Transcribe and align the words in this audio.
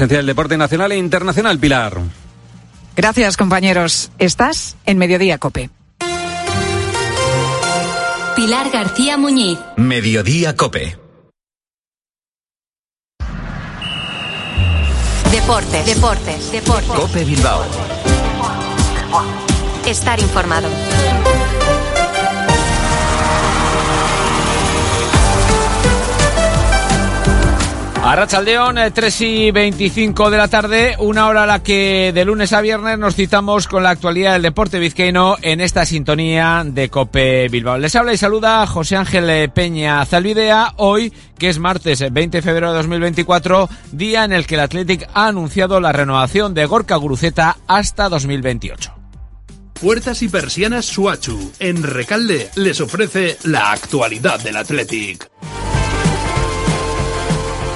Esencia 0.00 0.16
del 0.16 0.24
deporte 0.24 0.56
nacional 0.56 0.92
e 0.92 0.96
internacional, 0.96 1.58
Pilar. 1.58 2.00
Gracias, 2.96 3.36
compañeros. 3.36 4.10
Estás 4.18 4.78
en 4.86 4.96
Mediodía 4.96 5.36
Cope. 5.36 5.68
Pilar 8.34 8.70
García 8.70 9.18
Muñiz. 9.18 9.58
Mediodía 9.76 10.56
Cope. 10.56 10.96
Deportes, 15.30 15.84
deportes, 15.84 16.50
deportes. 16.50 16.92
Cope 16.92 17.22
Bilbao. 17.22 17.62
Estar 19.84 20.18
informado. 20.18 20.70
Arrachaldeón, 28.02 28.76
3 28.94 29.20
eh, 29.20 29.26
y 29.26 29.50
25 29.50 30.30
de 30.30 30.36
la 30.38 30.48
tarde, 30.48 30.96
una 30.98 31.28
hora 31.28 31.42
a 31.42 31.46
la 31.46 31.62
que 31.62 32.12
de 32.14 32.24
lunes 32.24 32.54
a 32.54 32.62
viernes 32.62 32.98
nos 32.98 33.14
citamos 33.14 33.68
con 33.68 33.82
la 33.82 33.90
actualidad 33.90 34.32
del 34.32 34.42
deporte 34.42 34.78
vizcaíno 34.78 35.36
en 35.42 35.60
esta 35.60 35.84
sintonía 35.84 36.62
de 36.64 36.88
Cope 36.88 37.48
Bilbao. 37.48 37.76
Les 37.76 37.94
habla 37.94 38.14
y 38.14 38.16
saluda 38.16 38.66
José 38.66 38.96
Ángel 38.96 39.50
Peña 39.50 40.04
Zalvidea, 40.06 40.72
hoy 40.78 41.12
que 41.38 41.50
es 41.50 41.58
martes 41.58 42.00
20 42.10 42.38
de 42.38 42.42
febrero 42.42 42.70
de 42.70 42.78
2024, 42.78 43.68
día 43.92 44.24
en 44.24 44.32
el 44.32 44.46
que 44.46 44.54
el 44.54 44.62
Athletic 44.62 45.06
ha 45.12 45.26
anunciado 45.26 45.78
la 45.78 45.92
renovación 45.92 46.54
de 46.54 46.64
Gorka 46.64 46.96
Guruceta 46.96 47.58
hasta 47.66 48.08
2028. 48.08 48.94
Puertas 49.78 50.22
y 50.22 50.28
persianas 50.28 50.86
Suachu, 50.86 51.52
en 51.58 51.82
Recalde, 51.82 52.48
les 52.56 52.80
ofrece 52.80 53.36
la 53.44 53.72
actualidad 53.72 54.40
del 54.40 54.56
Athletic. 54.56 55.30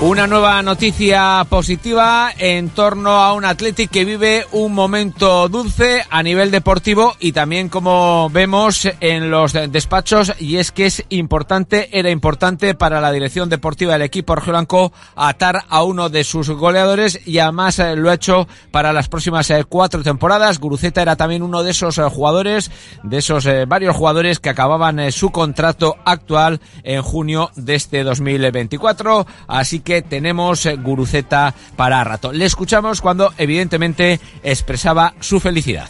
Una 0.05 0.27
nueva 0.27 0.61
noticia 0.61 1.47
positiva 1.49 2.31
en 2.37 2.69
torno 2.69 3.23
a 3.23 3.33
un 3.33 3.47
Athletic 3.47 3.91
que 3.91 4.05
vive 4.05 4.45
un 4.53 4.75
momento 4.75 5.49
dulce 5.49 6.05
a 6.11 6.23
nivel 6.23 6.51
deportivo 6.51 7.17
y 7.21 7.33
también 7.33 7.71
como 7.71 8.29
vemos 8.29 8.87
en 9.01 9.31
los 9.31 9.55
despachos 9.55 10.35
y 10.39 10.59
es 10.59 10.73
que 10.73 10.85
es 10.85 11.03
importante, 11.09 11.89
era 11.99 12.11
importante 12.11 12.75
para 12.75 13.01
la 13.01 13.13
dirección 13.13 13.49
deportiva 13.49 13.95
del 13.95 14.03
equipo 14.03 14.35
Blanco 14.35 14.93
atar 15.17 15.65
a 15.71 15.83
uno 15.85 16.11
de 16.11 16.23
sus 16.23 16.51
goleadores 16.51 17.27
y 17.27 17.39
además 17.39 17.79
eh, 17.79 17.97
lo 17.97 18.11
ha 18.11 18.15
hecho 18.15 18.47
para 18.71 18.93
las 18.93 19.09
próximas 19.09 19.49
eh, 19.49 19.65
cuatro 19.67 20.03
temporadas. 20.03 20.61
Guruceta 20.61 21.01
era 21.01 21.17
también 21.17 21.43
uno 21.43 21.63
de 21.63 21.71
esos 21.71 21.97
eh, 21.97 22.03
jugadores, 22.03 22.71
de 23.05 23.17
esos 23.17 23.49
varios 23.67 23.97
jugadores 23.97 24.39
que 24.39 24.51
acababan 24.51 25.11
su 25.13 25.31
contrato 25.31 25.97
actual 26.05 26.61
en 26.83 27.01
junio 27.01 27.51
de 27.57 27.77
este 27.77 28.05
2024. 28.05 29.27
Así 29.49 29.81
que 29.81 29.94
tenemos 30.03 30.67
eh, 30.67 30.77
Guruceta 30.77 31.55
para 31.77 32.05
rato. 32.05 32.33
Le 32.33 32.45
escuchamos 32.45 33.01
cuando 33.01 33.33
evidentemente 33.39 34.21
expresaba 34.43 35.15
su 35.21 35.41
felicidad. 35.41 35.89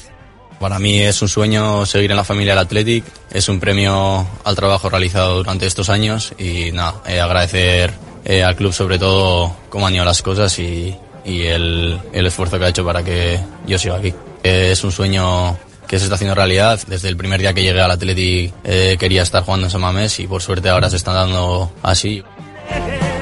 Para 0.61 0.79
mí 0.79 0.99
es 1.01 1.21
un 1.21 1.29
sueño 1.29 1.85
seguir 1.85 2.11
en 2.11 2.17
la 2.17 2.25
familia 2.25 2.53
del 2.53 2.61
Athletic, 2.61 3.05
es 3.31 3.49
un 3.49 3.61
premio 3.61 4.27
al 4.45 4.57
trabajo 4.57 4.89
realizado 4.89 5.37
durante 5.37 5.67
estos 5.67 5.91
años 5.91 6.33
y 6.39 6.73
nada, 6.73 7.03
eh, 7.07 7.21
agradecer 7.21 7.93
eh, 8.25 8.43
al 8.43 8.57
club 8.57 8.73
sobre 8.73 8.99
todo 8.99 9.55
cómo 9.69 9.87
han 9.87 9.95
ido 9.95 10.05
las 10.05 10.23
cosas 10.23 10.59
y, 10.59 10.97
el, 11.25 12.01
esfuerzo 12.13 12.59
que 12.59 12.65
ha 12.67 12.69
hecho 12.69 12.85
para 12.85 13.03
que 13.03 13.41
yo 13.67 13.79
siga 13.79 13.97
aquí. 13.97 14.15
es 14.43 14.85
un 14.85 14.93
sueño 14.93 15.57
que 15.87 15.99
se 15.99 16.05
está 16.05 16.15
haciendo 16.15 16.35
realidad. 16.35 16.81
Desde 16.87 17.09
el 17.09 17.17
primer 17.17 17.41
día 17.41 17.53
que 17.53 17.63
llegué 17.63 17.81
al 17.81 17.91
Athletic 17.91 18.53
quería 18.99 19.23
estar 19.23 19.43
jugando 19.43 19.67
en 19.67 19.71
Samamés 19.71 20.21
y 20.21 20.27
por 20.27 20.43
suerte 20.43 20.69
ahora 20.69 20.89
se 20.89 20.97
está 20.97 21.13
dando 21.13 21.73
así. 21.83 22.23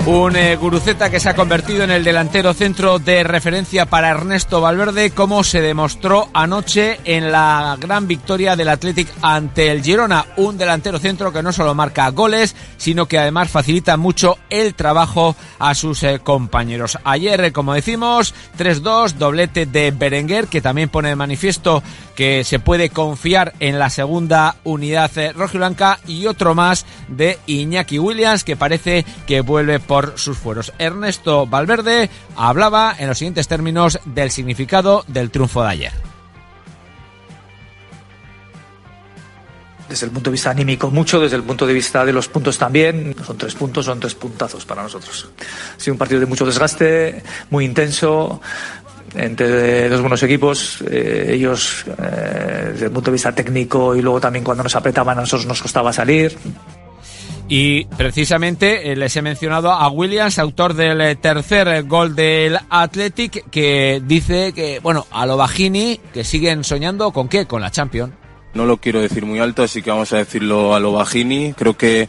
Un 0.04 0.34
eh, 0.34 0.56
Guruceta 0.56 1.10
que 1.10 1.20
se 1.20 1.28
ha 1.28 1.36
convertido 1.36 1.84
en 1.84 1.92
el 1.92 2.02
delantero 2.02 2.52
centro 2.54 2.98
de 2.98 3.22
referencia 3.22 3.86
para 3.86 4.10
Ernesto 4.10 4.60
Valverde, 4.60 5.12
como 5.12 5.44
se 5.44 5.60
demostró 5.60 6.28
anoche 6.34 6.98
en 7.04 7.30
la 7.30 7.76
gran 7.78 8.08
victoria 8.08 8.56
del 8.56 8.70
Athletic 8.70 9.06
ante 9.22 9.70
el 9.70 9.80
Girona. 9.80 10.26
Un 10.38 10.58
delantero 10.58 10.98
centro 10.98 11.32
que 11.32 11.44
no 11.44 11.52
solo 11.52 11.76
marca 11.76 12.08
goles, 12.08 12.56
sino 12.78 13.06
que 13.06 13.16
además 13.16 13.48
facilita 13.48 13.96
mucho 13.96 14.38
el 14.50 14.74
trabajo 14.74 15.36
a 15.60 15.72
sus 15.76 16.02
eh, 16.02 16.18
compañeros. 16.18 16.98
Ayer, 17.04 17.40
eh, 17.40 17.52
como 17.52 17.72
decimos, 17.72 18.34
3-2, 18.58 19.12
doblete 19.12 19.66
de 19.66 19.92
Berenguer, 19.92 20.48
que 20.48 20.60
también 20.60 20.88
pone 20.88 21.10
de 21.10 21.16
manifiesto 21.16 21.80
que 22.14 22.44
se 22.44 22.58
puede 22.58 22.90
confiar 22.90 23.54
en 23.60 23.78
la 23.78 23.90
segunda 23.90 24.56
unidad 24.64 25.10
rojiblanca 25.34 25.98
y 26.06 26.26
otro 26.26 26.54
más 26.54 26.86
de 27.08 27.38
Iñaki 27.46 27.98
Williams, 27.98 28.44
que 28.44 28.56
parece 28.56 29.04
que 29.26 29.40
vuelve 29.40 29.80
por 29.80 30.18
sus 30.18 30.38
fueros. 30.38 30.72
Ernesto 30.78 31.46
Valverde 31.46 32.10
hablaba 32.36 32.94
en 32.98 33.08
los 33.08 33.18
siguientes 33.18 33.48
términos 33.48 33.98
del 34.04 34.30
significado 34.30 35.04
del 35.08 35.30
triunfo 35.30 35.62
de 35.62 35.68
ayer. 35.68 35.92
desde 39.92 40.06
el 40.06 40.12
punto 40.12 40.30
de 40.30 40.32
vista 40.32 40.50
anímico 40.50 40.90
mucho, 40.90 41.20
desde 41.20 41.36
el 41.36 41.42
punto 41.42 41.66
de 41.66 41.74
vista 41.74 42.04
de 42.04 42.12
los 42.14 42.26
puntos 42.26 42.56
también. 42.56 43.14
Son 43.26 43.36
tres 43.36 43.54
puntos, 43.54 43.84
son 43.84 44.00
tres 44.00 44.14
puntazos 44.14 44.64
para 44.64 44.82
nosotros. 44.82 45.28
Ha 45.76 45.80
sido 45.80 45.94
un 45.94 45.98
partido 45.98 46.18
de 46.18 46.26
mucho 46.26 46.46
desgaste, 46.46 47.22
muy 47.50 47.66
intenso, 47.66 48.40
entre 49.14 49.88
dos 49.88 50.00
buenos 50.00 50.22
equipos. 50.22 50.82
Eh, 50.90 51.30
ellos, 51.32 51.84
eh, 51.86 52.70
desde 52.72 52.86
el 52.86 52.92
punto 52.92 53.10
de 53.10 53.12
vista 53.12 53.32
técnico 53.32 53.94
y 53.96 54.02
luego 54.02 54.20
también 54.20 54.44
cuando 54.44 54.62
nos 54.62 54.74
apretaban 54.76 55.18
a 55.18 55.22
nosotros 55.22 55.46
nos 55.46 55.62
costaba 55.62 55.92
salir. 55.92 56.36
Y 57.48 57.84
precisamente 57.84 58.92
eh, 58.92 58.96
les 58.96 59.14
he 59.16 59.22
mencionado 59.22 59.72
a 59.72 59.88
Williams, 59.90 60.38
autor 60.38 60.74
del 60.74 61.18
tercer 61.18 61.82
gol 61.84 62.14
del 62.14 62.58
Athletic, 62.70 63.50
que 63.50 64.00
dice 64.04 64.52
que, 64.54 64.80
bueno, 64.80 65.06
a 65.10 65.26
lo 65.26 65.36
Bajini, 65.36 66.00
que 66.14 66.24
siguen 66.24 66.64
soñando 66.64 67.10
con 67.10 67.28
qué? 67.28 67.46
Con 67.46 67.60
la 67.60 67.70
Champions. 67.70 68.14
No 68.54 68.64
lo 68.66 68.78
quiero 68.78 69.00
decir 69.00 69.24
muy 69.24 69.38
alto, 69.38 69.62
así 69.62 69.82
que 69.82 69.90
vamos 69.90 70.12
a 70.12 70.18
decirlo 70.18 70.74
a 70.74 70.80
lo 70.80 70.92
Bajini. 70.92 71.54
Creo 71.54 71.76
que 71.76 72.08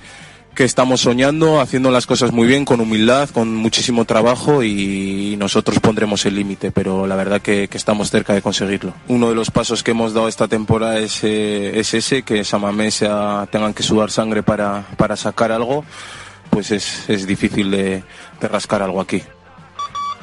que 0.56 0.64
estamos 0.64 1.02
soñando, 1.02 1.60
haciendo 1.60 1.92
las 1.92 2.06
cosas 2.06 2.32
muy 2.32 2.48
bien, 2.48 2.66
con 2.66 2.80
humildad, 2.80 3.30
con 3.30 3.56
muchísimo 3.56 4.06
trabajo 4.06 4.64
y 4.64 5.36
nosotros 5.38 5.80
pondremos 5.80 6.26
el 6.26 6.36
límite, 6.36 6.72
pero 6.72 7.08
la 7.08 7.16
verdad 7.16 7.42
que, 7.42 7.70
estamos 7.74 8.12
cerca 8.12 8.34
de 8.34 8.42
conseguirlo. 8.42 8.94
Uno 9.08 9.30
de 9.30 9.36
los 9.36 9.50
pasos 9.50 9.84
que 9.84 9.92
hemos 9.92 10.14
dado 10.14 10.28
esta 10.28 10.48
temporada 10.48 11.00
es, 11.00 11.24
eh, 11.24 11.80
es 11.80 11.94
ese, 11.94 12.24
que 12.24 12.44
Samamés 12.44 13.04
tengan 13.52 13.74
que 13.74 13.84
sudar 13.84 14.12
sangre 14.12 14.44
para, 14.44 14.86
para 14.96 15.16
sacar 15.16 15.52
algo, 15.52 15.84
pues 16.50 16.72
es, 16.72 17.10
es 17.10 17.26
difícil 17.26 17.72
de 17.72 18.04
rascar 18.40 18.84
algo 18.84 19.02
aquí. 19.02 19.24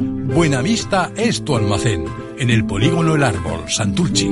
Buenavista 0.00 1.12
es 1.16 1.44
tu 1.44 1.54
almacén. 1.54 2.04
En 2.36 2.50
el 2.50 2.66
polígono 2.66 3.14
El 3.14 3.22
Árbol, 3.22 3.60
Santurchi. 3.68 4.28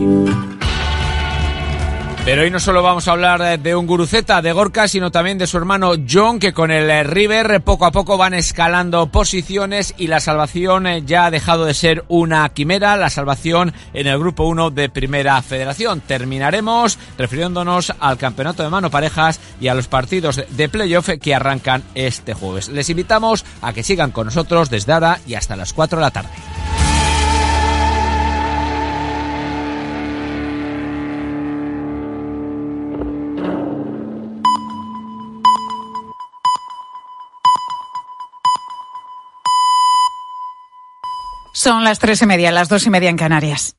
Pero 2.22 2.42
hoy 2.42 2.50
no 2.50 2.60
solo 2.60 2.82
vamos 2.82 3.08
a 3.08 3.12
hablar 3.12 3.58
de 3.58 3.74
un 3.74 3.86
guruceta 3.86 4.42
de 4.42 4.52
Gorka, 4.52 4.86
sino 4.88 5.10
también 5.10 5.38
de 5.38 5.46
su 5.46 5.56
hermano 5.56 5.92
John, 6.08 6.38
que 6.38 6.52
con 6.52 6.70
el 6.70 7.06
River 7.06 7.62
poco 7.62 7.86
a 7.86 7.92
poco 7.92 8.18
van 8.18 8.34
escalando 8.34 9.06
posiciones 9.06 9.94
y 9.96 10.06
la 10.06 10.20
salvación 10.20 10.86
eh, 10.86 11.02
ya 11.04 11.24
ha 11.24 11.30
dejado 11.30 11.64
de 11.64 11.72
ser 11.72 12.04
una 12.08 12.46
quimera, 12.50 12.98
la 12.98 13.08
salvación 13.08 13.72
en 13.94 14.06
el 14.06 14.18
grupo 14.18 14.44
1 14.44 14.70
de 14.70 14.90
Primera 14.90 15.40
Federación. 15.40 16.02
Terminaremos 16.02 16.98
refiriéndonos 17.16 17.94
al 17.98 18.18
campeonato 18.18 18.62
de 18.62 18.68
mano 18.68 18.90
parejas 18.90 19.40
y 19.58 19.68
a 19.68 19.74
los 19.74 19.88
partidos 19.88 20.42
de 20.46 20.68
playoff 20.68 21.08
que 21.20 21.34
arrancan 21.34 21.82
este 21.94 22.34
jueves. 22.34 22.68
Les 22.68 22.90
invitamos 22.90 23.46
a 23.62 23.72
que 23.72 23.82
sigan 23.82 24.10
con 24.12 24.26
nosotros 24.26 24.68
desde 24.68 24.92
ahora 24.92 25.20
y 25.26 25.34
hasta 25.34 25.56
las 25.56 25.72
4 25.72 25.98
de 25.98 26.04
la 26.04 26.10
tarde. 26.10 26.30
Son 41.62 41.84
las 41.84 41.98
tres 41.98 42.22
y 42.22 42.26
media, 42.26 42.50
las 42.52 42.70
dos 42.70 42.86
y 42.86 42.90
media 42.90 43.10
en 43.10 43.18
Canarias. 43.18 43.76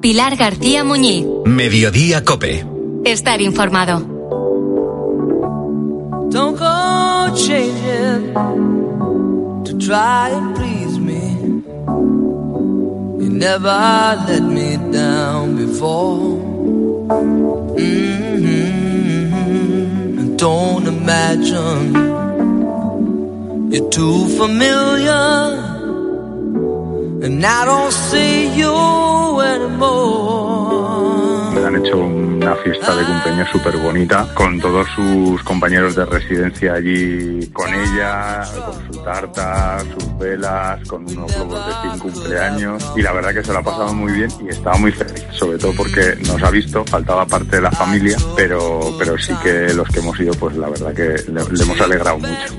Pilar 0.00 0.36
García 0.36 0.84
Muñiz. 0.84 1.26
Mediodía 1.44 2.24
Cope. 2.24 2.64
Estar 3.04 3.40
informado. 3.42 3.98
Don't 6.30 6.56
go 6.56 7.34
changing 7.34 8.32
to 9.64 9.76
try 9.78 10.30
and 10.30 10.54
please 10.54 11.00
me. 11.00 11.34
You 13.18 13.28
never 13.28 14.22
let 14.28 14.42
me 14.42 14.76
down 14.92 15.56
before. 15.56 16.38
Mm-hmm. 17.76 18.76
Don't 20.36 20.86
imagine 20.86 22.15
you're 23.70 23.88
too 23.90 24.26
familiar, 24.36 25.54
and 27.22 27.44
I 27.44 27.64
don't 27.64 27.92
see 27.92 28.54
you 28.58 29.40
anymore. 29.40 30.86
Me 31.54 31.64
han 31.64 31.76
hecho 31.76 31.96
una 31.96 32.54
fiesta 32.56 32.94
de 32.94 33.04
cumpleaños 33.04 33.48
súper 33.50 33.76
bonita 33.78 34.28
con 34.34 34.60
todos 34.60 34.86
sus 34.94 35.42
compañeros 35.42 35.96
de 35.96 36.04
residencia 36.04 36.74
allí, 36.74 37.48
con 37.52 37.72
ella, 37.72 38.42
con 38.64 38.86
su 38.92 39.02
tarta, 39.02 39.78
sus 39.80 40.18
velas, 40.18 40.86
con 40.86 41.02
unos 41.10 41.34
globos 41.34 41.66
de 41.66 41.72
fin 41.90 41.98
cumpleaños 41.98 42.92
y 42.94 43.02
la 43.02 43.12
verdad 43.12 43.32
que 43.32 43.42
se 43.42 43.52
lo 43.52 43.58
ha 43.60 43.62
pasado 43.62 43.94
muy 43.94 44.12
bien 44.12 44.30
y 44.44 44.50
estaba 44.50 44.76
muy 44.76 44.92
feliz, 44.92 45.24
sobre 45.32 45.56
todo 45.56 45.72
porque 45.74 46.16
nos 46.26 46.42
ha 46.42 46.50
visto, 46.50 46.84
faltaba 46.84 47.26
parte 47.26 47.56
de 47.56 47.62
la 47.62 47.70
familia, 47.70 48.18
pero, 48.36 48.94
pero 48.98 49.16
sí 49.16 49.32
que 49.42 49.72
los 49.72 49.88
que 49.88 50.00
hemos 50.00 50.20
ido 50.20 50.34
pues 50.34 50.56
la 50.56 50.68
verdad 50.68 50.92
que 50.92 51.32
le, 51.32 51.42
le 51.50 51.62
hemos 51.62 51.80
alegrado 51.80 52.18
mucho. 52.18 52.54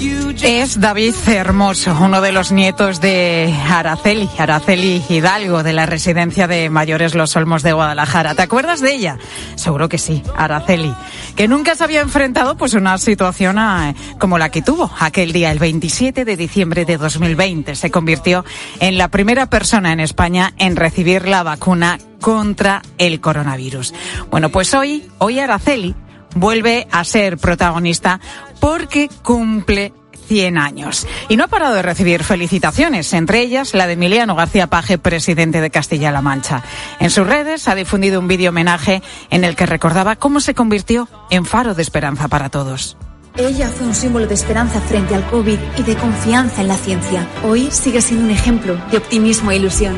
Es 0.00 0.80
David 0.80 1.14
Hermoso, 1.26 1.94
uno 2.00 2.22
de 2.22 2.32
los 2.32 2.52
nietos 2.52 3.02
de 3.02 3.54
Araceli, 3.68 4.30
Araceli 4.38 5.02
Hidalgo, 5.06 5.62
de 5.62 5.74
la 5.74 5.84
residencia 5.84 6.46
de 6.46 6.70
mayores 6.70 7.14
Los 7.14 7.36
Olmos 7.36 7.62
de 7.62 7.74
Guadalajara. 7.74 8.34
¿Te 8.34 8.40
acuerdas 8.40 8.80
de 8.80 8.94
ella? 8.94 9.18
Seguro 9.56 9.90
que 9.90 9.98
sí, 9.98 10.22
Araceli, 10.34 10.94
que 11.36 11.48
nunca 11.48 11.74
se 11.74 11.84
había 11.84 12.00
enfrentado 12.00 12.56
pues 12.56 12.72
una 12.72 12.96
situación 12.96 13.58
a, 13.58 13.94
como 14.18 14.38
la 14.38 14.48
que 14.48 14.62
tuvo 14.62 14.90
aquel 14.98 15.32
día, 15.32 15.50
el 15.50 15.58
27 15.58 16.24
de 16.24 16.36
diciembre 16.36 16.86
de 16.86 16.96
2020. 16.96 17.74
Se 17.74 17.90
convirtió 17.90 18.46
en 18.78 18.96
la 18.96 19.08
primera 19.08 19.50
persona 19.50 19.92
en 19.92 20.00
España 20.00 20.54
en 20.56 20.76
recibir 20.76 21.28
la 21.28 21.42
vacuna 21.42 21.98
contra 22.22 22.80
el 22.96 23.20
coronavirus. 23.20 23.92
Bueno, 24.30 24.48
pues 24.48 24.72
hoy, 24.72 25.10
hoy 25.18 25.40
Araceli 25.40 25.94
vuelve 26.34 26.86
a 26.90 27.04
ser 27.04 27.38
protagonista 27.38 28.20
porque 28.60 29.08
cumple 29.22 29.92
100 30.30 30.58
años. 30.58 31.08
Y 31.28 31.36
no 31.36 31.44
ha 31.44 31.48
parado 31.48 31.74
de 31.74 31.82
recibir 31.82 32.22
felicitaciones, 32.22 33.12
entre 33.14 33.40
ellas 33.40 33.74
la 33.74 33.88
de 33.88 33.94
Emiliano 33.94 34.36
García 34.36 34.68
Paje, 34.68 34.96
presidente 34.96 35.60
de 35.60 35.70
Castilla-La 35.70 36.22
Mancha. 36.22 36.62
En 37.00 37.10
sus 37.10 37.26
redes 37.26 37.66
ha 37.66 37.74
difundido 37.74 38.20
un 38.20 38.28
vídeo 38.28 38.50
homenaje 38.50 39.02
en 39.30 39.42
el 39.42 39.56
que 39.56 39.66
recordaba 39.66 40.14
cómo 40.14 40.38
se 40.38 40.54
convirtió 40.54 41.08
en 41.30 41.44
faro 41.44 41.74
de 41.74 41.82
esperanza 41.82 42.28
para 42.28 42.48
todos. 42.48 42.96
Ella 43.36 43.68
fue 43.68 43.88
un 43.88 43.94
símbolo 43.94 44.28
de 44.28 44.34
esperanza 44.34 44.80
frente 44.80 45.16
al 45.16 45.26
COVID 45.30 45.58
y 45.78 45.82
de 45.82 45.96
confianza 45.96 46.60
en 46.60 46.68
la 46.68 46.76
ciencia. 46.76 47.26
Hoy 47.42 47.68
sigue 47.72 48.00
siendo 48.00 48.26
un 48.26 48.30
ejemplo 48.30 48.76
de 48.92 48.98
optimismo 48.98 49.50
e 49.50 49.56
ilusión. 49.56 49.96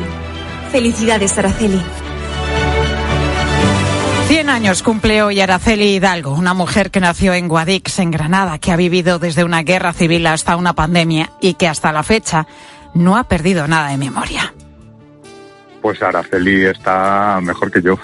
Felicidades, 0.71 1.37
Araceli. 1.37 1.81
100 4.33 4.49
años 4.49 4.81
cumple 4.81 5.21
hoy 5.21 5.39
Araceli 5.41 5.93
Hidalgo, 5.93 6.33
una 6.33 6.55
mujer 6.55 6.89
que 6.89 6.99
nació 6.99 7.35
en 7.35 7.47
Guadix, 7.47 7.99
en 7.99 8.09
Granada, 8.09 8.57
que 8.57 8.71
ha 8.71 8.75
vivido 8.75 9.19
desde 9.19 9.43
una 9.43 9.61
guerra 9.61 9.93
civil 9.93 10.25
hasta 10.25 10.55
una 10.55 10.73
pandemia 10.73 11.29
y 11.39 11.53
que 11.53 11.67
hasta 11.67 11.91
la 11.91 12.01
fecha 12.01 12.47
no 12.95 13.15
ha 13.15 13.25
perdido 13.25 13.67
nada 13.67 13.89
de 13.89 13.97
memoria. 13.97 14.55
Pues 15.83 16.01
Araceli 16.01 16.63
está 16.63 17.41
mejor 17.43 17.69
que 17.69 17.81
yo. 17.81 17.99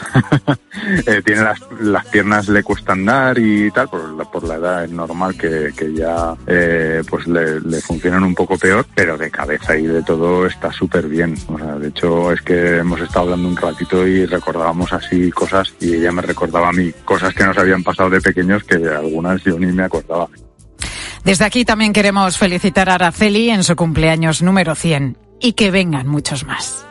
eh, 1.08 1.22
tiene 1.24 1.44
las, 1.44 1.60
las, 1.80 2.06
piernas, 2.08 2.50
le 2.50 2.62
cuesta 2.62 2.92
andar 2.92 3.40
y 3.40 3.72
tal, 3.72 3.88
por 3.88 4.18
la, 4.18 4.26
por 4.26 4.44
la 4.44 4.56
edad 4.56 4.84
es 4.84 4.92
normal 4.92 5.38
que, 5.38 5.72
que 5.78 5.94
ya 5.94 6.36
eh, 6.46 7.02
pues 7.10 7.26
le, 7.26 7.62
le, 7.62 7.80
funcionan 7.80 8.26
un 8.26 8.36
poco 8.36 8.58
peor, 8.58 8.86
pero 8.94 9.18
de 9.18 9.32
cabeza 9.32 9.78
y 9.78 9.88
de 9.88 10.04
todo 10.04 10.46
está 10.46 10.74
súper 10.74 11.08
bien. 11.08 11.36
O 11.48 11.58
sea, 11.58 11.76
de 11.76 11.88
hecho 11.88 12.34
es 12.34 12.42
que 12.42 12.80
hemos 12.80 13.00
estado 13.00 13.22
hablando 13.22 13.48
un 13.48 13.56
ratito 13.56 14.06
y 14.06 14.26
recordábamos 14.26 14.92
así 14.92 15.32
cosas 15.32 15.74
y 15.80 15.96
ella 15.96 16.12
me 16.12 16.22
recordaba 16.22 16.68
a 16.68 16.74
mí 16.74 16.92
cosas 17.06 17.34
que 17.34 17.46
nos 17.46 17.58
habían 17.58 17.82
pasado 17.82 18.10
de 18.10 18.20
pequeños 18.20 18.66
que 18.66 18.76
algunas 18.76 19.42
yo 19.46 19.58
ni 19.58 19.72
me 19.72 19.84
acordaba. 19.84 20.28
Desde 21.24 21.46
aquí 21.46 21.64
también 21.64 21.94
queremos 21.94 22.38
felicitar 22.38 22.90
a 22.90 22.96
Araceli 22.96 23.50
en 23.52 23.64
su 23.64 23.78
cumpleaños 23.78 24.42
número 24.42 24.76
100 24.76 25.18
y 25.40 25.54
que 25.54 25.72
vengan 25.72 26.10
muchos 26.10 26.46
más. 26.46 26.89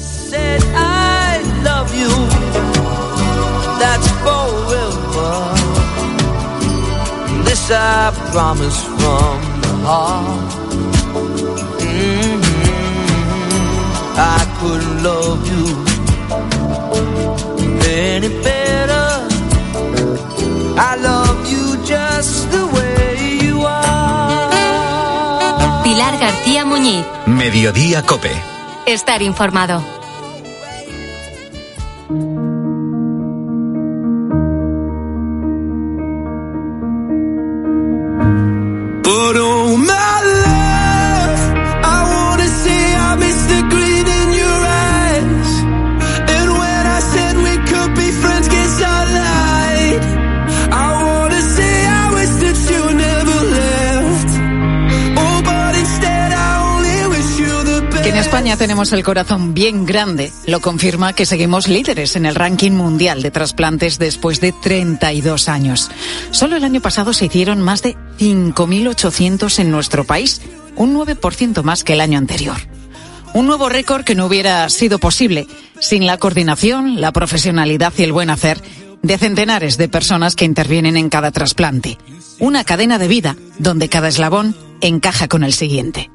Said 0.00 0.62
I 0.74 1.40
love 1.62 1.94
you. 1.94 2.10
That's 3.80 4.08
forever. 4.24 5.32
This 7.44 7.70
I 7.70 8.12
promise 8.32 8.82
from 8.98 9.36
the 9.62 9.72
heart. 9.86 10.50
I 14.22 14.40
couldn't 14.60 15.02
love 15.02 15.40
you 15.52 15.66
any 17.90 18.28
better. 18.42 19.08
I 20.78 20.96
love 20.96 21.38
you 21.50 21.64
just 21.84 22.50
the 22.50 22.66
way 22.66 23.16
you 23.42 23.62
are. 23.66 24.50
Pilar 25.84 26.18
García 26.18 26.64
Muñiz. 26.64 27.04
Mediodía 27.26 28.02
Cope. 28.02 28.59
Estar 28.90 29.22
informado. 29.22 29.80
Tenemos 58.60 58.92
el 58.92 59.02
corazón 59.02 59.54
bien 59.54 59.86
grande, 59.86 60.30
lo 60.44 60.60
confirma 60.60 61.14
que 61.14 61.24
seguimos 61.24 61.66
líderes 61.66 62.14
en 62.14 62.26
el 62.26 62.34
ranking 62.34 62.72
mundial 62.72 63.22
de 63.22 63.30
trasplantes 63.30 63.98
después 63.98 64.38
de 64.42 64.52
32 64.52 65.48
años. 65.48 65.90
Solo 66.30 66.56
el 66.56 66.64
año 66.64 66.82
pasado 66.82 67.14
se 67.14 67.24
hicieron 67.24 67.62
más 67.62 67.82
de 67.82 67.96
5.800 68.18 69.60
en 69.60 69.70
nuestro 69.70 70.04
país, 70.04 70.42
un 70.76 70.94
9% 70.94 71.62
más 71.62 71.84
que 71.84 71.94
el 71.94 72.02
año 72.02 72.18
anterior. 72.18 72.58
Un 73.32 73.46
nuevo 73.46 73.70
récord 73.70 74.04
que 74.04 74.14
no 74.14 74.26
hubiera 74.26 74.68
sido 74.68 74.98
posible 74.98 75.46
sin 75.78 76.04
la 76.04 76.18
coordinación, 76.18 77.00
la 77.00 77.12
profesionalidad 77.12 77.94
y 77.96 78.02
el 78.02 78.12
buen 78.12 78.28
hacer 78.28 78.60
de 79.00 79.16
centenares 79.16 79.78
de 79.78 79.88
personas 79.88 80.36
que 80.36 80.44
intervienen 80.44 80.98
en 80.98 81.08
cada 81.08 81.30
trasplante. 81.30 81.96
Una 82.38 82.64
cadena 82.64 82.98
de 82.98 83.08
vida 83.08 83.36
donde 83.58 83.88
cada 83.88 84.08
eslabón 84.08 84.54
encaja 84.82 85.28
con 85.28 85.44
el 85.44 85.54
siguiente. 85.54 86.10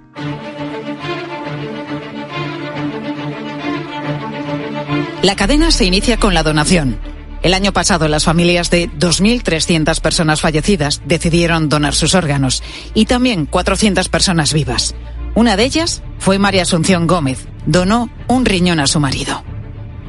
La 5.26 5.36
cadena 5.36 5.72
se 5.72 5.86
inicia 5.86 6.18
con 6.18 6.36
la 6.36 6.44
donación. 6.44 7.00
El 7.42 7.56
año 7.56 7.74
pasado 7.74 8.08
las 8.08 8.26
familias 8.26 8.70
de 8.70 8.88
2.300 8.92 10.00
personas 10.00 10.40
fallecidas 10.40 11.02
decidieron 11.04 11.68
donar 11.68 11.96
sus 11.96 12.14
órganos 12.14 12.62
y 12.94 13.06
también 13.06 13.48
400 13.48 14.08
personas 14.10 14.54
vivas. 14.54 14.94
Una 15.34 15.58
de 15.58 15.64
ellas 15.64 16.04
fue 16.20 16.38
María 16.38 16.62
Asunción 16.62 17.08
Gómez. 17.08 17.48
Donó 17.66 18.12
un 18.28 18.46
riñón 18.46 18.80
a 18.80 18.86
su 18.86 19.00
marido. 19.00 19.44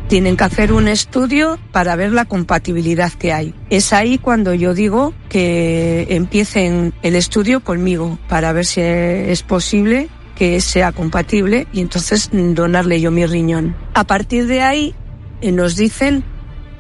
Tienen 0.09 0.37
que 0.37 0.45
hacer 0.45 0.71
un 0.71 0.87
estudio 0.87 1.59
para 1.73 1.97
ver 1.97 2.13
la 2.13 2.27
compatibilidad 2.27 3.11
que 3.11 3.33
hay. 3.33 3.55
Es 3.71 3.95
ahí 3.95 4.19
cuando 4.19 4.53
yo 4.53 4.75
digo 4.75 5.15
que 5.31 6.09
empiecen 6.11 6.93
el 7.01 7.17
estudio 7.17 7.65
conmigo 7.65 8.19
para 8.29 8.53
ver 8.53 8.67
si 8.67 8.83
es 8.83 9.43
posible 9.43 10.11
que 10.35 10.61
sea 10.61 10.93
compatible 10.93 11.67
y 11.73 11.81
entonces 11.81 12.29
donarle 12.31 13.01
yo 13.01 13.11
mi 13.11 13.25
riñón. 13.25 13.75
A 13.95 14.05
partir 14.05 14.47
de 14.47 14.61
ahí 14.61 14.95
eh, 15.41 15.53
nos 15.53 15.77
dicen 15.77 16.25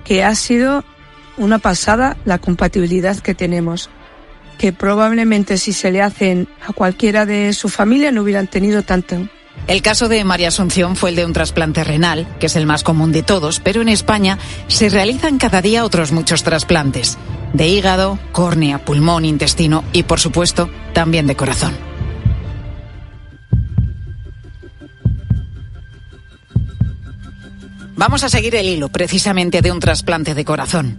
que 0.05 0.25
ha 0.25 0.35
sido 0.35 0.85
una 1.37 1.59
pasada 1.59 2.17
la 2.25 2.39
compatibilidad 2.39 3.19
que 3.19 3.35
tenemos, 3.35 3.91
que 4.59 4.73
probablemente 4.73 5.59
si 5.59 5.73
se 5.73 5.91
le 5.91 6.03
hacen 6.03 6.49
a 6.67 6.73
cualquiera 6.73 7.27
de 7.27 7.53
su 7.53 7.69
familia 7.69 8.13
no 8.13 8.23
hubieran 8.23 8.47
tenido 8.47 8.83
tanto. 8.83 9.29
El 9.67 9.83
caso 9.83 10.09
de 10.09 10.23
María 10.23 10.49
Asunción 10.49 10.97
fue 10.97 11.11
el 11.11 11.17
de 11.17 11.25
un 11.25 11.33
trasplante 11.33 11.83
renal, 11.83 12.29
que 12.39 12.47
es 12.47 12.57
el 12.57 12.67
más 12.67 12.85
común 12.85 13.11
de 13.11 13.23
todos, 13.23 13.59
pero 13.59 13.83
en 13.83 13.89
España 13.89 14.39
se 14.69 14.89
realizan 14.89 15.39
cada 15.39 15.61
día 15.61 15.85
otros 15.85 16.13
muchos 16.13 16.43
trasplantes. 16.45 17.19
de 17.53 17.69
hígado, 17.69 18.19
córnea, 18.33 18.85
pulmón, 18.85 19.25
intestino 19.25 19.83
y, 19.93 20.03
por 20.03 20.21
supuesto, 20.21 20.69
también 20.93 21.27
de 21.27 21.37
corazón. 21.37 21.96
Vamos 27.97 28.25
a 28.25 28.29
seguir 28.29 28.55
el 28.55 28.67
hilo 28.67 28.91
precisamente 28.91 29.63
de 29.63 29.73
un 29.73 29.81
trasplante 29.81 30.35
de 30.35 30.45
corazón. 30.45 30.99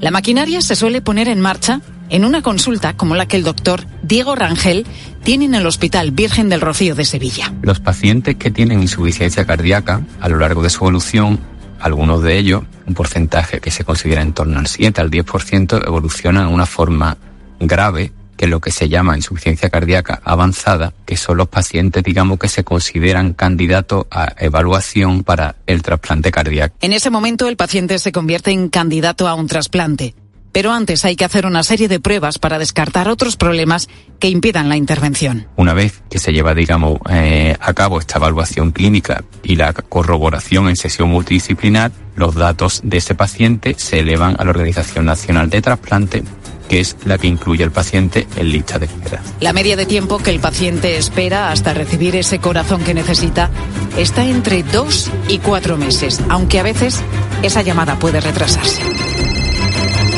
La 0.00 0.10
maquinaria 0.10 0.62
se 0.62 0.74
suele 0.74 1.02
poner 1.02 1.28
en 1.28 1.38
marcha 1.38 1.82
en 2.08 2.24
una 2.24 2.40
consulta 2.40 2.96
como 2.96 3.14
la 3.14 3.26
que 3.26 3.36
el 3.36 3.44
doctor 3.44 3.84
Diego 4.02 4.34
Rangel 4.34 4.86
tiene 5.22 5.44
en 5.44 5.54
el 5.54 5.66
Hospital 5.66 6.12
Virgen 6.12 6.48
del 6.48 6.62
Rocío 6.62 6.94
de 6.94 7.04
Sevilla. 7.04 7.52
Los 7.60 7.78
pacientes 7.78 8.36
que 8.36 8.50
tienen 8.50 8.80
insuficiencia 8.80 9.44
cardíaca 9.44 10.00
a 10.18 10.28
lo 10.30 10.38
largo 10.38 10.62
de 10.62 10.70
su 10.70 10.78
evolución, 10.78 11.38
algunos 11.78 12.22
de 12.22 12.38
ellos, 12.38 12.62
un 12.86 12.94
porcentaje 12.94 13.60
que 13.60 13.70
se 13.70 13.84
considera 13.84 14.22
en 14.22 14.32
torno 14.32 14.58
al 14.58 14.66
7 14.66 14.98
al 14.98 15.10
10%, 15.10 15.86
evolucionan 15.86 16.48
en 16.48 16.54
una 16.54 16.66
forma 16.66 17.18
grave 17.60 18.12
que 18.40 18.46
es 18.46 18.50
lo 18.50 18.62
que 18.62 18.70
se 18.70 18.88
llama 18.88 19.18
insuficiencia 19.18 19.68
cardíaca 19.68 20.22
avanzada, 20.24 20.94
que 21.04 21.18
son 21.18 21.36
los 21.36 21.48
pacientes, 21.48 22.02
digamos, 22.02 22.38
que 22.38 22.48
se 22.48 22.64
consideran 22.64 23.34
candidatos 23.34 24.06
a 24.10 24.32
evaluación 24.38 25.24
para 25.24 25.56
el 25.66 25.82
trasplante 25.82 26.30
cardíaco. 26.32 26.74
En 26.80 26.94
ese 26.94 27.10
momento 27.10 27.48
el 27.48 27.58
paciente 27.58 27.98
se 27.98 28.12
convierte 28.12 28.50
en 28.52 28.70
candidato 28.70 29.28
a 29.28 29.34
un 29.34 29.46
trasplante. 29.46 30.14
Pero 30.52 30.72
antes 30.72 31.04
hay 31.04 31.16
que 31.16 31.26
hacer 31.26 31.44
una 31.44 31.62
serie 31.62 31.86
de 31.86 32.00
pruebas 32.00 32.38
para 32.38 32.58
descartar 32.58 33.08
otros 33.08 33.36
problemas 33.36 33.90
que 34.18 34.30
impidan 34.30 34.70
la 34.70 34.76
intervención. 34.78 35.46
Una 35.56 35.74
vez 35.74 36.02
que 36.08 36.18
se 36.18 36.32
lleva, 36.32 36.54
digamos, 36.54 36.98
eh, 37.10 37.54
a 37.60 37.74
cabo 37.74 37.98
esta 37.98 38.16
evaluación 38.16 38.72
clínica 38.72 39.22
y 39.42 39.56
la 39.56 39.74
corroboración 39.74 40.70
en 40.70 40.76
sesión 40.76 41.10
multidisciplinar, 41.10 41.92
los 42.16 42.34
datos 42.34 42.80
de 42.84 42.96
ese 42.96 43.14
paciente 43.14 43.74
se 43.76 44.00
elevan 44.00 44.36
a 44.38 44.44
la 44.44 44.50
Organización 44.50 45.04
Nacional 45.04 45.50
de 45.50 45.60
Trasplante 45.60 46.22
que 46.70 46.78
es 46.78 46.96
la 47.04 47.18
que 47.18 47.26
incluye 47.26 47.64
al 47.64 47.72
paciente 47.72 48.28
en 48.36 48.48
lista 48.48 48.78
de 48.78 48.86
espera. 48.86 49.20
La 49.40 49.52
media 49.52 49.74
de 49.74 49.86
tiempo 49.86 50.18
que 50.18 50.30
el 50.30 50.38
paciente 50.38 50.96
espera 50.96 51.50
hasta 51.50 51.74
recibir 51.74 52.14
ese 52.14 52.38
corazón 52.38 52.84
que 52.84 52.94
necesita 52.94 53.50
está 53.98 54.24
entre 54.24 54.62
dos 54.62 55.10
y 55.26 55.38
cuatro 55.38 55.76
meses, 55.76 56.20
aunque 56.28 56.60
a 56.60 56.62
veces 56.62 57.00
esa 57.42 57.62
llamada 57.62 57.98
puede 57.98 58.20
retrasarse. 58.20 58.82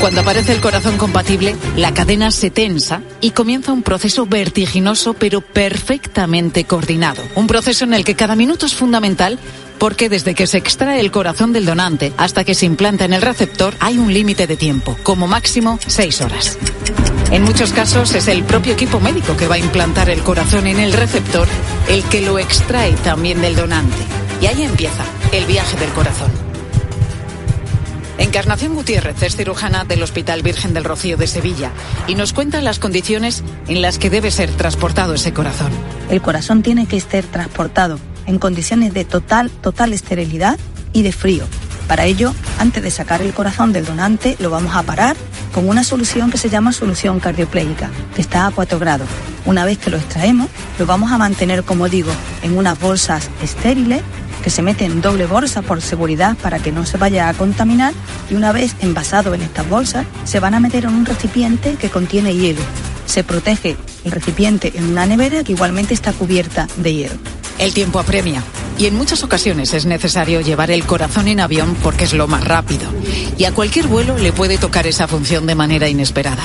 Cuando 0.03 0.21
aparece 0.21 0.53
el 0.53 0.61
corazón 0.61 0.99
compatible, 0.99 1.57
la 1.77 1.95
cadena 1.95 2.31
se 2.31 2.51
tensa 2.51 3.01
y 3.23 3.31
comienza 3.31 3.73
un 3.73 3.83
proceso 3.83 4.27
vertiginoso 4.27 5.15
pero 5.15 5.41
perfectamente 5.41 6.65
coordinado. 6.65 7.23
Un 7.35 7.47
proceso 7.47 7.85
en 7.85 7.95
el 7.95 8.05
que 8.05 8.15
cada 8.15 8.37
minuto 8.37 8.67
es 8.67 8.75
fundamental 8.75 9.39
porque 9.83 10.09
desde 10.09 10.37
que 10.37 10.47
se 10.47 10.59
extrae 10.59 11.01
el 11.01 11.11
corazón 11.11 11.53
del 11.53 11.67
donante 11.67 12.13
hasta 12.17 12.45
que 12.45 12.55
se 12.55 12.67
implanta 12.67 13.05
en 13.05 13.13
el 13.13 13.21
receptor 13.21 13.75
hay 13.81 13.99
un 13.99 14.15
límite 14.15 14.47
de 14.47 14.57
tiempo, 14.57 14.97
como 15.03 15.27
máximo 15.27 15.81
seis 15.89 16.21
horas. 16.21 16.57
En 17.33 17.43
muchos 17.43 17.73
casos 17.73 18.15
es 18.15 18.29
el 18.29 18.45
propio 18.45 18.75
equipo 18.75 19.01
médico 19.01 19.37
que 19.37 19.49
va 19.49 19.57
a 19.57 19.59
implantar 19.59 20.09
el 20.09 20.23
corazón 20.23 20.69
en 20.69 20.79
el 20.79 20.93
receptor 20.93 21.49
el 21.89 22.05
que 22.05 22.23
lo 22.23 22.39
extrae 22.39 22.93
también 22.93 23.43
del 23.43 23.57
donante. 23.57 23.97
Y 24.41 24.47
ahí 24.47 24.63
empieza 24.63 25.05
el 25.33 25.47
viaje 25.47 25.77
del 25.77 25.91
corazón. 25.91 26.31
Encarnación 28.19 28.77
Gutiérrez 28.77 29.21
es 29.21 29.35
cirujana 29.35 29.83
del 29.83 30.05
Hospital 30.05 30.43
Virgen 30.43 30.75
del 30.75 30.85
Rocío 30.85 31.17
de 31.17 31.27
Sevilla 31.27 31.73
y 32.07 32.15
nos 32.15 32.33
cuenta 32.33 32.61
las 32.61 32.79
condiciones 32.79 33.43
en 33.67 33.83
las 33.83 33.99
que 33.99 34.11
debe 34.11 34.31
ser 34.31 34.53
transportado 34.53 35.15
ese 35.15 35.33
corazón. 35.33 35.73
El 36.09 36.23
corazón 36.23 36.63
tiene 36.63 36.87
que 36.87 37.01
ser 37.01 37.25
transportado 37.25 37.99
en 38.27 38.39
condiciones 38.39 38.95
de 38.95 39.05
total, 39.05 39.51
total 39.51 39.93
esterilidad 39.93 40.59
y 40.93 41.03
de 41.03 41.13
frío. 41.13 41.45
Para 41.89 42.05
ello, 42.05 42.35
antes 42.59 42.83
de 42.83 42.91
sacar 42.91 43.23
el 43.23 43.35
corazón 43.35 43.73
del 43.73 43.85
donante, 43.85 44.37
lo 44.39 44.51
vamos 44.51 44.75
a 44.75 44.83
parar 44.83 45.17
con 45.53 45.69
una 45.69 45.85
solución 45.85 46.31
que 46.31 46.39
se 46.39 46.49
llama 46.49 46.73
solución 46.73 47.21
cardioplégica, 47.21 47.91
que 48.15 48.23
está 48.23 48.47
a 48.47 48.51
4 48.51 48.79
grados. 48.79 49.09
Una 49.45 49.65
vez 49.65 49.79
que 49.79 49.91
lo 49.91 49.99
extraemos, 49.99 50.49
lo 50.79 50.87
vamos 50.87 51.13
a 51.13 51.19
mantener, 51.19 51.65
como 51.65 51.89
digo, 51.89 52.11
en 52.43 52.57
unas 52.57 52.81
bolsas 52.81 53.29
estériles 53.43 54.03
que 54.43 54.51
se 54.51 54.63
meten 54.63 54.91
en 54.91 55.01
doble 55.03 55.27
bolsa 55.27 55.63
por 55.63 55.81
seguridad 55.81 56.37
para 56.37 56.59
que 56.59 56.73
no 56.73 56.85
se 56.85 56.99
vaya 56.99 57.29
a 57.29 57.35
contaminar 57.35 57.95
y 58.31 58.35
una 58.35 58.53
vez 58.53 58.75
envasado 58.81 59.35
en 59.35 59.43
estas 59.43 59.69
bolsas 59.69 60.05
se 60.25 60.41
van 60.41 60.55
a 60.55 60.61
meter 60.61 60.85
en 60.85 60.95
un 60.95 61.07
recipiente 61.07 61.77
que 61.77 61.91
contiene 61.91 62.35
hielo. 62.35 62.61
Se 63.07 63.23
protege 63.23 63.77
el 64.05 64.11
recipiente 64.13 64.73
en 64.75 64.85
una 64.85 65.07
nevera 65.07 65.45
que 65.45 65.53
igualmente 65.53 65.95
está 65.95 66.13
cubierta 66.13 66.67
de 66.77 66.95
hielo. 66.95 67.15
El 67.59 67.75
tiempo 67.75 67.99
apremia 67.99 68.43
y 68.79 68.87
en 68.87 68.95
muchas 68.95 69.23
ocasiones 69.23 69.75
es 69.75 69.87
necesario 69.87 70.41
llevar 70.41 70.71
el 70.71 70.85
corazón 70.85 71.29
en 71.29 71.41
avión 71.41 71.77
porque 71.83 72.05
es 72.05 72.13
lo 72.13 72.27
más 72.27 72.45
rápido 72.45 72.89
y 73.39 73.45
a 73.45 73.53
cualquier 73.53 73.87
vuelo 73.87 74.17
le 74.19 74.33
puede 74.33 74.59
tocar 74.59 74.87
esa 74.87 75.07
función 75.07 75.47
de 75.47 75.55
manera 75.55 75.89
inesperada. 75.89 76.43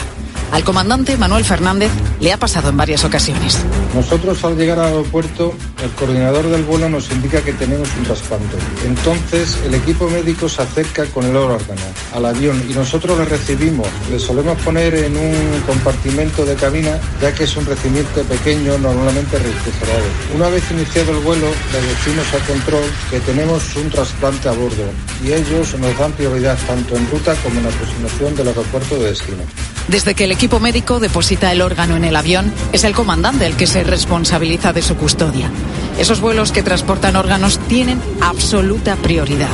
Al 0.51 0.63
comandante 0.63 1.17
Manuel 1.17 1.43
Fernández 1.43 1.91
le 2.19 2.31
ha 2.31 2.37
pasado 2.37 2.69
en 2.69 2.77
varias 2.77 3.03
ocasiones. 3.03 3.59
Nosotros 3.93 4.43
al 4.43 4.57
llegar 4.57 4.79
al 4.79 4.87
aeropuerto, 4.87 5.53
el 5.83 5.91
coordinador 5.91 6.47
del 6.47 6.63
vuelo 6.63 6.89
nos 6.89 7.11
indica 7.11 7.41
que 7.41 7.53
tenemos 7.53 7.89
un 7.97 8.03
trasplante. 8.05 8.57
Entonces 8.85 9.59
el 9.65 9.73
equipo 9.73 10.09
médico 10.09 10.47
se 10.47 10.61
acerca 10.61 11.05
con 11.05 11.25
el 11.25 11.35
órgano 11.35 11.81
al 12.13 12.25
avión 12.25 12.63
y 12.69 12.73
nosotros 12.73 13.17
le 13.17 13.25
recibimos. 13.25 13.87
Le 14.09 14.19
solemos 14.19 14.59
poner 14.61 14.95
en 14.95 15.17
un 15.17 15.61
compartimento 15.65 16.45
de 16.45 16.55
cabina 16.55 16.97
ya 17.21 17.33
que 17.33 17.43
es 17.43 17.57
un 17.57 17.65
recipiente 17.65 18.23
pequeño 18.23 18.77
normalmente 18.77 19.37
refrigerado. 19.37 20.05
Una 20.35 20.49
vez 20.49 20.63
iniciado 20.71 21.11
el 21.11 21.23
vuelo 21.23 21.47
le 21.47 21.81
decimos 21.81 22.25
al 22.33 22.41
control 22.41 22.83
que 23.09 23.19
tenemos 23.19 23.75
un 23.75 23.89
trasplante 23.89 24.49
a 24.49 24.53
bordo 24.53 24.85
y 25.23 25.33
ellos 25.33 25.77
nos 25.77 25.97
dan 25.97 26.13
prioridad 26.13 26.57
tanto 26.65 26.95
en 26.95 27.09
ruta 27.09 27.35
como 27.43 27.59
en 27.59 27.67
aproximación 27.67 28.35
del 28.35 28.47
aeropuerto 28.47 28.97
de 28.97 29.09
destino. 29.09 29.43
Desde 29.88 30.15
que 30.15 30.25
el 30.25 30.32
equipo 30.32 30.60
médico 30.60 31.00
deposita 31.00 31.51
el 31.51 31.62
órgano 31.62 31.96
en 31.96 32.03
el 32.03 32.15
avión, 32.15 32.53
es 32.74 32.84
el 32.84 32.94
comandante 32.94 33.46
el 33.46 33.56
que 33.56 33.67
se 33.67 33.84
responsabiliza 33.84 34.74
de 34.74 34.82
su 34.82 34.98
custodia. 34.98 35.50
Esos 35.98 36.20
vuelos 36.20 36.51
que 36.51 36.62
transportan 36.62 37.15
órganos 37.15 37.58
tienen 37.67 38.01
absoluta 38.22 38.98
prioridad. 38.98 39.48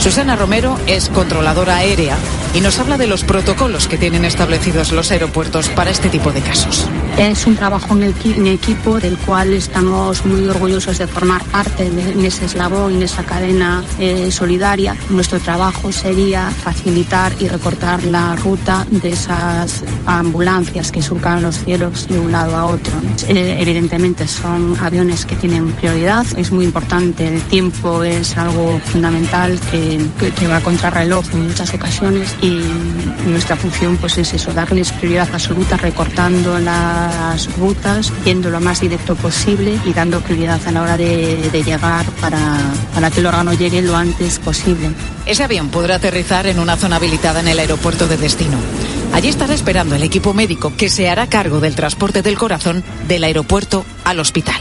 Susana 0.00 0.34
Romero 0.34 0.78
es 0.86 1.08
controladora 1.10 1.76
aérea 1.76 2.16
y 2.54 2.60
nos 2.62 2.78
habla 2.80 2.96
de 2.98 3.06
los 3.06 3.22
protocolos 3.22 3.86
que 3.86 3.98
tienen 3.98 4.24
establecidos 4.24 4.90
los 4.92 5.10
aeropuertos 5.12 5.68
para 5.68 5.90
este 5.90 6.08
tipo 6.08 6.32
de 6.32 6.40
casos. 6.40 6.86
Es 7.18 7.46
un 7.46 7.54
trabajo 7.54 7.94
en, 7.94 8.12
equi- 8.14 8.34
en 8.36 8.46
equipo 8.46 8.98
del 8.98 9.16
cual 9.18 9.52
estamos 9.52 10.24
muy 10.24 10.48
orgullosos 10.48 10.98
de 10.98 11.06
formar 11.06 11.44
parte 11.44 11.86
en 11.86 12.24
ese 12.24 12.46
eslabón, 12.46 12.94
en 12.94 13.02
esa 13.02 13.22
cadena 13.24 13.84
eh, 14.00 14.30
solidaria. 14.32 14.96
Nuestro 15.10 15.38
trabajo 15.38 15.92
sería 15.92 16.50
facilitar 16.50 17.32
y 17.38 17.46
recortar 17.48 18.02
la 18.04 18.34
ruta 18.36 18.86
de 18.90 19.10
esas 19.10 19.84
ambulancias 20.06 20.90
que 20.90 21.02
surcan 21.02 21.42
los 21.42 21.56
cielos 21.62 22.08
de 22.08 22.18
un 22.18 22.32
lado 22.32 22.56
a 22.56 22.64
otro. 22.64 22.92
Eh, 23.28 23.58
evidentemente 23.60 24.26
son 24.26 24.76
aviones 24.80 25.24
que 25.26 25.36
tienen 25.36 25.70
prioridad. 25.72 26.24
Es 26.36 26.50
muy 26.50 26.64
importante, 26.64 27.28
el 27.28 27.42
tiempo 27.42 28.02
es 28.02 28.36
algo 28.38 28.80
fundamental 28.86 29.58
que, 29.70 29.89
que- 30.18 30.30
que 30.32 30.46
va 30.46 30.60
contra 30.60 30.90
reloj 30.90 31.24
en 31.32 31.48
muchas 31.48 31.72
ocasiones 31.74 32.34
y 32.42 32.60
nuestra 33.26 33.56
función 33.56 33.96
pues 33.96 34.18
es 34.18 34.32
eso, 34.34 34.52
darles 34.52 34.92
prioridad 34.92 35.28
absoluta 35.32 35.76
recortando 35.76 36.58
las 36.58 37.54
rutas, 37.56 38.12
yendo 38.24 38.50
lo 38.50 38.60
más 38.60 38.80
directo 38.80 39.14
posible 39.16 39.78
y 39.84 39.92
dando 39.92 40.20
prioridad 40.20 40.60
a 40.66 40.70
la 40.72 40.82
hora 40.82 40.96
de, 40.96 41.48
de 41.50 41.62
llegar 41.62 42.04
para, 42.20 42.58
para 42.94 43.10
que 43.10 43.20
el 43.20 43.26
órgano 43.26 43.52
llegue 43.54 43.82
lo 43.82 43.96
antes 43.96 44.38
posible. 44.38 44.90
Ese 45.26 45.44
avión 45.44 45.68
podrá 45.68 45.96
aterrizar 45.96 46.46
en 46.46 46.58
una 46.58 46.76
zona 46.76 46.96
habilitada 46.96 47.40
en 47.40 47.48
el 47.48 47.58
aeropuerto 47.58 48.06
de 48.06 48.16
destino. 48.16 48.56
Allí 49.12 49.28
estará 49.28 49.54
esperando 49.54 49.94
el 49.96 50.02
equipo 50.02 50.32
médico 50.34 50.72
que 50.76 50.88
se 50.88 51.08
hará 51.10 51.26
cargo 51.26 51.60
del 51.60 51.74
transporte 51.74 52.22
del 52.22 52.38
corazón 52.38 52.84
del 53.08 53.24
aeropuerto 53.24 53.84
al 54.04 54.20
hospital. 54.20 54.60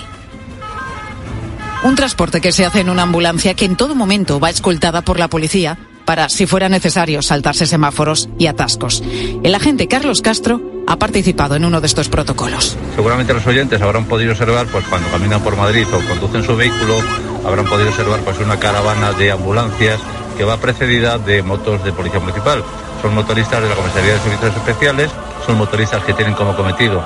Un 1.81 1.95
transporte 1.95 2.41
que 2.41 2.51
se 2.51 2.65
hace 2.65 2.81
en 2.81 2.89
una 2.89 3.03
ambulancia 3.03 3.53
que 3.53 3.63
en 3.63 3.77
todo 3.77 3.95
momento 3.95 4.37
va 4.39 4.49
escoltada 4.49 5.01
por 5.01 5.17
la 5.17 5.29
policía 5.29 5.77
para, 6.03 6.27
si 6.27 6.45
fuera 6.45 6.67
necesario, 6.67 7.21
saltarse 7.21 7.65
semáforos 7.65 8.27
y 8.37 8.47
atascos. 8.47 9.01
El 9.43 9.55
agente 9.55 9.87
Carlos 9.87 10.21
Castro 10.21 10.61
ha 10.87 10.97
participado 10.97 11.55
en 11.55 11.63
uno 11.63 11.79
de 11.79 11.87
estos 11.87 12.09
protocolos. 12.09 12.75
Seguramente 12.95 13.33
los 13.33 13.47
oyentes 13.47 13.81
habrán 13.81 14.05
podido 14.05 14.33
observar, 14.33 14.67
pues 14.67 14.85
cuando 14.87 15.07
caminan 15.09 15.41
por 15.41 15.55
Madrid 15.55 15.85
o 15.93 16.05
conducen 16.05 16.43
su 16.43 16.57
vehículo, 16.57 16.99
habrán 17.45 17.65
podido 17.65 17.89
observar 17.89 18.19
pues 18.21 18.39
una 18.39 18.59
caravana 18.59 19.13
de 19.13 19.31
ambulancias 19.31 20.01
que 20.37 20.43
va 20.43 20.57
precedida 20.57 21.17
de 21.17 21.43
motos 21.43 21.81
de 21.85 21.93
policía 21.93 22.19
municipal. 22.19 22.61
Son 23.01 23.15
motoristas 23.15 23.61
de 23.61 23.69
la 23.69 23.75
Comisaría 23.75 24.15
de 24.15 24.19
Servicios 24.19 24.53
Especiales, 24.57 25.11
son 25.45 25.57
motoristas 25.57 26.03
que 26.03 26.13
tienen 26.13 26.33
como 26.33 26.57
cometido 26.57 27.01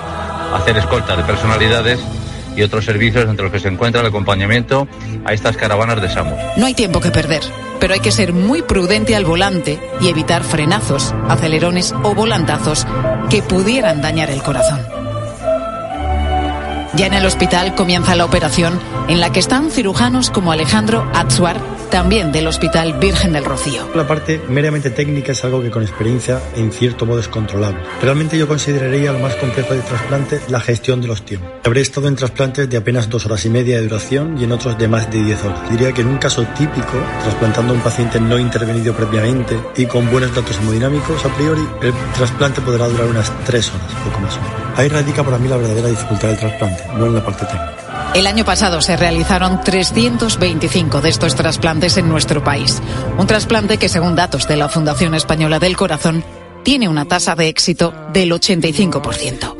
hacer 0.55 0.77
escolta 0.77 1.15
de 1.15 1.23
personalidades 1.23 1.99
y 2.55 2.63
otros 2.63 2.85
servicios 2.85 3.27
entre 3.29 3.43
los 3.43 3.51
que 3.51 3.59
se 3.59 3.67
encuentra 3.67 4.01
el 4.01 4.07
acompañamiento 4.07 4.87
a 5.25 5.33
estas 5.33 5.57
caravanas 5.57 6.01
de 6.01 6.09
SAMUS. 6.09 6.39
No 6.57 6.65
hay 6.65 6.73
tiempo 6.73 6.99
que 6.99 7.11
perder, 7.11 7.41
pero 7.79 7.93
hay 7.93 7.99
que 7.99 8.11
ser 8.11 8.33
muy 8.33 8.61
prudente 8.61 9.15
al 9.15 9.25
volante 9.25 9.79
y 10.01 10.07
evitar 10.07 10.43
frenazos, 10.43 11.13
acelerones 11.27 11.93
o 12.03 12.13
volantazos 12.13 12.85
que 13.29 13.41
pudieran 13.41 14.01
dañar 14.01 14.29
el 14.29 14.41
corazón. 14.41 15.02
Ya 16.95 17.07
en 17.07 17.13
el 17.13 17.25
hospital 17.25 17.73
comienza 17.73 18.15
la 18.15 18.23
operación 18.23 18.79
en 19.07 19.19
la 19.19 19.31
que 19.31 19.39
están 19.39 19.71
cirujanos 19.71 20.29
como 20.29 20.51
Alejandro 20.51 21.09
Atsuar, 21.15 21.59
también 21.89 22.31
del 22.31 22.45
Hospital 22.45 22.99
Virgen 22.99 23.33
del 23.33 23.45
Rocío. 23.45 23.89
La 23.95 24.05
parte 24.05 24.39
meramente 24.47 24.91
técnica 24.91 25.31
es 25.31 25.43
algo 25.43 25.61
que 25.61 25.71
con 25.71 25.81
experiencia 25.81 26.39
en 26.55 26.71
cierto 26.71 27.07
modo 27.07 27.19
es 27.19 27.27
controlable. 27.27 27.81
Realmente 27.99 28.37
yo 28.37 28.47
consideraría 28.47 29.11
lo 29.11 29.17
más 29.19 29.35
complejo 29.35 29.73
del 29.73 29.81
trasplante 29.81 30.39
la 30.49 30.59
gestión 30.59 31.01
de 31.01 31.07
los 31.07 31.25
tiempos. 31.25 31.49
Habré 31.65 31.81
estado 31.81 32.07
en 32.07 32.15
trasplantes 32.15 32.69
de 32.69 32.77
apenas 32.77 33.09
dos 33.09 33.25
horas 33.25 33.43
y 33.45 33.49
media 33.49 33.77
de 33.77 33.87
duración 33.87 34.37
y 34.39 34.43
en 34.43 34.51
otros 34.51 34.77
de 34.77 34.87
más 34.87 35.09
de 35.09 35.23
10 35.23 35.45
horas. 35.45 35.71
Diría 35.71 35.93
que 35.93 36.01
en 36.01 36.07
un 36.07 36.17
caso 36.17 36.43
típico, 36.57 36.99
trasplantando 37.23 37.73
a 37.73 37.75
un 37.75 37.81
paciente 37.81 38.19
no 38.19 38.37
intervenido 38.37 38.93
previamente 38.93 39.59
y 39.77 39.87
con 39.87 40.11
buenos 40.11 40.35
datos 40.35 40.57
hemodinámicos 40.57 41.25
a 41.25 41.29
priori, 41.29 41.67
el 41.81 41.93
trasplante 42.15 42.61
podrá 42.61 42.87
durar 42.87 43.07
unas 43.07 43.31
3 43.45 43.69
horas, 43.69 43.93
poco 44.03 44.19
más. 44.19 44.39
Ahí 44.75 44.89
radica 44.89 45.23
para 45.23 45.37
mí 45.37 45.47
la 45.47 45.57
verdadera 45.57 45.87
dificultad 45.87 46.29
del 46.29 46.37
trasplante, 46.37 46.82
no 46.97 47.05
en 47.07 47.15
la 47.15 47.23
parte 47.23 47.45
técnica. 47.45 47.73
El 48.13 48.27
año 48.27 48.45
pasado 48.45 48.81
se 48.81 48.95
realizaron 48.95 49.61
325 49.61 51.01
de 51.01 51.09
estos 51.09 51.35
trasplantes 51.35 51.97
en 51.97 52.07
nuestro 52.07 52.43
país. 52.43 52.81
Un 53.17 53.25
trasplante 53.25 53.77
que, 53.77 53.89
según 53.89 54.15
datos 54.15 54.47
de 54.47 54.55
la 54.55 54.69
Fundación 54.69 55.15
Española 55.15 55.57
del 55.57 55.75
Corazón, 55.75 56.23
tiene 56.63 56.87
una 56.87 57.05
tasa 57.05 57.35
de 57.35 57.47
éxito 57.47 57.93
del 58.13 58.31
85%. 58.31 59.55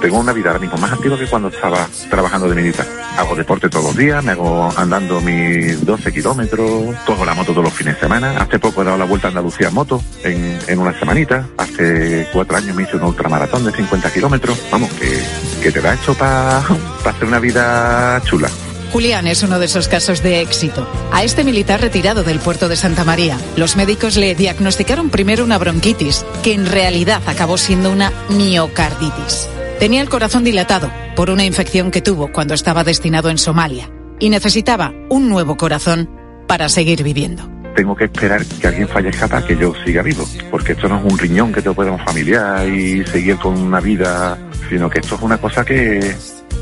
Tengo 0.00 0.18
una 0.18 0.32
vida 0.32 0.50
ahora 0.50 0.60
mismo 0.60 0.76
más 0.76 0.92
activa 0.92 1.18
que 1.18 1.26
cuando 1.26 1.48
estaba 1.48 1.88
trabajando 2.10 2.48
de 2.48 2.54
militar. 2.54 2.86
Hago 3.16 3.34
deporte 3.34 3.68
todos 3.70 3.86
los 3.86 3.96
días, 3.96 4.22
me 4.22 4.32
hago 4.32 4.70
andando 4.76 5.20
mis 5.20 5.84
12 5.84 6.12
kilómetros, 6.12 6.94
cojo 7.06 7.24
la 7.24 7.32
moto 7.32 7.52
todos 7.52 7.64
los 7.64 7.72
fines 7.72 7.94
de 7.94 8.00
semana. 8.00 8.38
Hace 8.38 8.58
poco 8.58 8.82
he 8.82 8.84
dado 8.84 8.98
la 8.98 9.06
vuelta 9.06 9.28
a 9.28 9.30
Andalucía 9.30 9.68
en 9.68 9.74
moto, 9.74 10.02
en, 10.22 10.58
en 10.66 10.78
una 10.78 10.98
semanita. 10.98 11.48
Hace 11.56 12.28
cuatro 12.32 12.56
años 12.56 12.76
me 12.76 12.82
hice 12.82 12.96
un 12.96 13.04
ultramaratón 13.04 13.64
de 13.64 13.72
50 13.72 14.12
kilómetros. 14.12 14.60
Vamos, 14.70 14.90
que, 14.92 15.18
que 15.62 15.72
te 15.72 15.80
da 15.80 15.94
hecho 15.94 16.14
para 16.14 16.58
hacer 16.58 17.24
una 17.24 17.38
vida 17.38 18.20
chula. 18.24 18.48
Julián 18.94 19.26
es 19.26 19.42
uno 19.42 19.58
de 19.58 19.66
esos 19.66 19.88
casos 19.88 20.22
de 20.22 20.40
éxito. 20.40 20.88
A 21.10 21.24
este 21.24 21.42
militar 21.42 21.80
retirado 21.80 22.22
del 22.22 22.38
puerto 22.38 22.68
de 22.68 22.76
Santa 22.76 23.02
María, 23.02 23.36
los 23.56 23.74
médicos 23.74 24.16
le 24.16 24.36
diagnosticaron 24.36 25.10
primero 25.10 25.42
una 25.42 25.58
bronquitis, 25.58 26.24
que 26.44 26.54
en 26.54 26.64
realidad 26.64 27.20
acabó 27.26 27.58
siendo 27.58 27.90
una 27.90 28.12
miocarditis. 28.28 29.48
Tenía 29.80 30.00
el 30.00 30.08
corazón 30.08 30.44
dilatado 30.44 30.92
por 31.16 31.28
una 31.28 31.44
infección 31.44 31.90
que 31.90 32.02
tuvo 32.02 32.30
cuando 32.30 32.54
estaba 32.54 32.84
destinado 32.84 33.30
en 33.30 33.38
Somalia 33.38 33.90
y 34.20 34.28
necesitaba 34.28 34.94
un 35.10 35.28
nuevo 35.28 35.56
corazón 35.56 36.08
para 36.46 36.68
seguir 36.68 37.02
viviendo. 37.02 37.50
Tengo 37.74 37.96
que 37.96 38.04
esperar 38.04 38.46
que 38.46 38.68
alguien 38.68 38.86
fallezca 38.86 39.26
para 39.26 39.44
que 39.44 39.56
yo 39.56 39.72
siga 39.84 40.02
vivo, 40.02 40.24
porque 40.52 40.74
esto 40.74 40.88
no 40.88 40.98
es 40.98 41.12
un 41.12 41.18
riñón 41.18 41.52
que 41.52 41.62
te 41.62 41.72
pueda 41.72 41.98
familiar 41.98 42.68
y 42.68 43.04
seguir 43.06 43.38
con 43.38 43.60
una 43.60 43.80
vida, 43.80 44.38
sino 44.68 44.88
que 44.88 45.00
esto 45.00 45.16
es 45.16 45.22
una 45.22 45.38
cosa 45.38 45.64
que, 45.64 46.14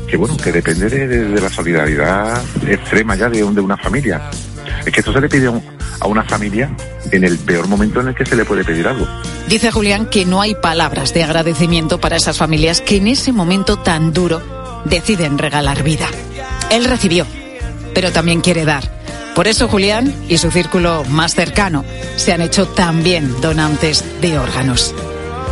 que 0.07 0.17
bueno, 0.17 0.37
que 0.37 0.51
depende 0.51 0.89
de, 0.89 1.07
de- 1.07 1.41
la 1.41 1.49
solidaridad 1.49 2.41
extrema 2.67 3.15
ya 3.15 3.29
de, 3.29 3.37
de 3.39 3.61
una 3.61 3.77
familia. 3.77 4.29
Es 4.85 4.91
que 4.93 4.99
esto 4.99 5.11
se 5.13 5.21
le 5.21 5.29
pide 5.29 5.47
a 5.99 6.07
una 6.07 6.23
familia 6.23 6.69
en 7.11 7.23
el 7.23 7.37
peor 7.39 7.67
momento 7.67 8.01
en 8.01 8.09
el 8.09 8.15
que 8.15 8.25
se 8.25 8.35
le 8.35 8.45
puede 8.45 8.63
pedir 8.63 8.87
algo. 8.87 9.07
Dice 9.47 9.71
Julián 9.71 10.05
que 10.07 10.25
no 10.25 10.41
hay 10.41 10.55
palabras 10.55 11.13
de 11.13 11.23
agradecimiento 11.23 11.99
para 11.99 12.15
esas 12.17 12.37
familias 12.37 12.81
que 12.81 12.97
en 12.97 13.07
ese 13.07 13.31
momento 13.31 13.77
tan 13.77 14.13
duro 14.13 14.41
deciden 14.85 15.37
regalar 15.37 15.83
vida. 15.83 16.07
Él 16.71 16.85
recibió, 16.85 17.25
pero 17.93 18.11
también 18.11 18.41
quiere 18.41 18.65
dar. 18.65 18.83
Por 19.35 19.47
eso 19.47 19.67
Julián 19.67 20.13
y 20.29 20.37
su 20.37 20.51
círculo 20.51 21.03
más 21.09 21.33
cercano 21.33 21.83
se 22.17 22.33
han 22.33 22.41
hecho 22.41 22.67
también 22.67 23.41
donantes 23.41 24.03
de 24.21 24.37
órganos. 24.37 24.93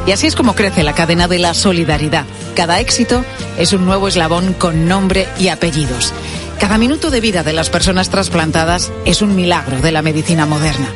Y 0.05 0.11
así 0.11 0.27
es 0.27 0.35
como 0.35 0.55
crece 0.55 0.83
la 0.83 0.93
cadena 0.93 1.27
de 1.27 1.39
la 1.39 1.53
solidaridad. 1.53 2.25
Cada 2.55 2.79
éxito 2.79 3.23
es 3.57 3.71
un 3.73 3.85
nuevo 3.85 4.07
eslabón 4.07 4.53
con 4.53 4.87
nombre 4.87 5.27
y 5.39 5.49
apellidos. 5.49 6.13
Cada 6.59 6.77
minuto 6.77 7.09
de 7.09 7.21
vida 7.21 7.43
de 7.43 7.53
las 7.53 7.69
personas 7.69 8.09
trasplantadas 8.09 8.91
es 9.05 9.21
un 9.21 9.35
milagro 9.35 9.79
de 9.79 9.91
la 9.91 10.01
medicina 10.01 10.45
moderna. 10.45 10.87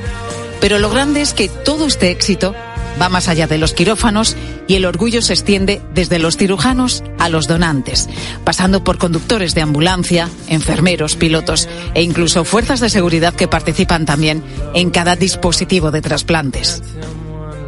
Pero 0.60 0.80
lo 0.80 0.90
grande 0.90 1.22
es 1.22 1.34
que 1.34 1.50
todo 1.50 1.86
este 1.86 2.12
éxito 2.12 2.56
va 3.02 3.10
más 3.10 3.28
allá 3.28 3.48
de 3.48 3.58
los 3.58 3.74
quirófanos 3.74 4.36
y 4.68 4.76
el 4.76 4.86
orgullo 4.86 5.22
se 5.22 5.34
extiende 5.34 5.82
desde 5.94 6.20
los 6.20 6.38
cirujanos 6.38 7.04
a 7.20 7.30
los 7.30 7.48
donantes, 7.48 8.10
pasando 8.44 8.84
por 8.84 8.98
conductores 8.98 9.54
de 9.54 9.62
ambulancia, 9.62 10.30
enfermeros, 10.48 11.16
pilotos 11.16 11.68
e 11.94 12.02
incluso 12.02 12.46
fuerzas 12.46 12.80
de 12.80 12.90
seguridad 12.90 13.34
que 13.34 13.48
participan 13.48 14.06
también 14.06 14.44
en 14.74 14.90
cada 14.90 15.16
dispositivo 15.16 15.92
de 15.92 16.02
trasplantes. 16.02 16.82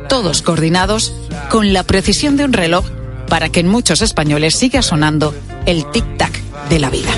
Todos 0.09 0.41
coordinados 0.41 1.13
con 1.49 1.73
la 1.73 1.83
precisión 1.83 2.37
de 2.37 2.45
un 2.45 2.53
reloj 2.53 2.85
para 3.27 3.49
que 3.49 3.59
en 3.59 3.67
muchos 3.67 4.01
españoles 4.01 4.55
siga 4.55 4.81
sonando 4.81 5.33
el 5.65 5.83
tic-tac 5.85 6.31
de 6.69 6.79
la 6.79 6.89
vida. 6.89 7.11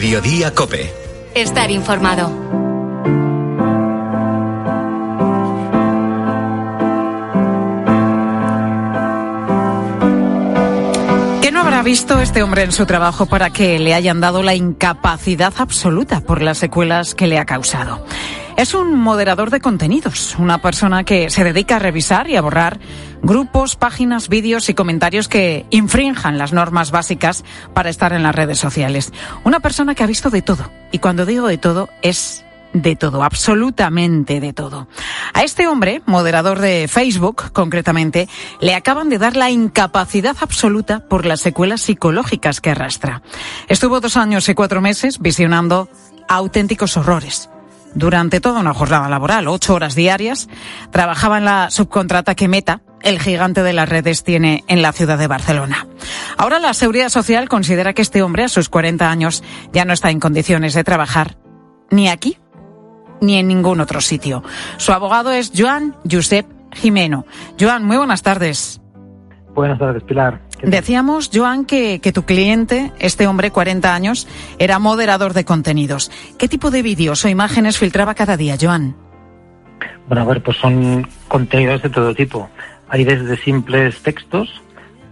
Mediodía 0.00 0.54
Cope. 0.54 0.90
Estar 1.34 1.70
informado. 1.70 2.30
¿Qué 11.42 11.52
no 11.52 11.60
habrá 11.60 11.82
visto 11.82 12.18
este 12.18 12.42
hombre 12.42 12.62
en 12.62 12.72
su 12.72 12.86
trabajo 12.86 13.26
para 13.26 13.50
que 13.50 13.78
le 13.78 13.92
hayan 13.92 14.22
dado 14.22 14.42
la 14.42 14.54
incapacidad 14.54 15.52
absoluta 15.58 16.22
por 16.22 16.40
las 16.40 16.56
secuelas 16.56 17.14
que 17.14 17.26
le 17.26 17.38
ha 17.38 17.44
causado? 17.44 18.02
Es 18.56 18.74
un 18.74 18.94
moderador 18.98 19.50
de 19.50 19.60
contenidos, 19.60 20.36
una 20.38 20.60
persona 20.60 21.04
que 21.04 21.30
se 21.30 21.44
dedica 21.44 21.76
a 21.76 21.78
revisar 21.78 22.28
y 22.28 22.36
a 22.36 22.42
borrar 22.42 22.78
grupos, 23.22 23.76
páginas, 23.76 24.28
vídeos 24.28 24.68
y 24.68 24.74
comentarios 24.74 25.28
que 25.28 25.66
infrinjan 25.70 26.38
las 26.38 26.52
normas 26.52 26.90
básicas 26.90 27.44
para 27.74 27.90
estar 27.90 28.12
en 28.12 28.22
las 28.22 28.34
redes 28.34 28.58
sociales. 28.58 29.12
Una 29.44 29.60
persona 29.60 29.94
que 29.94 30.02
ha 30.02 30.06
visto 30.06 30.30
de 30.30 30.42
todo. 30.42 30.70
Y 30.92 30.98
cuando 30.98 31.26
digo 31.26 31.46
de 31.46 31.58
todo, 31.58 31.88
es 32.02 32.44
de 32.72 32.96
todo, 32.96 33.22
absolutamente 33.22 34.40
de 34.40 34.52
todo. 34.52 34.88
A 35.34 35.42
este 35.42 35.66
hombre, 35.66 36.02
moderador 36.06 36.60
de 36.60 36.86
Facebook, 36.88 37.52
concretamente, 37.52 38.28
le 38.60 38.74
acaban 38.74 39.08
de 39.08 39.18
dar 39.18 39.36
la 39.36 39.50
incapacidad 39.50 40.36
absoluta 40.40 41.00
por 41.08 41.26
las 41.26 41.40
secuelas 41.40 41.80
psicológicas 41.80 42.60
que 42.60 42.70
arrastra. 42.70 43.22
Estuvo 43.68 44.00
dos 44.00 44.16
años 44.16 44.48
y 44.48 44.54
cuatro 44.54 44.80
meses 44.80 45.18
visionando 45.18 45.88
auténticos 46.28 46.96
horrores. 46.96 47.48
Durante 47.94 48.40
toda 48.40 48.60
una 48.60 48.74
jornada 48.74 49.08
laboral, 49.08 49.48
ocho 49.48 49.74
horas 49.74 49.94
diarias, 49.94 50.48
trabajaba 50.90 51.38
en 51.38 51.44
la 51.44 51.70
subcontrata 51.70 52.34
que 52.34 52.48
Meta, 52.48 52.82
el 53.02 53.18
gigante 53.18 53.62
de 53.62 53.72
las 53.72 53.88
redes, 53.88 54.24
tiene 54.24 54.64
en 54.68 54.82
la 54.82 54.92
ciudad 54.92 55.18
de 55.18 55.26
Barcelona. 55.26 55.86
Ahora 56.36 56.58
la 56.58 56.74
Seguridad 56.74 57.08
Social 57.08 57.48
considera 57.48 57.92
que 57.92 58.02
este 58.02 58.22
hombre, 58.22 58.44
a 58.44 58.48
sus 58.48 58.68
40 58.68 59.10
años, 59.10 59.42
ya 59.72 59.84
no 59.84 59.92
está 59.92 60.10
en 60.10 60.20
condiciones 60.20 60.74
de 60.74 60.84
trabajar 60.84 61.36
ni 61.90 62.08
aquí 62.08 62.38
ni 63.20 63.36
en 63.36 63.48
ningún 63.48 63.80
otro 63.80 64.00
sitio. 64.00 64.42
Su 64.78 64.92
abogado 64.92 65.30
es 65.30 65.52
Joan 65.54 65.96
Josep 66.10 66.46
Jimeno. 66.72 67.26
Joan, 67.58 67.84
muy 67.84 67.96
buenas 67.96 68.22
tardes. 68.22 68.80
Buenas 69.54 69.78
tardes, 69.78 70.02
Pilar. 70.04 70.40
Decíamos, 70.62 71.30
Joan, 71.32 71.64
que, 71.64 72.00
que 72.00 72.12
tu 72.12 72.24
cliente, 72.24 72.92
este 72.98 73.26
hombre, 73.26 73.50
40 73.50 73.94
años, 73.94 74.28
era 74.58 74.78
moderador 74.78 75.32
de 75.32 75.44
contenidos. 75.44 76.10
¿Qué 76.38 76.48
tipo 76.48 76.70
de 76.70 76.82
vídeos 76.82 77.24
o 77.24 77.28
imágenes 77.28 77.78
filtraba 77.78 78.14
cada 78.14 78.36
día, 78.36 78.56
Joan? 78.60 78.96
Bueno, 80.06 80.22
a 80.22 80.26
ver, 80.26 80.42
pues 80.42 80.56
son 80.56 81.06
contenidos 81.28 81.82
de 81.82 81.90
todo 81.90 82.14
tipo. 82.14 82.48
Hay 82.88 83.04
desde 83.04 83.36
simples 83.36 84.02
textos 84.02 84.60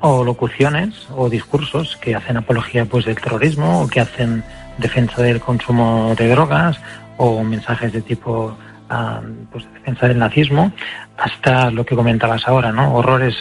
o 0.01 0.25
locuciones 0.25 1.09
o 1.17 1.29
discursos 1.29 1.97
que 1.97 2.15
hacen 2.15 2.37
apología 2.37 2.85
pues 2.85 3.05
del 3.05 3.21
terrorismo 3.21 3.83
o 3.83 3.89
que 3.89 4.01
hacen 4.01 4.45
defensa 4.79 5.23
del 5.23 5.41
consumo 5.41 6.15
de 6.17 6.29
drogas 6.29 6.81
o 7.17 7.43
mensajes 7.43 7.93
de 7.93 8.03
tipo 8.03 8.57
ah, 8.91 9.21
pues 9.51 9.65
de 9.65 9.71
defensa 9.73 10.09
del 10.09 10.19
nazismo 10.19 10.73
hasta 11.17 11.71
lo 11.71 11.85
que 11.85 11.97
comentabas 11.97 12.47
ahora, 12.47 12.71
¿no? 12.71 12.95
Horrores 12.95 13.35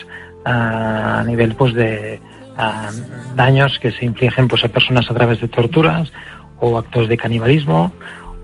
a 0.49 1.23
nivel 1.25 1.55
pues 1.55 1.73
de 1.73 2.21
daños 3.35 3.77
que 3.79 3.91
se 3.91 4.05
infligen 4.05 4.47
pues 4.47 4.63
a 4.63 4.69
personas 4.69 5.09
a 5.11 5.13
través 5.13 5.41
de 5.41 5.47
torturas 5.47 6.11
o 6.59 6.77
actos 6.77 7.07
de 7.07 7.17
canibalismo 7.17 7.91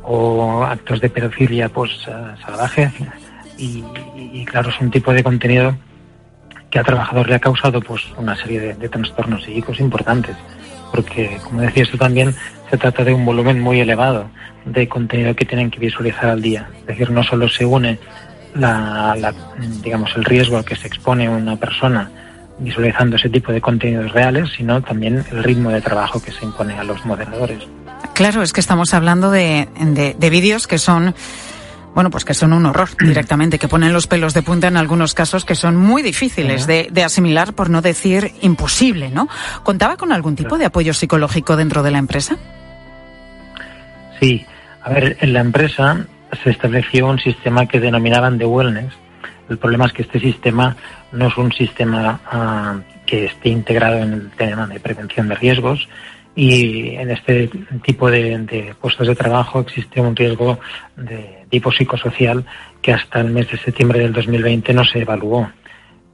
o 0.04 0.64
actos 0.64 1.00
de 1.00 1.10
pedofilia 1.10 1.70
pues 1.70 1.92
ah, 2.08 2.36
salvaje 2.46 2.92
y, 3.58 4.44
claro, 4.46 4.70
es 4.70 4.82
un 4.82 4.92
tipo 4.92 5.14
de 5.14 5.24
contenido 5.24 5.78
que 6.70 6.80
a 6.80 6.84
trabajador 6.84 7.30
le 7.30 7.36
ha 7.36 7.40
causado 7.40 7.80
pues 7.80 8.02
una 8.18 8.36
serie 8.36 8.60
de, 8.60 8.74
de 8.74 8.90
trastornos 8.90 9.44
psíquicos 9.44 9.80
importantes, 9.80 10.36
porque 10.92 11.38
como 11.44 11.62
decías 11.62 11.90
tú 11.90 11.98
también, 11.98 12.36
se 12.70 12.78
trata 12.78 13.06
de 13.06 13.14
un 13.14 13.24
volumen 13.24 13.62
muy 13.62 13.80
elevado 13.80 14.30
de 14.66 14.90
contenido 14.90 15.36
que 15.36 15.46
tienen 15.46 15.70
que 15.70 15.80
visualizar 15.80 16.26
al 16.26 16.42
día. 16.42 16.68
Es 16.82 16.88
decir, 16.88 17.12
no 17.12 17.24
solo 17.24 17.48
se 17.48 17.66
une 17.66 18.00
la, 18.56 19.16
la, 19.18 19.34
digamos 19.82 20.16
el 20.16 20.26
riesgo 20.26 20.58
al 20.58 20.66
que 20.66 20.76
se 20.76 20.88
expone 20.88 21.30
una 21.30 21.56
persona 21.56 22.10
visualizando 22.60 23.16
ese 23.16 23.30
tipo 23.30 23.52
de 23.52 23.62
contenidos 23.62 24.12
reales, 24.12 24.50
sino 24.56 24.82
también 24.82 25.24
el 25.32 25.44
ritmo 25.44 25.70
de 25.72 25.82
trabajo 25.82 26.22
que 26.22 26.32
se 26.32 26.46
impone 26.46 26.78
a 26.78 26.84
los 26.84 27.04
moderadores. 27.06 27.64
Claro, 28.14 28.44
es 28.44 28.54
que 28.54 28.62
estamos 28.62 28.94
hablando 28.94 29.32
de, 29.32 29.68
de, 29.80 30.16
de 30.18 30.30
vídeos 30.30 30.68
que 30.68 30.78
son 30.78 31.16
bueno, 31.94 32.10
pues 32.10 32.26
que 32.26 32.34
son 32.34 32.54
un 32.54 32.66
horror 32.66 32.90
directamente, 33.00 33.60
que 33.60 33.68
ponen 33.68 33.94
los 33.94 34.08
pelos 34.08 34.34
de 34.34 34.42
punta 34.42 34.68
en 34.68 34.78
algunos 34.78 35.14
casos 35.14 35.46
que 35.46 35.56
son 35.56 35.76
muy 35.76 36.02
difíciles 36.02 36.68
de, 36.68 36.90
de, 36.92 37.04
asimilar, 37.04 37.54
por 37.54 37.70
no 37.70 37.82
decir 37.82 38.32
imposible, 38.42 39.10
¿no? 39.10 39.28
¿Contaba 39.64 39.98
con 39.98 40.12
algún 40.12 40.36
tipo 40.36 40.58
de 40.58 40.66
apoyo 40.66 40.94
psicológico 40.94 41.56
dentro 41.56 41.84
de 41.84 41.92
la 41.92 42.00
empresa? 42.00 42.38
Sí, 44.20 44.46
a 44.82 44.90
ver, 44.90 45.18
en 45.22 45.34
la 45.34 45.42
empresa 45.42 46.06
se 46.44 46.50
estableció 46.50 47.08
un 47.08 47.20
sistema 47.20 47.68
que 47.68 47.80
denominaban 47.80 48.38
de 48.38 48.46
wellness. 48.46 48.94
El 49.50 49.58
problema 49.58 49.86
es 49.86 49.94
que 49.94 50.04
este 50.04 50.20
sistema 50.20 50.76
no 51.12 51.28
es 51.28 51.38
un 51.38 51.52
sistema 51.52 52.20
uh, 52.32 53.06
que 53.06 53.26
esté 53.26 53.50
integrado 53.50 53.98
en 53.98 54.14
el 54.14 54.32
tema 54.32 54.68
de 54.68 54.80
prevención 54.80 55.28
de 55.28 55.36
riesgos, 55.36 55.88
y 56.36 56.96
en 56.96 57.12
este 57.12 57.50
tipo 57.84 58.10
de, 58.10 58.74
puestos 58.82 59.08
de 59.08 59.16
trabajo 59.16 59.60
existe 59.60 60.02
un 60.02 60.16
riesgo 60.16 60.60
de 60.96 61.46
tipo 61.50 61.72
psicosocial 61.72 62.46
que 62.82 62.94
hasta 62.94 63.22
el 63.22 63.30
mes 63.30 63.52
de 63.52 63.58
septiembre 63.58 64.00
del 64.00 64.14
2020 64.14 64.74
no 64.74 64.84
se 64.84 65.00
evaluó. 65.00 65.52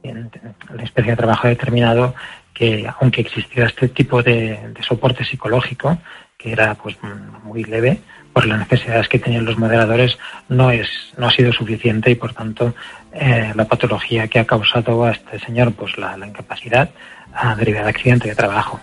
En 0.02 0.30
la 0.74 0.82
especie 0.82 1.12
de 1.12 1.16
trabajo 1.16 1.46
ha 1.46 1.50
determinado 1.50 2.14
que 2.52 2.86
aunque 3.00 3.22
existiera 3.22 3.68
este 3.68 3.88
tipo 3.88 4.22
de, 4.22 4.72
de, 4.74 4.82
soporte 4.82 5.24
psicológico, 5.24 5.98
que 6.36 6.52
era 6.52 6.74
pues 6.74 6.98
muy 7.44 7.64
leve, 7.64 8.00
por 8.32 8.46
las 8.46 8.58
necesidades 8.58 9.08
que 9.08 9.18
tenían 9.18 9.44
los 9.44 9.58
moderadores, 9.58 10.18
no 10.48 10.70
es, 10.70 10.88
no 11.16 11.26
ha 11.26 11.30
sido 11.30 11.52
suficiente 11.52 12.10
y 12.10 12.14
por 12.14 12.32
tanto 12.32 12.74
eh, 13.12 13.52
la 13.54 13.64
patología 13.64 14.28
que 14.28 14.38
ha 14.38 14.44
causado 14.44 15.04
a 15.04 15.10
este 15.10 15.38
señor 15.40 15.72
pues 15.72 15.98
la, 15.98 16.16
la 16.16 16.26
incapacidad 16.26 16.90
a 17.34 17.54
derivada 17.56 17.86
de 17.86 17.90
accidente 17.90 18.28
de 18.28 18.34
trabajo. 18.34 18.80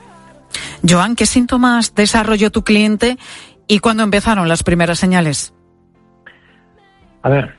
Joan, 0.87 1.15
¿qué 1.15 1.25
síntomas 1.25 1.95
desarrolló 1.95 2.51
tu 2.51 2.63
cliente 2.63 3.17
y 3.67 3.79
cuándo 3.79 4.03
empezaron 4.03 4.47
las 4.47 4.63
primeras 4.63 4.99
señales? 4.99 5.53
A 7.23 7.29
ver, 7.29 7.55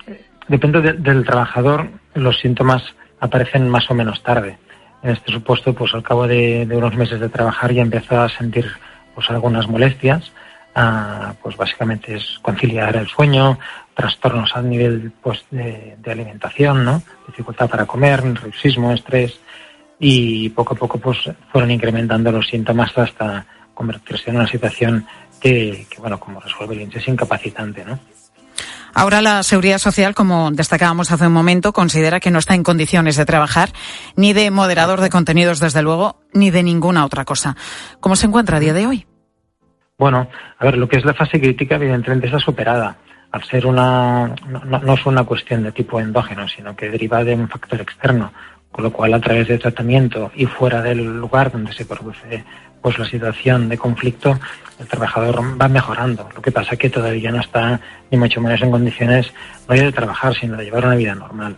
depende 0.49 0.81
de, 0.81 0.93
del 0.95 1.25
trabajador, 1.25 1.91
los 2.15 2.39
síntomas 2.39 2.83
aparecen 3.21 3.69
más 3.69 3.91
o 3.91 3.95
menos 3.95 4.23
tarde. 4.23 4.59
En 5.03 5.11
este 5.11 5.33
supuesto, 5.33 5.75
pues 5.75 5.95
al 5.95 6.03
cabo 6.03 6.27
de, 6.27 6.67
de 6.67 6.77
unos 6.77 6.95
meses 6.97 7.21
de 7.21 7.29
trabajar 7.29 7.73
ya 7.73 7.83
empezó 7.83 8.21
a 8.21 8.29
sentir 8.29 8.67
pues 9.15 9.29
algunas 9.31 9.69
molestias. 9.69 10.33
Uh, 10.79 11.35
pues 11.43 11.57
básicamente 11.57 12.15
es 12.15 12.39
conciliar 12.41 12.95
el 12.95 13.09
sueño, 13.09 13.59
trastornos 13.95 14.55
a 14.55 14.63
nivel 14.63 15.11
pues 15.21 15.45
de, 15.51 15.97
alimentación, 16.07 16.85
¿no? 16.85 17.03
dificultad 17.27 17.69
para 17.69 17.85
comer, 17.85 18.25
nerviosismo, 18.25 18.93
estrés, 18.93 19.41
y 19.99 20.51
poco 20.51 20.75
a 20.75 20.77
poco 20.77 20.99
pues 20.99 21.19
fueron 21.51 21.73
incrementando 21.73 22.31
los 22.31 22.47
síntomas 22.47 22.97
hasta 22.97 23.45
convertirse 23.75 24.31
en 24.31 24.37
una 24.37 24.47
situación 24.47 25.05
que, 25.41 25.85
bueno, 25.99 26.21
como 26.21 26.39
resuelve 26.39 26.81
el 26.81 26.97
es 26.97 27.09
incapacitante, 27.09 27.85
¿no? 27.85 27.99
Ahora 28.95 29.21
la 29.21 29.43
Seguridad 29.43 29.79
Social, 29.79 30.15
como 30.15 30.53
destacábamos 30.53 31.11
hace 31.11 31.27
un 31.27 31.33
momento, 31.33 31.73
considera 31.73 32.21
que 32.21 32.31
no 32.31 32.39
está 32.39 32.55
en 32.55 32.63
condiciones 32.63 33.17
de 33.17 33.27
trabajar 33.27 33.73
ni 34.15 34.33
de 34.33 34.53
moderador 34.53 35.01
de 35.01 35.11
contenidos, 35.11 35.59
desde 35.59 35.83
luego, 35.83 36.21
ni 36.33 36.53
de 36.53 36.63
ninguna 36.63 37.05
otra 37.05 37.25
cosa. 37.25 37.57
¿Cómo 37.99 38.15
se 38.15 38.27
encuentra 38.27 38.59
a 38.59 38.61
día 38.61 38.75
de 38.75 38.87
hoy? 38.87 39.08
Bueno, 39.99 40.29
a 40.59 40.65
ver, 40.65 40.79
lo 40.79 40.89
que 40.89 40.97
es 40.97 41.05
la 41.05 41.13
fase 41.13 41.41
crítica, 41.41 41.75
evidentemente, 41.75 42.27
está 42.27 42.39
superada. 42.39 42.97
Al 43.33 43.43
ser 43.43 43.67
una, 43.67 44.29
no, 44.47 44.79
no 44.79 44.95
es 44.95 45.05
una 45.05 45.25
cuestión 45.25 45.65
de 45.65 45.73
tipo 45.73 45.99
endógeno, 45.99 46.47
sino 46.47 46.77
que 46.77 46.89
deriva 46.89 47.25
de 47.25 47.35
un 47.35 47.49
factor 47.49 47.81
externo, 47.81 48.33
con 48.71 48.85
lo 48.85 48.93
cual 48.93 49.13
a 49.15 49.21
través 49.21 49.49
de 49.49 49.59
tratamiento 49.59 50.31
y 50.37 50.47
fuera 50.47 50.81
del 50.83 51.19
lugar 51.19 51.51
donde 51.51 51.73
se 51.73 51.85
produce 51.85 52.45
pues 52.81 52.97
la 52.97 53.07
situación 53.07 53.69
de 53.69 53.77
conflicto 53.77 54.39
el 54.79 54.87
trabajador 54.87 55.61
va 55.61 55.67
mejorando. 55.67 56.29
Lo 56.33 56.41
que 56.41 56.53
pasa 56.53 56.77
que 56.77 56.89
todavía 56.89 57.33
no 57.33 57.41
está 57.41 57.81
ni 58.09 58.17
mucho 58.17 58.41
menos 58.41 58.63
en 58.63 58.71
condiciones 58.71 59.35
no 59.69 59.75
de 59.75 59.91
trabajar 59.91 60.33
sino 60.35 60.57
de 60.57 60.65
llevar 60.65 60.87
una 60.87 60.95
vida 60.95 61.17
normal. 61.17 61.57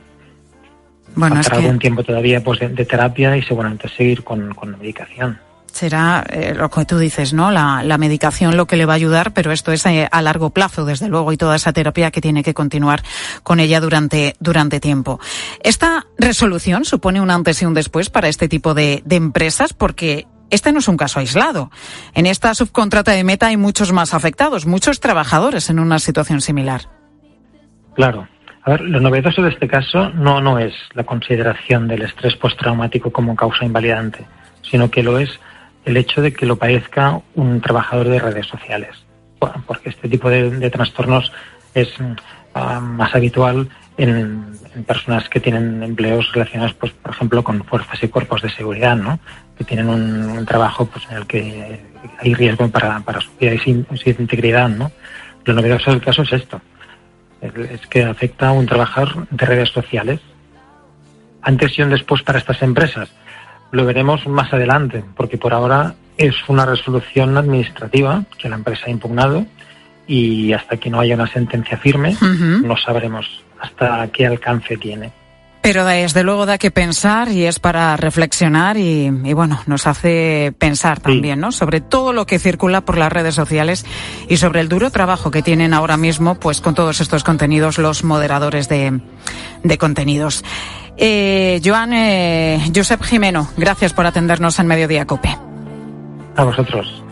Bueno, 1.15 1.39
es 1.41 1.49
que... 1.51 1.57
algún 1.57 1.79
tiempo 1.79 2.03
todavía 2.03 2.43
pues 2.43 2.61
de, 2.61 2.71
de, 2.71 2.87
terapia 2.87 3.37
y 3.37 3.43
seguramente 3.43 3.87
seguir 3.89 4.25
con, 4.25 4.55
con 4.55 4.73
la 4.73 4.79
medicación 4.79 5.50
será 5.73 6.25
eh, 6.29 6.55
lo 6.55 6.71
que 6.71 6.85
tú 6.85 6.99
dices, 6.99 7.33
¿no? 7.33 7.51
La, 7.51 7.83
la, 7.83 7.99
medicación 7.99 8.57
lo 8.57 8.67
que 8.67 8.77
le 8.77 8.87
va 8.87 8.95
a 8.95 8.97
ayudar, 8.97 9.33
pero 9.33 9.53
esto 9.53 9.73
es 9.73 9.85
eh, 9.87 10.09
a 10.11 10.23
largo 10.23 10.51
plazo, 10.51 10.85
desde 10.85 11.09
luego, 11.09 11.33
y 11.33 11.37
toda 11.37 11.57
esa 11.57 11.73
terapia 11.73 12.11
que 12.11 12.21
tiene 12.21 12.43
que 12.43 12.55
continuar 12.55 13.03
con 13.43 13.61
ella 13.61 13.81
durante, 13.81 14.37
durante 14.41 14.81
tiempo. 14.81 15.21
Esta 15.63 16.07
resolución 16.19 16.85
supone 16.85 17.21
un 17.21 17.31
antes 17.31 17.63
y 17.63 17.67
un 17.67 17.75
después 17.75 18.11
para 18.11 18.29
este 18.29 18.49
tipo 18.49 18.75
de, 18.75 19.03
empresas 19.11 19.73
porque 19.75 20.27
este 20.51 20.73
no 20.73 20.79
es 20.79 20.89
un 20.89 20.97
caso 20.97 21.21
aislado. 21.21 21.71
En 22.15 22.27
esta 22.27 22.55
subcontrata 22.55 23.13
de 23.13 23.25
Meta 23.25 23.49
hay 23.49 23.57
muchos 23.57 23.93
más 23.93 24.15
afectados, 24.15 24.67
muchos 24.67 25.01
trabajadores 25.01 25.71
en 25.71 25.79
una 25.79 25.99
situación 25.99 26.41
similar. 26.41 26.83
Claro. 27.95 28.27
A 28.63 28.71
ver, 28.71 28.83
lo 28.83 29.01
novedoso 29.01 29.43
de 29.43 29.51
este 29.51 29.69
caso 29.69 30.11
no, 30.11 30.41
no 30.41 30.59
es 30.59 30.75
la 30.95 31.05
consideración 31.05 31.89
del 31.89 32.03
estrés 32.03 32.37
postraumático 32.37 33.11
como 33.11 33.35
causa 33.35 33.65
invalidante, 33.65 34.27
sino 34.63 34.91
que 34.91 35.03
lo 35.03 35.19
es 35.19 35.41
el 35.85 35.97
hecho 35.97 36.23
de 36.23 36.33
que 36.33 36.47
lo 36.47 36.57
padezca 36.57 37.21
un 37.35 37.61
trabajador 37.61 38.09
de 38.09 38.19
redes 38.19 38.47
sociales, 38.47 38.97
bueno, 39.39 39.63
porque 39.67 39.89
este 39.89 40.09
tipo 40.09 40.29
de, 40.29 40.51
de 40.51 40.71
trastornos 40.71 41.33
es 41.75 41.89
uh, 41.99 42.81
más 42.81 43.15
habitual 43.15 43.69
en, 43.97 44.59
personas 44.87 45.29
que 45.29 45.41
tienen 45.41 45.83
empleos 45.83 46.33
relacionados, 46.33 46.75
pues, 46.75 46.93
por 46.93 47.13
ejemplo, 47.13 47.43
con 47.43 47.65
fuerzas 47.65 48.03
y 48.03 48.09
cuerpos 48.09 48.43
de 48.43 48.51
seguridad, 48.51 48.97
¿no? 48.97 49.19
que 49.59 49.65
tienen 49.65 49.89
un, 49.89 50.47
trabajo 50.47 50.87
pues, 50.87 51.05
en 51.11 51.19
el 51.19 51.27
que 51.27 51.81
hay 52.19 52.35
riesgo 52.35 52.69
para, 52.69 53.01
para 53.01 53.21
su 53.21 53.31
vida 53.39 53.55
y 53.55 53.59
su, 53.59 53.85
su 53.97 54.11
integridad. 54.11 54.69
¿no? 54.69 54.91
Lo 55.45 55.55
novedoso 55.55 55.91
del 55.91 56.01
caso 56.01 56.23
es 56.23 56.33
esto, 56.33 56.61
es 57.41 57.87
que 57.89 58.05
afecta 58.05 58.49
a 58.49 58.53
un 58.53 58.67
trabajador 58.67 59.27
de 59.29 59.47
redes 59.47 59.71
sociales. 59.71 60.21
Antes 61.43 61.79
y 61.79 61.83
un 61.83 61.91
después 61.91 62.23
para 62.23 62.39
estas 62.39 62.63
empresas 62.63 63.11
lo 63.73 63.85
veremos 63.85 64.27
más 64.27 64.53
adelante, 64.53 65.05
porque 65.17 65.39
por 65.39 65.55
ahora 65.55 65.95
es 66.17 66.35
una 66.49 66.67
resolución 66.67 67.37
administrativa 67.37 68.25
que 68.39 68.49
la 68.49 68.57
empresa 68.57 68.87
ha 68.87 68.91
impugnado 68.91 69.47
y 70.07 70.53
hasta 70.53 70.77
que 70.77 70.91
no 70.91 71.01
haya 71.01 71.15
una 71.15 71.27
sentencia 71.29 71.79
firme 71.79 72.11
uh 72.21 72.25
-huh. 72.25 72.63
no 72.63 72.77
sabremos 72.77 73.43
hasta 73.61 74.07
qué 74.09 74.27
alcance 74.27 74.77
tiene. 74.77 75.13
Pero 75.63 75.85
desde 75.85 76.23
luego 76.23 76.47
da 76.47 76.57
que 76.57 76.71
pensar 76.71 77.31
y 77.31 77.45
es 77.45 77.59
para 77.59 77.95
reflexionar 77.99 78.79
y, 78.79 79.13
y 79.25 79.33
bueno, 79.35 79.61
nos 79.67 79.87
hace 79.87 80.55
pensar 80.59 81.01
también, 81.01 81.37
sí. 81.37 81.41
¿no? 81.43 81.53
Sobre 81.53 81.83
todo 81.83 82.15
lo 82.15 82.25
que 82.25 82.39
circula 82.39 82.81
por 82.81 82.97
las 82.97 83.13
redes 83.13 83.35
sociales 83.35 83.85
y 84.27 84.39
sobre 84.39 84.61
el 84.61 84.71
duro 84.71 84.91
trabajo 84.91 85.31
que 85.31 85.43
tienen 85.43 85.75
ahora 85.75 85.99
mismo, 85.99 86.37
pues 86.37 86.63
con 86.63 86.75
todos 86.75 87.03
estos 87.03 87.25
contenidos 87.25 87.77
los 87.77 88.05
moderadores 88.05 88.71
de, 88.71 89.01
de 89.63 89.79
contenidos. 89.79 90.45
Eh, 90.97 91.61
Joan 91.65 91.93
eh, 91.93 92.61
Josep 92.75 93.03
Jimeno, 93.03 93.49
gracias 93.57 93.93
por 93.93 94.07
atendernos 94.07 94.59
en 94.59 94.67
Mediodía 94.67 95.07
Cope. 95.07 95.37
A 96.37 96.45
vosotros. 96.45 97.03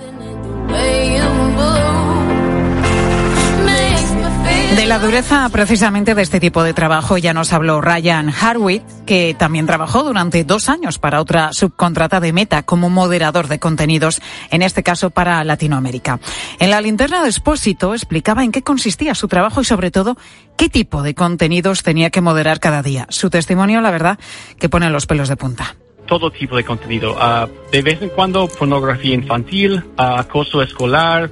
De 4.78 4.86
la 4.86 5.00
dureza 5.00 5.48
precisamente 5.48 6.14
de 6.14 6.22
este 6.22 6.38
tipo 6.38 6.62
de 6.62 6.72
trabajo 6.72 7.18
ya 7.18 7.34
nos 7.34 7.52
habló 7.52 7.80
Ryan 7.80 8.30
Harwick, 8.30 8.84
que 9.06 9.34
también 9.36 9.66
trabajó 9.66 10.04
durante 10.04 10.44
dos 10.44 10.68
años 10.68 11.00
para 11.00 11.20
otra 11.20 11.52
subcontrata 11.52 12.20
de 12.20 12.32
Meta 12.32 12.62
como 12.62 12.88
moderador 12.88 13.48
de 13.48 13.58
contenidos, 13.58 14.22
en 14.52 14.62
este 14.62 14.84
caso 14.84 15.10
para 15.10 15.42
Latinoamérica. 15.42 16.20
En 16.60 16.70
la 16.70 16.80
linterna 16.80 17.24
de 17.24 17.28
Expósito 17.28 17.92
explicaba 17.92 18.44
en 18.44 18.52
qué 18.52 18.62
consistía 18.62 19.16
su 19.16 19.26
trabajo 19.26 19.62
y 19.62 19.64
sobre 19.64 19.90
todo 19.90 20.16
qué 20.56 20.68
tipo 20.68 21.02
de 21.02 21.16
contenidos 21.16 21.82
tenía 21.82 22.10
que 22.10 22.20
moderar 22.20 22.60
cada 22.60 22.80
día. 22.80 23.08
Su 23.10 23.30
testimonio, 23.30 23.80
la 23.80 23.90
verdad, 23.90 24.20
que 24.60 24.68
pone 24.68 24.90
los 24.90 25.06
pelos 25.06 25.28
de 25.28 25.36
punta 25.36 25.74
todo 26.08 26.32
tipo 26.32 26.56
de 26.56 26.64
contenido. 26.64 27.12
Uh, 27.12 27.48
de 27.70 27.82
vez 27.82 28.02
en 28.02 28.08
cuando 28.08 28.48
pornografía 28.48 29.14
infantil, 29.14 29.76
uh, 29.76 30.02
acoso 30.16 30.62
escolar, 30.62 31.30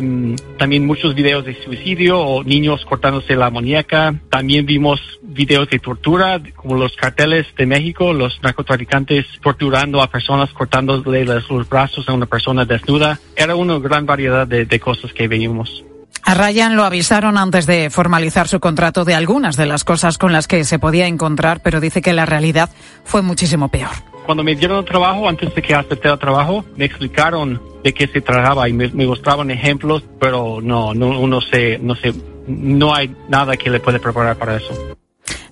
um, 0.00 0.36
también 0.58 0.86
muchos 0.86 1.14
videos 1.14 1.44
de 1.44 1.60
suicidio 1.64 2.20
o 2.20 2.44
niños 2.44 2.84
cortándose 2.84 3.34
la 3.34 3.50
muñeca. 3.50 4.14
También 4.30 4.66
vimos 4.66 5.00
videos 5.22 5.68
de 5.70 5.78
tortura, 5.78 6.40
como 6.54 6.76
los 6.76 6.94
carteles 6.94 7.46
de 7.56 7.66
México, 7.66 8.12
los 8.12 8.40
narcotraficantes 8.42 9.26
torturando 9.42 10.00
a 10.02 10.08
personas, 10.08 10.50
cortándole 10.52 11.24
los, 11.24 11.68
brazos 11.68 12.08
a 12.08 12.12
una 12.12 12.26
persona 12.26 12.64
desnuda. 12.64 13.18
Era 13.34 13.56
una 13.56 13.78
gran 13.78 14.06
variedad 14.06 14.46
de, 14.46 14.66
de 14.66 14.80
cosas 14.80 15.12
que 15.12 15.26
veíamos. 15.26 15.84
A 16.24 16.34
Ryan 16.34 16.76
lo 16.76 16.84
avisaron 16.84 17.38
antes 17.38 17.64
de 17.64 17.88
formalizar 17.88 18.48
su 18.48 18.60
contrato 18.60 19.06
de 19.06 19.14
algunas 19.14 19.56
de 19.56 19.64
las 19.64 19.84
cosas 19.84 20.18
con 20.18 20.30
las 20.30 20.46
que 20.46 20.64
se 20.64 20.78
podía 20.78 21.06
encontrar, 21.06 21.60
pero 21.62 21.80
dice 21.80 22.02
que 22.02 22.12
la 22.12 22.26
realidad 22.26 22.68
fue 23.04 23.22
muchísimo 23.22 23.68
peor. 23.68 24.07
Cuando 24.28 24.44
me 24.44 24.54
dieron 24.54 24.80
el 24.80 24.84
trabajo, 24.84 25.26
antes 25.26 25.54
de 25.54 25.62
que 25.62 25.74
acepté 25.74 26.06
el 26.06 26.18
trabajo, 26.18 26.62
me 26.76 26.84
explicaron 26.84 27.62
de 27.82 27.94
qué 27.94 28.06
se 28.08 28.20
trataba 28.20 28.68
y 28.68 28.74
me, 28.74 28.88
me 28.88 29.06
mostraban 29.06 29.50
ejemplos, 29.50 30.04
pero 30.20 30.60
no, 30.60 30.92
no, 30.92 31.26
no 31.26 31.40
sé, 31.40 31.78
no 31.78 31.94
sé, 31.94 32.12
no 32.46 32.94
hay 32.94 33.16
nada 33.30 33.56
que 33.56 33.70
le 33.70 33.80
puede 33.80 33.98
preparar 33.98 34.36
para 34.36 34.56
eso. 34.56 34.98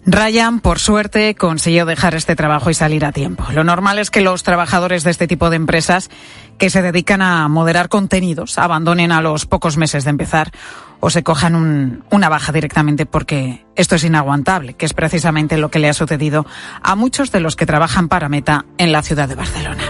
Ryan, 0.04 0.60
por 0.60 0.78
suerte, 0.78 1.34
consiguió 1.34 1.86
dejar 1.86 2.14
este 2.14 2.36
trabajo 2.36 2.68
y 2.68 2.74
salir 2.74 3.06
a 3.06 3.12
tiempo. 3.12 3.44
Lo 3.54 3.64
normal 3.64 3.98
es 3.98 4.10
que 4.10 4.20
los 4.20 4.42
trabajadores 4.42 5.04
de 5.04 5.10
este 5.10 5.26
tipo 5.26 5.48
de 5.48 5.56
empresas 5.56 6.10
que 6.58 6.68
se 6.68 6.82
dedican 6.82 7.22
a 7.22 7.48
moderar 7.48 7.88
contenidos 7.88 8.58
abandonen 8.58 9.10
a 9.10 9.22
los 9.22 9.46
pocos 9.46 9.78
meses 9.78 10.04
de 10.04 10.10
empezar 10.10 10.52
o 11.00 11.10
se 11.10 11.22
cojan 11.22 11.54
un- 11.54 12.04
una 12.10 12.28
baja 12.28 12.52
directamente 12.52 13.06
porque 13.06 13.64
esto 13.76 13.94
es 13.96 14.04
inaguantable, 14.04 14.74
que 14.74 14.86
es 14.86 14.94
precisamente 14.94 15.56
lo 15.58 15.70
que 15.70 15.78
le 15.78 15.88
ha 15.88 15.94
sucedido 15.94 16.46
a 16.82 16.94
muchos 16.94 17.32
de 17.32 17.40
los 17.40 17.56
que 17.56 17.66
trabajan 17.66 18.08
para 18.08 18.28
Meta 18.28 18.64
en 18.78 18.92
la 18.92 19.02
ciudad 19.02 19.28
de 19.28 19.34
Barcelona. 19.34 19.82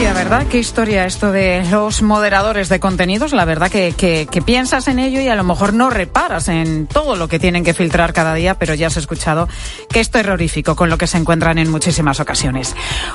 Historia, 0.00 0.14
¿verdad? 0.24 0.46
Qué 0.46 0.58
historia 0.58 1.04
esto 1.04 1.30
de 1.30 1.62
los 1.70 2.00
moderadores 2.00 2.70
de 2.70 2.80
contenidos. 2.80 3.34
La 3.34 3.44
verdad 3.44 3.70
que, 3.70 3.92
que- 3.92 4.26
que 4.30 4.40
piensas 4.40 4.88
en 4.88 4.98
ello 4.98 5.20
y 5.20 5.28
a 5.28 5.34
lo 5.34 5.44
mejor 5.44 5.74
no 5.74 5.90
reparas 5.90 6.48
en 6.48 6.86
todo 6.86 7.16
lo 7.16 7.28
que 7.28 7.38
tienen 7.38 7.64
que 7.64 7.74
filtrar 7.74 8.14
cada 8.14 8.32
día, 8.32 8.54
pero 8.54 8.72
ya 8.72 8.86
has 8.86 8.96
escuchado 8.96 9.46
que 9.90 10.00
es 10.00 10.10
terrorífico 10.10 10.74
con 10.74 10.88
lo 10.88 10.96
que 10.96 11.06
se 11.06 11.18
encuentran 11.18 11.58
en 11.58 11.70
muchísimas 11.70 12.18
ocasiones. 12.18 12.74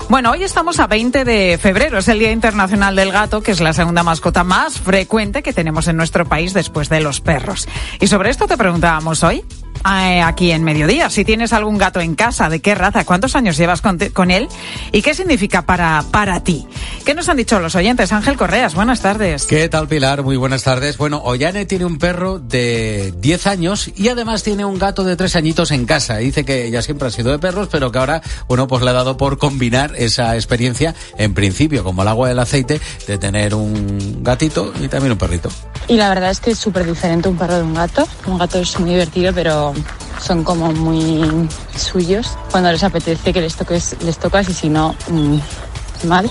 Bueno, 0.10 0.30
hoy 0.30 0.44
estamos 0.44 0.80
a 0.80 0.86
20 0.86 1.26
de 1.26 1.58
febrero, 1.60 1.98
es 1.98 2.08
el 2.08 2.20
Día 2.20 2.32
Internacional 2.32 2.96
del 2.96 3.12
Gato, 3.12 3.42
que 3.42 3.52
es 3.52 3.62
la 3.62 3.74
segunda 3.74 4.04
mascota 4.04 4.44
más 4.44 4.80
frecuente 4.80 5.42
que 5.42 5.54
tenemos 5.54 5.88
en 5.88 5.98
nuestro 5.98 6.26
país 6.26 6.54
después 6.54 6.88
de 6.90 7.00
los 7.00 7.20
perros. 7.20 7.68
Y 8.00 8.06
sobre 8.06 8.30
esto 8.30 8.46
te 8.48 8.58
preguntábamos 8.58 9.24
hoy. 9.24 9.44
Eh, 9.86 10.22
Aquí 10.22 10.52
en 10.52 10.64
mediodía, 10.64 11.10
si 11.10 11.24
tienes 11.26 11.54
algún 11.54 11.78
gato 11.78 12.00
en 12.00 12.16
casa, 12.16 12.50
¿de 12.50 12.60
qué 12.60 12.74
raza? 12.76 13.06
¿Cuántos 13.06 13.36
años 13.36 13.58
llevas 13.58 13.82
con, 13.82 13.98
te- 13.98 14.12
con 14.12 14.32
él? 14.32 14.48
¿Y 14.92 15.02
qué 15.02 15.14
significa 15.14 15.62
para, 15.64 16.04
para 16.12 16.44
ti? 16.44 16.66
¿Qué 17.06 17.14
nos 17.14 17.30
han 17.30 17.38
dicho 17.38 17.60
los 17.60 17.76
oyentes? 17.76 18.12
Ángel 18.12 18.36
Correas, 18.38 18.74
buenas 18.74 19.02
tardes. 19.02 19.46
¿Qué 19.46 19.70
tal, 19.70 19.88
Pilar? 19.88 20.24
Muy 20.24 20.38
buenas 20.38 20.64
tardes. 20.64 20.98
Bueno, 20.98 21.22
Ollane 21.24 21.66
tiene 21.66 21.86
un 21.86 21.98
perro 22.00 22.40
de 22.40 23.14
10 23.18 23.48
años 23.48 23.92
y 23.96 24.08
además 24.10 24.42
tiene 24.44 24.66
un 24.66 24.80
gato 24.80 25.04
de 25.04 25.16
3 25.16 25.36
añitos 25.36 25.70
en 25.72 25.86
casa. 25.86 26.18
Dice 26.18 26.44
que 26.46 26.72
ya 26.72 26.82
siempre 26.82 27.08
ha 27.08 27.12
sido 27.12 27.32
de 27.32 27.38
perros, 27.40 27.68
pero 27.72 27.92
que 27.92 28.00
ahora, 28.00 28.22
bueno, 28.48 28.68
pues 28.68 28.82
le 28.82 28.90
ha 28.90 28.94
dado 28.94 29.18
por 29.18 29.38
combinar 29.38 29.94
esa 29.96 30.36
experiencia, 30.36 30.96
en 31.18 31.34
principio, 31.36 31.84
como 31.84 32.02
el 32.02 32.08
agua 32.08 32.28
del 32.30 32.40
aceite, 32.40 32.82
de 33.08 33.18
tener 33.20 33.54
un 33.54 34.24
gatito 34.24 34.74
y 34.82 34.88
también 34.88 35.12
un 35.12 35.18
perrito. 35.20 35.50
Y 35.88 35.98
la 35.98 36.10
verdad 36.10 36.32
es 36.32 36.40
que 36.40 36.50
es 36.52 36.58
súper 36.58 36.88
diferente 36.88 37.30
un 37.30 37.38
perro 37.38 37.58
de 37.58 37.62
un 37.64 37.76
gato. 37.76 38.08
Un 38.26 38.40
gato 38.40 38.58
es 38.58 38.80
muy 38.80 38.90
divertido, 38.90 39.32
pero 39.34 39.75
son 40.22 40.44
como 40.44 40.72
muy 40.72 41.48
suyos. 41.76 42.38
Cuando 42.52 42.72
les 42.72 42.84
apetece 42.84 43.34
que 43.34 43.42
les 43.42 43.56
toques, 43.56 43.96
les 44.02 44.18
tocas 44.18 44.50
y 44.50 44.54
si 44.54 44.70
no, 44.70 44.96
mm, 45.10 46.08
mal. 46.08 46.30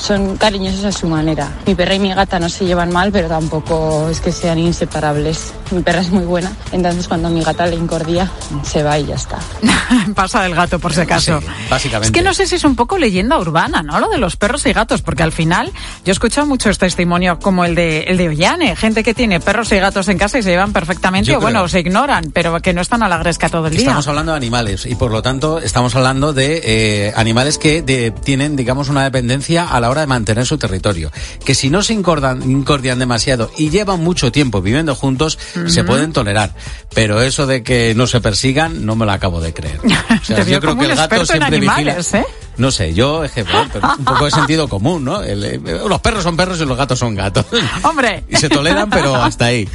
Son 0.00 0.36
cariñosos 0.36 0.84
a 0.84 0.92
su 0.92 1.06
manera. 1.08 1.48
Mi 1.66 1.74
perra 1.74 1.94
y 1.94 1.98
mi 1.98 2.12
gata 2.14 2.38
no 2.38 2.48
se 2.48 2.64
llevan 2.64 2.92
mal, 2.92 3.10
pero 3.12 3.28
tampoco 3.28 4.08
es 4.10 4.20
que 4.20 4.30
sean 4.32 4.58
inseparables. 4.58 5.52
Mi 5.70 5.82
perra 5.82 6.00
es 6.00 6.10
muy 6.10 6.24
buena, 6.24 6.52
entonces 6.70 7.08
cuando 7.08 7.28
mi 7.28 7.42
gata 7.42 7.66
le 7.66 7.74
incordia, 7.76 8.30
se 8.62 8.82
va 8.82 8.98
y 8.98 9.06
ya 9.06 9.16
está. 9.16 9.38
Pasa 10.14 10.42
del 10.42 10.54
gato, 10.54 10.78
por 10.78 10.92
si 10.94 11.00
acaso. 11.00 11.40
Básicamente. 11.70 12.06
Es 12.08 12.12
que 12.12 12.22
no 12.22 12.34
sé 12.34 12.46
si 12.46 12.54
es 12.56 12.64
un 12.64 12.76
poco 12.76 12.98
leyenda 12.98 13.38
urbana, 13.38 13.82
¿no? 13.82 13.98
Lo 13.98 14.08
de 14.08 14.18
los 14.18 14.36
perros 14.36 14.64
y 14.66 14.72
gatos, 14.72 15.02
porque 15.02 15.22
al 15.24 15.32
final 15.32 15.72
yo 16.04 16.10
he 16.10 16.12
escuchado 16.12 16.46
muchos 16.46 16.78
testimonios 16.78 17.38
como 17.42 17.64
el 17.64 17.74
de 17.74 18.00
el 18.02 18.16
de 18.16 18.28
Ollane, 18.28 18.76
gente 18.76 19.02
que 19.02 19.12
tiene 19.14 19.40
perros 19.40 19.72
y 19.72 19.78
gatos 19.78 20.08
en 20.08 20.18
casa 20.18 20.38
y 20.38 20.42
se 20.42 20.50
llevan 20.50 20.72
perfectamente, 20.72 21.30
Yo 21.32 21.38
o 21.38 21.40
bueno, 21.40 21.60
creo. 21.60 21.68
se 21.68 21.80
ignoran, 21.80 22.30
pero 22.32 22.60
que 22.62 22.72
no 22.72 22.80
están 22.80 23.02
a 23.02 23.08
la 23.08 23.18
gresca 23.18 23.48
todo 23.48 23.66
el 23.66 23.72
día. 23.72 23.80
Estamos 23.80 24.06
hablando 24.06 24.32
de 24.32 24.36
animales 24.36 24.86
y 24.86 24.94
por 24.94 25.10
lo 25.10 25.22
tanto 25.22 25.58
estamos 25.58 25.94
hablando 25.96 26.32
de 26.32 26.60
eh, 27.08 27.12
animales 27.16 27.58
que 27.58 27.82
de- 27.82 28.10
tienen, 28.12 28.54
digamos, 28.56 28.88
una 28.88 29.02
dependencia 29.02 29.64
a 29.68 29.80
la 29.80 29.85
hora 29.90 30.02
de 30.02 30.06
mantener 30.06 30.46
su 30.46 30.58
territorio. 30.58 31.10
Que 31.44 31.54
si 31.54 31.70
no 31.70 31.82
se 31.82 31.94
incordan, 31.94 32.48
incordian 32.50 32.98
demasiado 32.98 33.50
y 33.56 33.70
llevan 33.70 34.00
mucho 34.02 34.32
tiempo 34.32 34.62
viviendo 34.62 34.94
juntos, 34.94 35.38
se 35.66 35.84
pueden 35.84 36.12
tolerar. 36.12 36.54
Pero 36.94 37.22
eso 37.22 37.46
de 37.46 37.62
que 37.62 37.94
no 37.94 38.06
se 38.06 38.20
persigan, 38.20 38.84
no 38.86 38.96
me 38.96 39.06
lo 39.06 39.12
acabo 39.12 39.40
de 39.40 39.52
creer. 39.52 39.80
O 40.16 40.24
sea, 40.26 40.44
yo 40.44 40.60
creo 40.60 40.76
que 40.76 40.86
el 40.86 40.96
gato 40.96 41.24
siempre 41.24 41.60
vigila. 41.60 41.74
animales, 41.76 42.14
¿eh? 42.14 42.24
No 42.58 42.70
sé, 42.70 42.94
yo, 42.94 43.24
es 43.24 43.32
que, 43.32 43.42
bueno, 43.42 43.68
pero 43.72 43.88
un 43.98 44.04
poco 44.04 44.24
de 44.24 44.30
sentido 44.30 44.68
común, 44.68 45.04
¿no? 45.04 45.22
El, 45.22 45.44
eh, 45.44 45.60
los 45.88 46.00
perros 46.00 46.22
son 46.22 46.36
perros 46.36 46.60
y 46.60 46.64
los 46.64 46.76
gatos 46.76 46.98
son 46.98 47.14
gatos. 47.14 47.46
Hombre. 47.82 48.24
Y 48.36 48.36
se 48.36 48.48
toleran, 48.48 48.90
pero 48.90 49.14
hasta 49.14 49.46
ahí. 49.46 49.68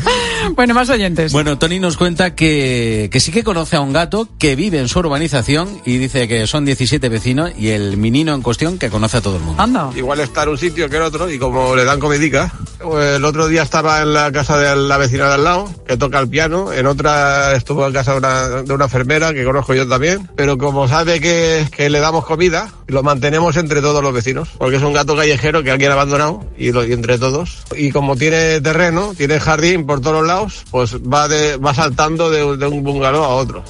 Bueno, 0.56 0.74
más 0.74 0.90
oyentes. 0.90 1.32
Bueno, 1.32 1.58
Tony 1.58 1.80
nos 1.80 1.96
cuenta 1.98 2.36
que, 2.36 3.10
que 3.12 3.20
sí 3.20 3.32
que 3.32 3.44
conoce 3.44 3.76
a 3.76 3.82
un 3.82 3.94
gato 3.94 4.28
que 4.38 4.56
vive 4.56 4.80
en 4.80 4.88
su 4.88 5.00
urbanización 5.00 5.82
y 5.86 5.98
dice 5.98 6.28
que 6.28 6.46
son 6.48 6.66
17 6.66 7.08
vecinos 7.10 7.52
y 7.58 7.70
el 7.70 7.98
menino 7.98 8.34
en 8.34 8.42
cuestión 8.42 8.78
que 8.78 8.90
conoce 8.90 9.18
a 9.18 9.22
todo 9.22 9.38
el 9.38 9.44
mundo. 9.44 9.62
Anda. 9.62 9.90
Igual 9.96 10.20
está 10.20 10.44
en 10.44 10.50
un 10.50 10.58
sitio 10.58 10.90
que 10.90 10.98
en 10.98 11.04
otro 11.04 11.30
y 11.30 11.40
como 11.40 11.76
le 11.76 11.86
dan 11.86 12.00
comidica, 12.00 12.52
pues 12.80 13.18
el 13.18 13.26
otro 13.26 13.48
día 13.48 13.64
estaba 13.64 14.02
en 14.02 14.14
la 14.14 14.32
casa 14.32 14.58
de 14.58 14.76
la 14.76 14.98
vecina 14.98 15.28
de 15.28 15.34
al 15.36 15.44
lado, 15.44 15.70
que 15.88 15.98
toca 15.98 16.20
el 16.20 16.28
piano, 16.28 16.74
en 16.74 16.86
otra 16.88 17.56
estuvo 17.56 17.86
en 17.86 17.94
casa 17.94 18.14
de 18.14 18.18
una, 18.18 18.48
de 18.64 18.74
una 18.74 18.86
enfermera 18.86 19.34
que 19.34 19.44
conozco 19.44 19.74
yo 19.74 19.88
también, 19.88 20.30
pero 20.36 20.58
como 20.58 20.88
sabe 20.88 21.20
que, 21.20 21.68
que 21.76 21.90
le 21.90 22.00
damos 22.00 22.26
comida, 22.26 22.71
lo 22.88 23.04
mantenemos 23.04 23.58
entre 23.58 23.82
todos 23.82 24.04
los 24.04 24.14
vecinos, 24.14 24.50
porque 24.58 24.76
es 24.76 24.84
un 24.84 24.94
gato 24.94 25.16
callejero 25.16 25.64
que 25.64 25.72
alguien 25.72 25.92
ha 25.92 25.94
abandonado 25.94 26.46
y, 26.58 26.72
lo, 26.72 26.84
entre 26.84 27.18
todos. 27.18 27.64
Y 27.76 27.92
como 27.92 28.16
tiene 28.16 28.62
terreno, 28.62 29.14
tiene 29.16 29.40
jardín 29.40 29.86
por 29.86 30.02
todos 30.02 30.26
lados, 30.26 30.66
pues 30.72 30.96
va, 30.98 31.28
de, 31.28 31.58
va 31.58 31.74
saltando 31.74 32.30
de, 32.30 32.58
de 32.58 32.68
un 32.68 32.84
bungalow 32.84 33.24
a 33.24 33.30
otro. 33.36 33.64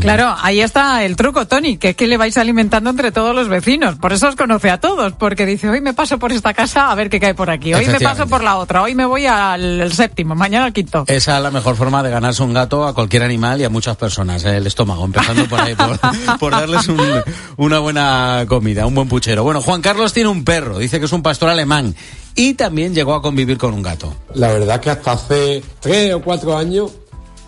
Claro, 0.00 0.34
ahí 0.42 0.60
está 0.60 1.04
el 1.04 1.16
truco, 1.16 1.46
Tony, 1.46 1.76
que 1.76 1.90
es 1.90 1.96
que 1.96 2.06
le 2.06 2.16
vais 2.16 2.36
alimentando 2.36 2.90
entre 2.90 3.12
todos 3.12 3.34
los 3.34 3.48
vecinos. 3.48 3.96
Por 3.96 4.12
eso 4.12 4.28
os 4.28 4.36
conoce 4.36 4.70
a 4.70 4.78
todos, 4.80 5.12
porque 5.12 5.46
dice, 5.46 5.68
hoy 5.68 5.80
me 5.80 5.94
paso 5.94 6.18
por 6.18 6.32
esta 6.32 6.54
casa 6.54 6.90
a 6.90 6.94
ver 6.94 7.08
qué 7.10 7.20
cae 7.20 7.34
por 7.34 7.50
aquí, 7.50 7.72
hoy 7.74 7.86
me 7.86 8.00
paso 8.00 8.26
por 8.26 8.42
la 8.42 8.56
otra, 8.56 8.82
hoy 8.82 8.94
me 8.94 9.04
voy 9.04 9.26
al, 9.26 9.80
al 9.80 9.92
séptimo, 9.92 10.34
mañana 10.34 10.64
al 10.66 10.72
quinto. 10.72 11.04
Esa 11.06 11.36
es 11.36 11.42
la 11.42 11.50
mejor 11.50 11.76
forma 11.76 12.02
de 12.02 12.10
ganarse 12.10 12.42
un 12.42 12.52
gato 12.52 12.84
a 12.86 12.94
cualquier 12.94 13.22
animal 13.22 13.60
y 13.60 13.64
a 13.64 13.68
muchas 13.70 13.96
personas, 13.96 14.44
eh, 14.44 14.56
el 14.56 14.66
estómago, 14.66 15.04
empezando 15.04 15.44
por 15.46 15.60
ahí, 15.60 15.74
por, 15.74 15.98
por 16.38 16.52
darles 16.52 16.88
un- 16.88 17.22
una 17.56 17.78
buena 17.78 18.44
comida, 18.48 18.86
un 18.86 18.94
buen 18.94 19.08
puchero. 19.08 19.44
Bueno, 19.44 19.60
Juan 19.60 19.82
Carlos 19.82 20.12
tiene 20.12 20.28
un 20.30 20.44
perro, 20.44 20.78
dice 20.78 20.98
que 20.98 21.06
es 21.06 21.12
un 21.12 21.22
pastor 21.22 21.48
alemán 21.48 21.94
y 22.34 22.54
también 22.54 22.94
llegó 22.94 23.14
a 23.14 23.22
convivir 23.22 23.58
con 23.58 23.74
un 23.74 23.82
gato. 23.82 24.14
La 24.34 24.48
verdad 24.48 24.80
que 24.80 24.90
hasta 24.90 25.12
hace 25.12 25.62
tres 25.80 26.14
o 26.14 26.20
cuatro 26.22 26.56
años 26.56 26.90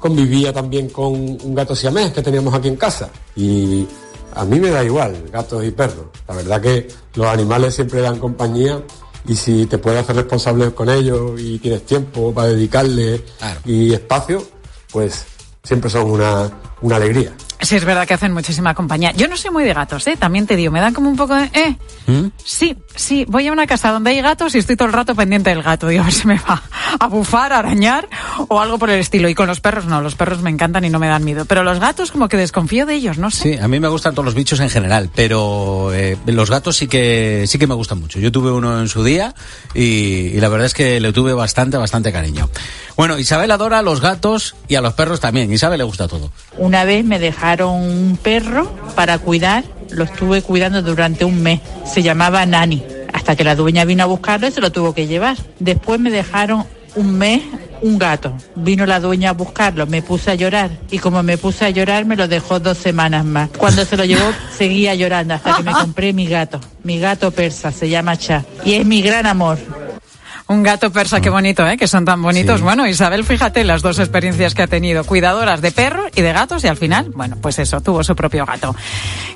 convivía 0.05 0.53
también 0.53 0.91
con 0.91 1.15
un 1.15 1.55
gato 1.55 1.75
siamés 1.75 2.13
que 2.13 2.21
teníamos 2.21 2.53
aquí 2.53 2.69
en 2.69 2.77
casa. 2.77 3.09
Y 3.35 3.87
a 4.35 4.45
mí 4.45 4.61
me 4.61 4.69
da 4.69 4.85
igual, 4.85 5.31
gatos 5.33 5.65
y 5.65 5.71
perros. 5.71 6.09
La 6.29 6.35
verdad 6.35 6.61
que 6.61 6.89
los 7.15 7.27
animales 7.27 7.75
siempre 7.75 8.03
dan 8.03 8.19
compañía 8.19 8.83
y 9.27 9.35
si 9.35 9.65
te 9.65 9.79
puedes 9.79 10.03
hacer 10.03 10.17
responsable 10.17 10.73
con 10.73 10.91
ellos 10.91 11.41
y 11.41 11.59
tienes 11.59 11.87
tiempo 11.87 12.35
para 12.35 12.49
dedicarle 12.49 13.25
y 13.65 13.95
espacio, 13.95 14.45
pues 14.93 15.25
siempre 15.63 15.89
son 15.89 16.11
una, 16.11 16.51
una 16.83 16.97
alegría. 16.97 17.35
Sí, 17.65 17.77
es 17.77 17.85
verdad 17.85 18.07
que 18.07 18.15
hacen 18.15 18.33
muchísima 18.33 18.75
compañía. 18.75 19.13
Yo 19.13 19.27
no 19.29 19.37
soy 19.37 19.51
muy 19.51 19.65
de 19.65 19.73
gatos, 19.73 20.07
¿eh? 20.07 20.17
También 20.19 20.47
te 20.47 20.57
digo, 20.57 20.71
me 20.71 20.81
dan 20.81 20.93
como 20.93 21.09
un 21.09 21.17
poco 21.17 21.35
de... 21.35 21.51
Eh, 21.55 21.77
sí, 22.45 22.77
sí, 22.95 23.25
voy 23.27 23.49
a 23.49 23.53
una 23.53 23.67
casa 23.67 23.91
donde 23.91 24.11
hay 24.11 24.21
gatos 24.21 24.55
y 24.55 24.59
estoy 24.59 24.77
todo 24.77 24.87
el 24.87 24.93
rato 24.93 25.15
pendiente 25.15 25.51
del 25.51 25.63
gato. 25.63 25.89
Digo, 25.89 26.03
a 26.03 26.05
ver 26.05 26.13
si 26.13 26.27
me 26.27 26.39
va 26.39 26.63
a 26.99 27.07
bufar, 27.07 27.53
a 27.53 27.61
arañar 27.61 28.09
o 28.49 28.61
algo 28.61 28.79
por 28.79 28.91
el 28.91 29.01
estilo. 29.01 29.29
Y 29.29 29.35
con 29.35 29.47
los 29.47 29.61
perros 29.61 29.87
no, 29.87 30.01
los 30.03 30.15
perros 30.15 30.43
me 30.43 30.51
encantan 30.51 30.85
y 30.85 30.91
no 30.91 30.99
me 30.99 31.09
dan 31.09 31.25
miedo. 31.25 31.47
Pero 31.47 31.65
los 31.65 31.81
gatos 31.81 32.11
como 32.11 32.29
que 32.29 32.37
desconfío 32.37 32.85
de 32.85 32.95
ellos, 32.95 33.19
no 33.19 33.31
sé. 33.31 33.55
Sí, 33.55 33.59
a 33.59 33.69
mí 33.69 33.81
me 33.81 33.89
gustan 33.89 34.15
todos 34.15 34.27
los 34.27 34.35
bichos 34.35 34.61
en 34.61 34.69
general, 34.69 35.11
pero 35.15 35.93
eh, 35.95 36.19
los 36.27 36.51
gatos 36.51 36.77
sí 36.77 36.87
que 36.87 37.45
sí 37.47 37.59
que 37.59 37.67
me 37.67 37.75
gustan 37.75 38.01
mucho. 38.01 38.19
Yo 38.19 38.31
tuve 38.31 38.51
uno 38.51 38.79
en 38.81 38.89
su 38.89 39.03
día 39.03 39.35
y, 39.75 39.83
y 40.35 40.41
la 40.41 40.49
verdad 40.49 40.67
es 40.67 40.75
que 40.75 41.01
le 41.01 41.13
tuve 41.13 41.33
bastante, 41.33 41.77
bastante 41.77 42.13
cariño. 42.13 42.51
Bueno, 42.97 43.19
Isabel 43.19 43.51
adora 43.51 43.81
a 43.81 43.83
los 43.83 44.01
gatos 44.01 44.55
y 44.69 44.77
a 44.77 44.81
los 44.81 44.95
perros 44.95 45.21
también. 45.21 45.53
Isabel 45.53 45.79
le 45.79 45.85
gusta 45.85 46.07
todo. 46.07 46.31
Una 46.59 46.85
vez 46.85 47.05
me 47.05 47.19
dejaron 47.19 47.54
un 47.63 48.19
perro 48.23 48.71
para 48.95 49.19
cuidar, 49.19 49.65
lo 49.91 50.05
estuve 50.05 50.43
cuidando 50.43 50.83
durante 50.83 51.25
un 51.25 51.43
mes. 51.43 51.61
Se 51.85 52.03
llamaba 52.03 52.45
Nani, 52.47 52.83
hasta 53.13 53.37
que 53.37 53.45
la 53.45 53.55
dueña 53.55 53.85
vino 53.85 54.03
a 54.03 54.07
buscarlo 54.07 54.49
y 54.49 54.53
se 54.53 54.61
lo 54.61 54.73
tuvo 54.73 54.95
que 54.95 55.07
llevar. 55.07 55.37
Después 55.59 56.01
me 56.01 56.11
dejaron 56.11 56.65
un 56.97 57.19
mes 57.19 57.43
un 57.85 57.99
gato. 57.99 58.33
Vino 58.55 58.87
la 58.87 58.99
dueña 58.99 59.31
a 59.31 59.33
buscarlo, 59.33 59.87
me 59.87 60.01
puse 60.01 60.31
a 60.31 60.35
llorar 60.35 60.71
y 60.91 60.99
como 60.99 61.23
me 61.23 61.37
puse 61.37 61.67
a 61.67 61.71
llorar 61.71 62.07
me 62.07 62.17
lo 62.17 62.27
dejó 62.29 62.59
dos 62.59 62.79
semanas 62.79 63.25
más. 63.25 63.51
Cuando 63.57 63.85
se 63.85 63.97
lo 63.97 64.05
llevó 64.05 64.25
seguía 64.57 64.95
llorando 64.95 65.35
hasta 65.35 65.57
que 65.57 65.63
me 65.63 65.73
compré 65.73 66.13
mi 66.13 66.27
gato. 66.27 66.61
Mi 66.83 66.99
gato 66.99 67.31
persa, 67.31 67.73
se 67.73 67.89
llama 67.89 68.17
Cha 68.17 68.45
y 68.65 68.75
es 68.75 68.87
mi 68.87 69.03
gran 69.03 69.27
amor. 69.27 69.59
Un 70.47 70.63
gato 70.63 70.91
persa, 70.93 71.21
qué 71.21 71.31
bonito, 71.31 71.67
¿eh? 71.67 71.77
Que 71.77 71.89
son 71.89 72.05
tan 72.05 72.21
bonitos. 72.21 72.61
Bueno, 72.61 72.87
Isabel, 72.87 73.25
fíjate 73.25 73.65
las 73.65 73.81
dos 73.81 73.99
experiencias 73.99 74.55
que 74.55 74.63
ha 74.63 74.67
tenido. 74.67 75.05
Cuidadoras 75.05 75.63
de 75.63 75.73
perros 75.73 76.11
y 76.15 76.21
de 76.21 76.33
gatos 76.33 76.65
y 76.65 76.69
al 76.69 76.77
final, 76.77 77.11
bueno, 77.15 77.37
pues 77.41 77.59
eso, 77.59 77.81
tuvo 77.81 78.05
su 78.05 78.15
propio 78.15 78.45
gato. 78.45 78.75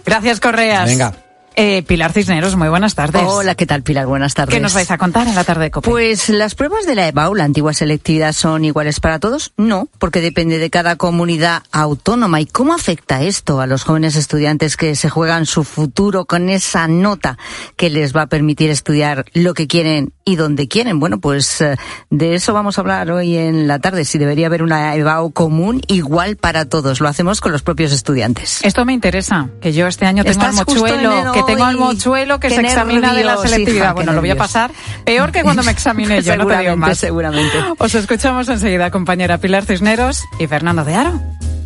Gracias, 0.04 0.38
Correas. 0.38 0.86
Venga. 0.86 1.27
Eh, 1.60 1.82
Pilar 1.82 2.12
Cisneros, 2.12 2.54
muy 2.54 2.68
buenas 2.68 2.94
tardes. 2.94 3.20
Hola, 3.26 3.56
¿qué 3.56 3.66
tal, 3.66 3.82
Pilar? 3.82 4.06
Buenas 4.06 4.32
tardes. 4.32 4.54
¿Qué 4.54 4.60
nos 4.60 4.74
vais 4.74 4.92
a 4.92 4.96
contar 4.96 5.26
en 5.26 5.34
la 5.34 5.42
tarde 5.42 5.64
de 5.64 5.70
COPE? 5.72 5.90
Pues 5.90 6.28
las 6.28 6.54
pruebas 6.54 6.86
de 6.86 6.94
la 6.94 7.08
EBAU, 7.08 7.34
la 7.34 7.42
antigua 7.42 7.74
selectividad, 7.74 8.32
son 8.32 8.64
iguales 8.64 9.00
para 9.00 9.18
todos. 9.18 9.54
No, 9.56 9.88
porque 9.98 10.20
depende 10.20 10.58
de 10.58 10.70
cada 10.70 10.94
comunidad 10.94 11.64
autónoma. 11.72 12.40
¿Y 12.40 12.46
cómo 12.46 12.74
afecta 12.74 13.24
esto 13.24 13.60
a 13.60 13.66
los 13.66 13.82
jóvenes 13.82 14.14
estudiantes 14.14 14.76
que 14.76 14.94
se 14.94 15.10
juegan 15.10 15.46
su 15.46 15.64
futuro 15.64 16.26
con 16.26 16.48
esa 16.48 16.86
nota 16.86 17.38
que 17.74 17.90
les 17.90 18.14
va 18.14 18.22
a 18.22 18.26
permitir 18.28 18.70
estudiar 18.70 19.24
lo 19.32 19.52
que 19.52 19.66
quieren 19.66 20.12
y 20.24 20.36
donde 20.36 20.68
quieren? 20.68 21.00
Bueno, 21.00 21.18
pues 21.18 21.60
eh, 21.60 21.76
de 22.08 22.36
eso 22.36 22.52
vamos 22.52 22.78
a 22.78 22.82
hablar 22.82 23.10
hoy 23.10 23.36
en 23.36 23.66
la 23.66 23.80
tarde. 23.80 24.04
Si 24.04 24.18
debería 24.18 24.46
haber 24.46 24.62
una 24.62 24.94
EBAU 24.94 25.32
común 25.32 25.82
igual 25.88 26.36
para 26.36 26.66
todos. 26.66 27.00
Lo 27.00 27.08
hacemos 27.08 27.40
con 27.40 27.50
los 27.50 27.62
propios 27.62 27.92
estudiantes. 27.92 28.60
Esto 28.62 28.84
me 28.84 28.92
interesa, 28.92 29.50
que 29.60 29.72
yo 29.72 29.88
este 29.88 30.06
año 30.06 30.22
tengo 30.22 30.52
mochuelo, 30.52 31.26
el 31.26 31.32
que 31.32 31.47
tengo 31.48 31.64
al 31.64 31.76
mochuelo 31.76 32.38
que 32.38 32.50
se 32.50 32.60
examina 32.60 33.14
de 33.14 33.24
la 33.24 33.36
selectividad. 33.36 33.84
hija, 33.86 33.92
bueno, 33.94 34.12
lo 34.12 34.20
voy 34.20 34.30
a 34.30 34.36
pasar 34.36 34.70
peor 35.04 35.32
que 35.32 35.42
cuando 35.42 35.62
me 35.62 35.72
examiné 35.72 36.22
yo, 36.22 36.36
no 36.36 36.46
te 36.46 36.58
digo 36.58 36.76
más. 36.76 36.98
seguramente. 36.98 37.58
Os 37.78 37.94
escuchamos 37.94 38.48
enseguida, 38.48 38.90
compañera 38.90 39.38
Pilar 39.38 39.64
Cisneros 39.64 40.24
y 40.38 40.46
Fernando 40.46 40.84
de 40.84 40.94
Aro, 40.94 41.20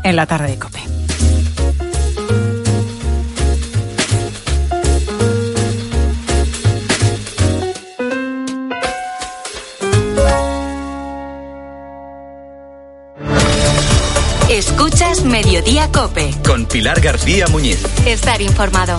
en 0.04 0.16
la 0.16 0.26
tarde 0.26 0.48
de 0.48 0.58
COPE. 0.58 0.80
Escuchas 14.52 15.24
Mediodía 15.24 15.90
Cope. 15.90 16.30
Con 16.46 16.66
Pilar 16.66 17.00
García 17.00 17.46
Muñiz. 17.48 17.82
Estar 18.04 18.42
informado. 18.42 18.98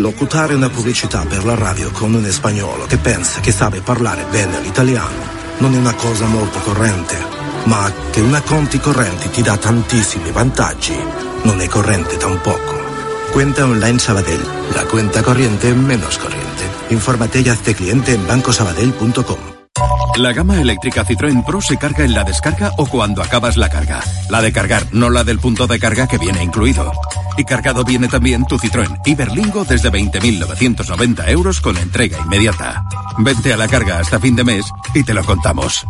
Locutare 0.00 0.54
una 0.54 0.70
pubblicità 0.70 1.26
per 1.28 1.44
la 1.44 1.54
radio 1.54 1.90
con 1.90 2.14
un 2.14 2.24
spagnolo 2.24 2.86
che 2.86 2.96
pensa 2.96 3.40
che 3.40 3.52
sabe 3.52 3.82
parlare 3.82 4.24
bene 4.30 4.58
l'italiano 4.62 5.38
non 5.58 5.74
è 5.74 5.76
una 5.76 5.92
cosa 5.92 6.24
molto 6.24 6.58
corrente, 6.60 7.18
ma 7.64 7.92
che 8.10 8.22
una 8.22 8.40
conti 8.40 8.80
correnti 8.80 9.28
ti 9.28 9.42
dà 9.42 9.58
tantissimi 9.58 10.30
vantaggi 10.30 10.96
non 11.42 11.60
è 11.60 11.68
corrente 11.68 12.16
tampoco. 12.16 12.80
Cuenta 13.30 13.64
online 13.64 13.98
Sabadell, 13.98 14.42
la 14.72 14.84
cuenta 14.86 15.22
corriente 15.22 15.74
menos 15.74 16.16
corriente. 16.16 16.64
Infórmate 16.88 17.40
y 17.40 17.50
hazte 17.50 17.74
cliente 17.74 18.14
en 18.14 18.26
bancosabadell.com. 18.26 19.38
La 20.16 20.32
gama 20.32 20.62
eléctrica 20.62 21.04
Citroën 21.04 21.44
Pro 21.44 21.60
se 21.60 21.76
carga 21.76 22.04
en 22.04 22.14
la 22.14 22.24
descarga 22.24 22.72
o 22.78 22.86
cuando 22.86 23.22
acabas 23.22 23.58
la 23.58 23.68
carga. 23.68 24.00
La 24.30 24.40
de 24.40 24.50
cargar, 24.50 24.86
no 24.92 25.10
la 25.10 25.24
del 25.24 25.38
punto 25.38 25.66
de 25.66 25.78
carga 25.78 26.08
que 26.08 26.16
viene 26.16 26.42
incluido. 26.42 26.90
Y 27.40 27.44
cargado 27.44 27.84
viene 27.84 28.06
también 28.06 28.44
tu 28.44 28.58
Citroën 28.58 29.00
Iberlingo 29.06 29.64
desde 29.64 29.90
20.990 29.90 31.26
euros 31.30 31.62
con 31.62 31.74
entrega 31.78 32.18
inmediata. 32.18 32.84
Vente 33.16 33.54
a 33.54 33.56
la 33.56 33.66
carga 33.66 33.98
hasta 33.98 34.20
fin 34.20 34.36
de 34.36 34.44
mes 34.44 34.66
y 34.92 35.02
te 35.04 35.14
lo 35.14 35.24
contamos. 35.24 35.86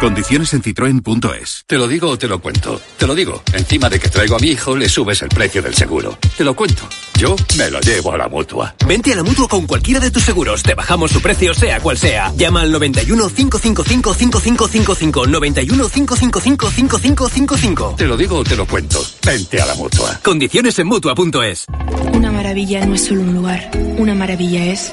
Condiciones 0.00 0.52
en 0.52 0.62
citroen.es. 0.62 1.64
Te 1.66 1.78
lo 1.78 1.88
digo 1.88 2.10
o 2.10 2.18
te 2.18 2.28
lo 2.28 2.40
cuento. 2.40 2.80
Te 2.98 3.06
lo 3.06 3.14
digo. 3.14 3.42
Encima 3.54 3.88
de 3.88 3.98
que 3.98 4.08
traigo 4.08 4.36
a 4.36 4.38
mi 4.38 4.48
hijo, 4.48 4.76
le 4.76 4.88
subes 4.88 5.22
el 5.22 5.28
precio 5.30 5.62
del 5.62 5.74
seguro. 5.74 6.18
Te 6.36 6.44
lo 6.44 6.54
cuento. 6.54 6.86
Yo 7.18 7.34
me 7.56 7.70
lo 7.70 7.80
llevo 7.80 8.12
a 8.12 8.18
la 8.18 8.28
mutua. 8.28 8.74
Vente 8.86 9.14
a 9.14 9.16
la 9.16 9.22
mutua 9.22 9.48
con 9.48 9.66
cualquiera 9.66 9.98
de 9.98 10.10
tus 10.10 10.22
seguros. 10.22 10.62
Te 10.62 10.74
bajamos 10.74 11.10
su 11.10 11.22
precio, 11.22 11.54
sea 11.54 11.80
cual 11.80 11.96
sea. 11.96 12.30
Llama 12.36 12.60
al 12.60 12.72
91 12.72 13.28
555 13.30 14.14
5555. 14.14 15.26
91 15.26 15.88
555 15.88 16.70
5555. 16.70 17.94
Te 17.96 18.04
lo 18.06 18.16
digo 18.18 18.36
o 18.36 18.44
te 18.44 18.54
lo 18.54 18.66
cuento. 18.66 19.02
Vente 19.24 19.62
a 19.62 19.66
la 19.66 19.74
mutua. 19.76 20.20
Condiciones 20.22 20.78
en 20.78 20.88
mutua.es. 20.88 21.64
Una 22.12 22.30
maravilla 22.30 22.84
no 22.84 22.94
es 22.94 23.04
solo 23.06 23.22
un 23.22 23.32
lugar. 23.32 23.70
Una 23.96 24.14
maravilla 24.14 24.66
es 24.66 24.92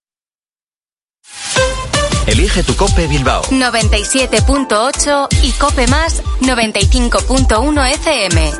Elige 2.27 2.63
tu 2.63 2.75
Cope 2.75 3.07
Bilbao. 3.07 3.41
97.8 3.43 5.27
y 5.43 5.51
Cope 5.53 5.87
Más 5.87 6.21
95.1 6.41 7.93
FM. 7.93 8.51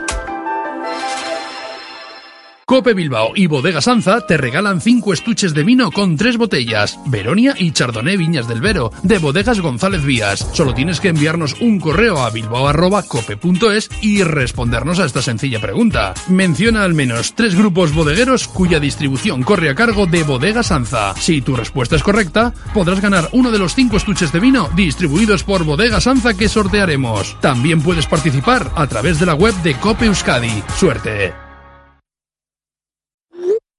Cope 2.71 2.93
Bilbao 2.93 3.33
y 3.35 3.47
Bodega 3.47 3.81
Sanza 3.81 4.25
te 4.25 4.37
regalan 4.37 4.79
5 4.79 5.11
estuches 5.11 5.53
de 5.53 5.65
vino 5.65 5.91
con 5.91 6.15
3 6.15 6.37
botellas, 6.37 6.97
Veronia 7.05 7.53
y 7.59 7.73
Chardonnay 7.73 8.15
Viñas 8.15 8.47
del 8.47 8.61
Vero, 8.61 8.93
de 9.03 9.17
Bodegas 9.17 9.59
González 9.59 10.05
Vías. 10.05 10.47
Solo 10.53 10.73
tienes 10.73 11.01
que 11.01 11.09
enviarnos 11.09 11.59
un 11.59 11.81
correo 11.81 12.19
a 12.19 12.29
bilbao.cope.es 12.29 13.89
y 14.01 14.23
respondernos 14.23 14.99
a 14.99 15.05
esta 15.05 15.21
sencilla 15.21 15.59
pregunta. 15.59 16.13
Menciona 16.29 16.85
al 16.85 16.93
menos 16.93 17.35
3 17.35 17.55
grupos 17.55 17.93
bodegueros 17.93 18.47
cuya 18.47 18.79
distribución 18.79 19.43
corre 19.43 19.69
a 19.69 19.75
cargo 19.75 20.05
de 20.05 20.23
Bodega 20.23 20.63
Sanza. 20.63 21.13
Si 21.15 21.41
tu 21.41 21.57
respuesta 21.57 21.97
es 21.97 22.03
correcta, 22.03 22.53
podrás 22.73 23.01
ganar 23.01 23.27
uno 23.33 23.51
de 23.51 23.59
los 23.59 23.75
5 23.75 23.97
estuches 23.97 24.31
de 24.31 24.39
vino 24.39 24.69
distribuidos 24.77 25.43
por 25.43 25.65
Bodega 25.65 25.99
Sanza 25.99 26.35
que 26.35 26.47
sortearemos. 26.47 27.35
También 27.41 27.81
puedes 27.81 28.07
participar 28.07 28.71
a 28.77 28.87
través 28.87 29.19
de 29.19 29.25
la 29.25 29.33
web 29.33 29.55
de 29.55 29.73
Cope 29.73 30.05
Euskadi. 30.05 30.63
¡Suerte! 30.77 31.50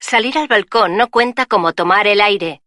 Salir 0.05 0.37
al 0.37 0.49
balcón 0.49 0.97
no 0.97 1.07
cuenta 1.07 1.45
como 1.45 1.71
tomar 1.71 2.07
el 2.07 2.19
aire. 2.19 2.61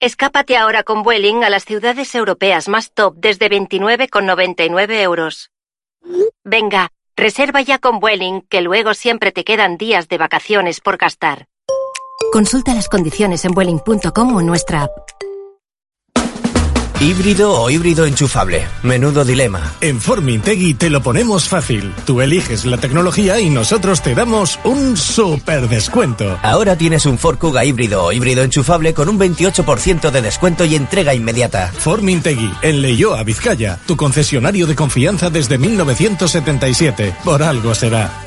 Escápate 0.00 0.56
ahora 0.56 0.82
con 0.82 1.02
Vueling 1.02 1.44
a 1.44 1.50
las 1.50 1.66
ciudades 1.66 2.14
europeas 2.14 2.68
más 2.68 2.90
top 2.90 3.14
desde 3.18 3.50
29,99 3.50 5.02
euros. 5.02 5.50
Venga, 6.44 6.88
reserva 7.16 7.60
ya 7.60 7.78
con 7.78 8.00
Vueling, 8.00 8.40
que 8.48 8.62
luego 8.62 8.94
siempre 8.94 9.30
te 9.30 9.44
quedan 9.44 9.76
días 9.76 10.08
de 10.08 10.16
vacaciones 10.16 10.80
por 10.80 10.96
gastar. 10.96 11.48
Consulta 12.32 12.74
las 12.74 12.88
condiciones 12.88 13.44
en 13.44 13.52
Vueling.com 13.52 14.36
o 14.36 14.40
nuestra 14.40 14.84
app. 14.84 15.27
¿Híbrido 17.00 17.52
o 17.52 17.70
híbrido 17.70 18.06
enchufable? 18.06 18.66
Menudo 18.82 19.24
dilema. 19.24 19.72
En 19.80 20.00
Formintegui 20.00 20.74
te 20.74 20.90
lo 20.90 21.00
ponemos 21.00 21.48
fácil. 21.48 21.94
Tú 22.04 22.20
eliges 22.20 22.64
la 22.64 22.78
tecnología 22.78 23.38
y 23.38 23.50
nosotros 23.50 24.02
te 24.02 24.16
damos 24.16 24.58
un 24.64 24.96
super 24.96 25.68
descuento. 25.68 26.36
Ahora 26.42 26.74
tienes 26.74 27.06
un 27.06 27.16
Ford 27.16 27.38
Kuga 27.38 27.64
híbrido 27.64 28.02
o 28.02 28.10
híbrido 28.10 28.42
enchufable 28.42 28.94
con 28.94 29.08
un 29.08 29.16
28% 29.16 30.10
de 30.10 30.22
descuento 30.22 30.64
y 30.64 30.74
entrega 30.74 31.14
inmediata. 31.14 31.70
Formintegui, 31.72 32.50
en 32.62 32.82
Leyoa, 32.82 33.22
Vizcaya, 33.22 33.78
tu 33.86 33.96
concesionario 33.96 34.66
de 34.66 34.74
confianza 34.74 35.30
desde 35.30 35.56
1977. 35.56 37.14
Por 37.22 37.44
algo 37.44 37.76
será. 37.76 38.24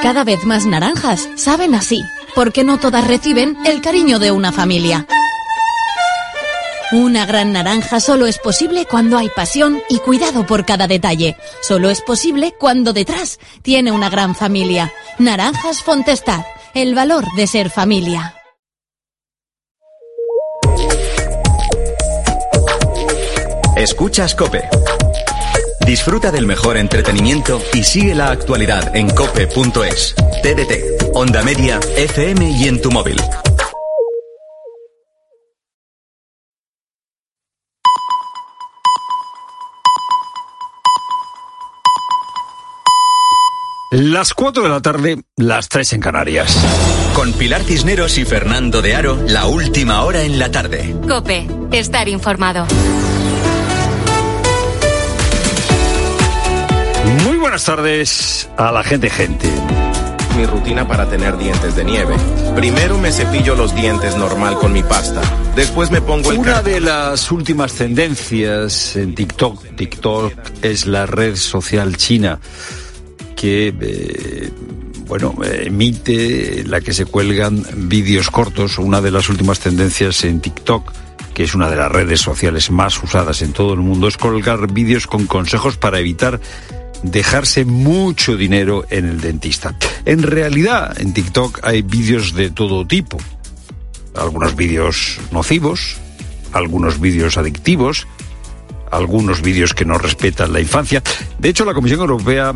Cada 0.00 0.22
vez 0.22 0.44
más 0.44 0.64
naranjas 0.64 1.28
saben 1.34 1.74
así, 1.74 2.04
porque 2.36 2.62
no 2.62 2.78
todas 2.78 3.08
reciben 3.08 3.56
el 3.66 3.80
cariño 3.80 4.20
de 4.20 4.30
una 4.30 4.52
familia. 4.52 5.08
Una 6.92 7.24
gran 7.24 7.54
naranja 7.54 8.00
solo 8.00 8.26
es 8.26 8.38
posible 8.38 8.84
cuando 8.84 9.16
hay 9.16 9.30
pasión 9.30 9.80
y 9.88 9.98
cuidado 9.98 10.44
por 10.44 10.66
cada 10.66 10.86
detalle. 10.86 11.38
Solo 11.62 11.88
es 11.88 12.02
posible 12.02 12.52
cuando 12.58 12.92
detrás 12.92 13.40
tiene 13.62 13.92
una 13.92 14.10
gran 14.10 14.34
familia. 14.34 14.92
Naranjas 15.18 15.82
Fontestad, 15.82 16.44
el 16.74 16.94
valor 16.94 17.24
de 17.34 17.46
ser 17.46 17.70
familia. 17.70 18.34
Escuchas 23.74 24.34
Cope. 24.34 24.68
Disfruta 25.86 26.30
del 26.30 26.46
mejor 26.46 26.76
entretenimiento 26.76 27.62
y 27.72 27.84
sigue 27.84 28.14
la 28.14 28.30
actualidad 28.30 28.94
en 28.94 29.08
cope.es. 29.08 30.14
TDT, 30.42 31.14
Onda 31.14 31.42
Media, 31.42 31.80
FM 31.96 32.50
y 32.50 32.68
en 32.68 32.82
tu 32.82 32.90
móvil. 32.90 33.16
Las 43.92 44.32
4 44.32 44.62
de 44.62 44.68
la 44.70 44.80
tarde, 44.80 45.22
las 45.36 45.68
3 45.68 45.92
en 45.92 46.00
Canarias. 46.00 46.56
Con 47.12 47.34
Pilar 47.34 47.62
Cisneros 47.62 48.16
y 48.16 48.24
Fernando 48.24 48.80
de 48.80 48.96
Aro, 48.96 49.22
la 49.28 49.44
última 49.44 50.02
hora 50.04 50.22
en 50.22 50.38
la 50.38 50.50
tarde. 50.50 50.96
Cope, 51.06 51.46
estar 51.72 52.08
informado. 52.08 52.66
Muy 57.26 57.36
buenas 57.36 57.64
tardes 57.66 58.48
a 58.56 58.72
la 58.72 58.82
gente 58.82 59.10
gente. 59.10 59.50
Mi 60.38 60.46
rutina 60.46 60.88
para 60.88 61.04
tener 61.10 61.36
dientes 61.36 61.76
de 61.76 61.84
nieve. 61.84 62.16
Primero 62.56 62.96
me 62.96 63.12
cepillo 63.12 63.54
los 63.54 63.74
dientes 63.74 64.16
normal 64.16 64.54
con 64.54 64.72
mi 64.72 64.82
pasta. 64.82 65.20
Después 65.54 65.90
me 65.90 66.00
pongo 66.00 66.32
el... 66.32 66.38
Una 66.38 66.62
de 66.62 66.80
las 66.80 67.30
últimas 67.30 67.74
tendencias 67.74 68.96
en 68.96 69.14
TikTok, 69.14 69.76
TikTok 69.76 70.32
es 70.62 70.86
la 70.86 71.04
red 71.04 71.36
social 71.36 71.98
china 71.98 72.40
que, 73.42 73.74
eh, 73.80 74.52
bueno, 75.08 75.34
emite, 75.42 76.62
la 76.64 76.80
que 76.80 76.92
se 76.92 77.06
cuelgan 77.06 77.66
vídeos 77.88 78.30
cortos. 78.30 78.78
Una 78.78 79.00
de 79.00 79.10
las 79.10 79.28
últimas 79.28 79.58
tendencias 79.58 80.22
en 80.22 80.40
TikTok, 80.40 80.92
que 81.34 81.42
es 81.42 81.52
una 81.56 81.68
de 81.68 81.74
las 81.74 81.90
redes 81.90 82.20
sociales 82.20 82.70
más 82.70 83.02
usadas 83.02 83.42
en 83.42 83.52
todo 83.52 83.72
el 83.72 83.80
mundo, 83.80 84.06
es 84.06 84.16
colgar 84.16 84.72
vídeos 84.72 85.08
con 85.08 85.26
consejos 85.26 85.76
para 85.76 85.98
evitar 85.98 86.40
dejarse 87.02 87.64
mucho 87.64 88.36
dinero 88.36 88.84
en 88.90 89.06
el 89.06 89.20
dentista. 89.20 89.76
En 90.04 90.22
realidad, 90.22 90.96
en 91.00 91.12
TikTok 91.12 91.64
hay 91.64 91.82
vídeos 91.82 92.34
de 92.34 92.50
todo 92.50 92.86
tipo. 92.86 93.18
Algunos 94.14 94.54
vídeos 94.54 95.18
nocivos, 95.32 95.96
algunos 96.52 97.00
vídeos 97.00 97.36
adictivos, 97.36 98.06
algunos 98.92 99.42
vídeos 99.42 99.74
que 99.74 99.84
no 99.84 99.98
respetan 99.98 100.52
la 100.52 100.60
infancia. 100.60 101.02
De 101.40 101.48
hecho, 101.48 101.64
la 101.64 101.74
Comisión 101.74 101.98
Europea 101.98 102.54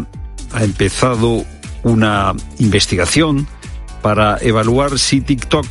ha 0.56 0.64
empezado 0.64 1.44
una 1.82 2.34
investigación 2.58 3.46
para 4.00 4.38
evaluar 4.40 4.98
si 4.98 5.20
TikTok 5.20 5.66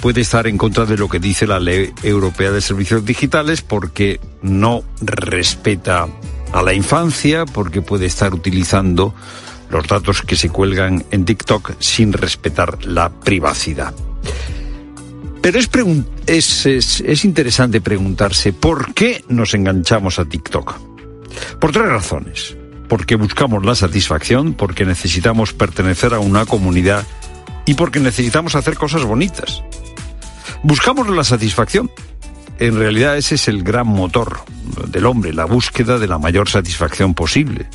puede 0.00 0.20
estar 0.20 0.46
en 0.46 0.56
contra 0.56 0.86
de 0.86 0.96
lo 0.96 1.08
que 1.08 1.18
dice 1.18 1.44
la 1.46 1.58
Ley 1.58 1.92
Europea 2.04 2.52
de 2.52 2.60
Servicios 2.60 3.04
Digitales 3.04 3.62
porque 3.62 4.20
no 4.42 4.84
respeta 5.00 6.06
a 6.52 6.62
la 6.62 6.72
infancia, 6.72 7.44
porque 7.46 7.82
puede 7.82 8.06
estar 8.06 8.32
utilizando 8.32 9.12
los 9.70 9.88
datos 9.88 10.22
que 10.22 10.36
se 10.36 10.50
cuelgan 10.50 11.04
en 11.10 11.24
TikTok 11.24 11.72
sin 11.80 12.12
respetar 12.12 12.84
la 12.86 13.10
privacidad. 13.10 13.92
Pero 15.42 15.58
es, 15.58 15.68
es, 16.26 16.66
es, 16.66 17.00
es 17.00 17.24
interesante 17.24 17.80
preguntarse 17.80 18.52
por 18.52 18.94
qué 18.94 19.24
nos 19.28 19.52
enganchamos 19.54 20.20
a 20.20 20.26
TikTok. 20.26 20.78
Por 21.58 21.72
tres 21.72 21.88
razones 21.88 22.59
porque 22.90 23.14
buscamos 23.14 23.64
la 23.64 23.76
satisfacción, 23.76 24.52
porque 24.52 24.84
necesitamos 24.84 25.52
pertenecer 25.52 26.12
a 26.12 26.18
una 26.18 26.44
comunidad 26.44 27.06
y 27.64 27.74
porque 27.74 28.00
necesitamos 28.00 28.56
hacer 28.56 28.76
cosas 28.76 29.04
bonitas. 29.04 29.62
Buscamos 30.64 31.08
la 31.08 31.22
satisfacción. 31.22 31.88
En 32.58 32.76
realidad 32.76 33.16
ese 33.16 33.36
es 33.36 33.46
el 33.46 33.62
gran 33.62 33.86
motor 33.86 34.40
del 34.88 35.06
hombre, 35.06 35.32
la 35.32 35.44
búsqueda 35.44 36.00
de 36.00 36.08
la 36.08 36.18
mayor 36.18 36.48
satisfacción 36.48 37.14
posible. 37.14 37.68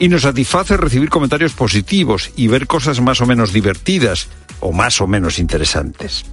Y 0.00 0.08
nos 0.08 0.22
satisface 0.22 0.76
recibir 0.76 1.08
comentarios 1.08 1.52
positivos 1.52 2.32
y 2.34 2.48
ver 2.48 2.66
cosas 2.66 3.00
más 3.00 3.20
o 3.20 3.26
menos 3.26 3.52
divertidas 3.52 4.26
o 4.58 4.72
más 4.72 5.00
o 5.00 5.06
menos 5.06 5.38
interesantes. 5.38 6.24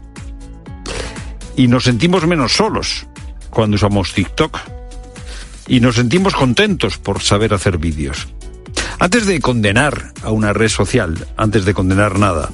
Y 1.55 1.67
nos 1.67 1.83
sentimos 1.83 2.25
menos 2.25 2.53
solos 2.53 3.05
cuando 3.51 3.75
usamos 3.75 4.13
TikTok 4.13 4.78
y 5.69 5.79
nos 5.79 5.95
sentimos 5.95 6.33
contentos 6.33 6.97
por 6.97 7.21
saber 7.21 7.53
hacer 7.53 7.77
vídeos. 7.77 8.27
Antes 8.99 9.25
de 9.27 9.39
condenar 9.39 10.13
a 10.23 10.31
una 10.31 10.51
red 10.51 10.67
social, 10.67 11.27
antes 11.37 11.63
de 11.63 11.73
condenar 11.73 12.19
nada, 12.19 12.49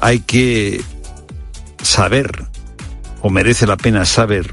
hay 0.00 0.20
que 0.20 0.82
saber, 1.82 2.46
o 3.20 3.30
merece 3.30 3.66
la 3.66 3.76
pena 3.76 4.04
saber, 4.04 4.50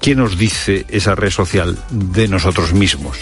qué 0.00 0.16
nos 0.16 0.36
dice 0.36 0.86
esa 0.88 1.14
red 1.14 1.30
social 1.30 1.78
de 1.90 2.26
nosotros 2.26 2.72
mismos. 2.72 3.16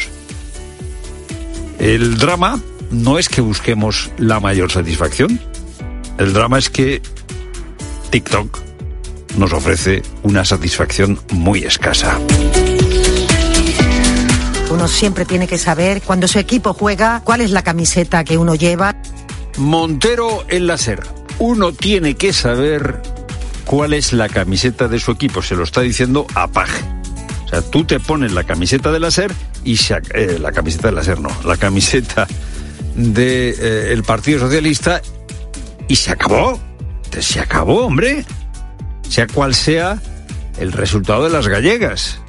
El 1.78 2.16
drama 2.16 2.61
no 2.91 3.18
es 3.18 3.28
que 3.28 3.41
busquemos 3.41 4.11
la 4.16 4.41
mayor 4.41 4.70
satisfacción, 4.70 5.39
el 6.18 6.33
drama 6.33 6.59
es 6.59 6.70
que 6.70 7.03
TikTok 8.11 8.59
nos 9.37 9.53
ofrece 9.53 10.03
una 10.22 10.45
satisfacción 10.45 11.18
muy 11.30 11.64
escasa. 11.64 12.18
Uno 14.73 14.89
siempre 14.89 15.27
tiene 15.27 15.47
que 15.47 15.59
saber 15.59 16.01
cuando 16.01 16.27
su 16.27 16.39
equipo 16.39 16.73
juega 16.73 17.20
cuál 17.25 17.43
es 17.43 17.51
la 17.51 17.62
camiseta 17.62 18.25
que 18.25 18.39
uno 18.39 18.55
lleva. 18.55 18.97
Montero 19.59 20.47
en 20.49 20.66
la 20.66 20.79
SER. 20.79 21.03
Uno 21.39 21.73
tiene 21.73 22.14
que 22.14 22.33
saber 22.33 23.03
cuál 23.66 23.93
es 23.93 24.14
la 24.14 24.31
camiseta 24.31 24.89
de 24.89 24.99
su 24.99 25.11
equipo. 25.11 25.43
Se 25.43 25.57
lo 25.57 25.64
está 25.64 25.83
diciendo 25.83 26.27
a 26.35 26.49
Paje. 26.49 26.83
O 27.45 27.49
sea, 27.49 27.61
tú 27.61 27.85
te 27.85 28.01
pones 28.01 28.33
la 28.33 28.45
camiseta 28.45 28.91
de 28.91 29.01
la 29.01 29.11
SER 29.11 29.31
y 29.62 29.77
se, 29.77 30.01
eh, 30.14 30.39
la 30.41 30.53
camiseta 30.53 30.89
de 30.89 30.95
la 30.95 31.05
SER 31.05 31.20
no, 31.20 31.29
la 31.45 31.59
camiseta 31.59 32.27
del 32.95 33.12
de, 33.12 33.93
eh, 33.93 34.03
Partido 34.07 34.41
Socialista 34.41 35.03
y 35.87 35.97
se 35.97 36.12
acabó. 36.12 36.59
Se 37.20 37.41
acabó, 37.41 37.85
hombre. 37.85 38.25
Sea 39.07 39.27
cual 39.27 39.55
sea 39.55 40.01
el 40.59 40.73
resultado 40.73 41.25
de 41.25 41.31
las 41.31 41.47
gallegas 41.47 42.22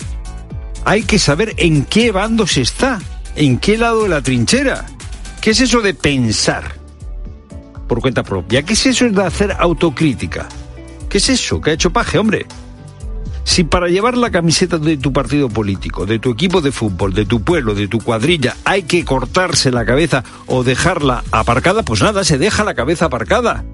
hay 0.85 1.03
que 1.03 1.19
saber 1.19 1.53
en 1.57 1.85
qué 1.85 2.11
bando 2.11 2.47
se 2.47 2.61
está, 2.61 2.99
en 3.35 3.57
qué 3.57 3.77
lado 3.77 4.03
de 4.03 4.09
la 4.09 4.21
trinchera. 4.21 4.85
¿Qué 5.41 5.51
es 5.51 5.61
eso 5.61 5.81
de 5.81 5.93
pensar 5.93 6.75
por 7.87 7.99
cuenta 8.01 8.23
propia? 8.23 8.63
¿Qué 8.63 8.73
es 8.73 8.85
eso 8.85 9.09
de 9.09 9.23
hacer 9.23 9.55
autocrítica? 9.59 10.47
¿Qué 11.09 11.17
es 11.17 11.29
eso? 11.29 11.61
¿Qué 11.61 11.71
ha 11.71 11.73
hecho 11.73 11.91
Paje, 11.91 12.17
hombre? 12.17 12.45
Si 13.43 13.65
para 13.65 13.87
llevar 13.87 14.17
la 14.17 14.31
camiseta 14.31 14.77
de 14.77 14.97
tu 14.97 15.11
partido 15.11 15.49
político, 15.49 16.05
de 16.05 16.17
tu 16.17 16.31
equipo 16.31 16.61
de 16.61 16.71
fútbol, 16.71 17.13
de 17.13 17.25
tu 17.25 17.43
pueblo, 17.43 17.75
de 17.75 17.89
tu 17.89 17.99
cuadrilla, 17.99 18.55
hay 18.63 18.83
que 18.83 19.03
cortarse 19.03 19.69
la 19.69 19.85
cabeza 19.85 20.23
o 20.47 20.63
dejarla 20.63 21.23
aparcada, 21.31 21.83
pues 21.83 22.01
nada, 22.01 22.23
se 22.23 22.37
deja 22.37 22.63
la 22.63 22.73
cabeza 22.73 23.05
aparcada. 23.05 23.65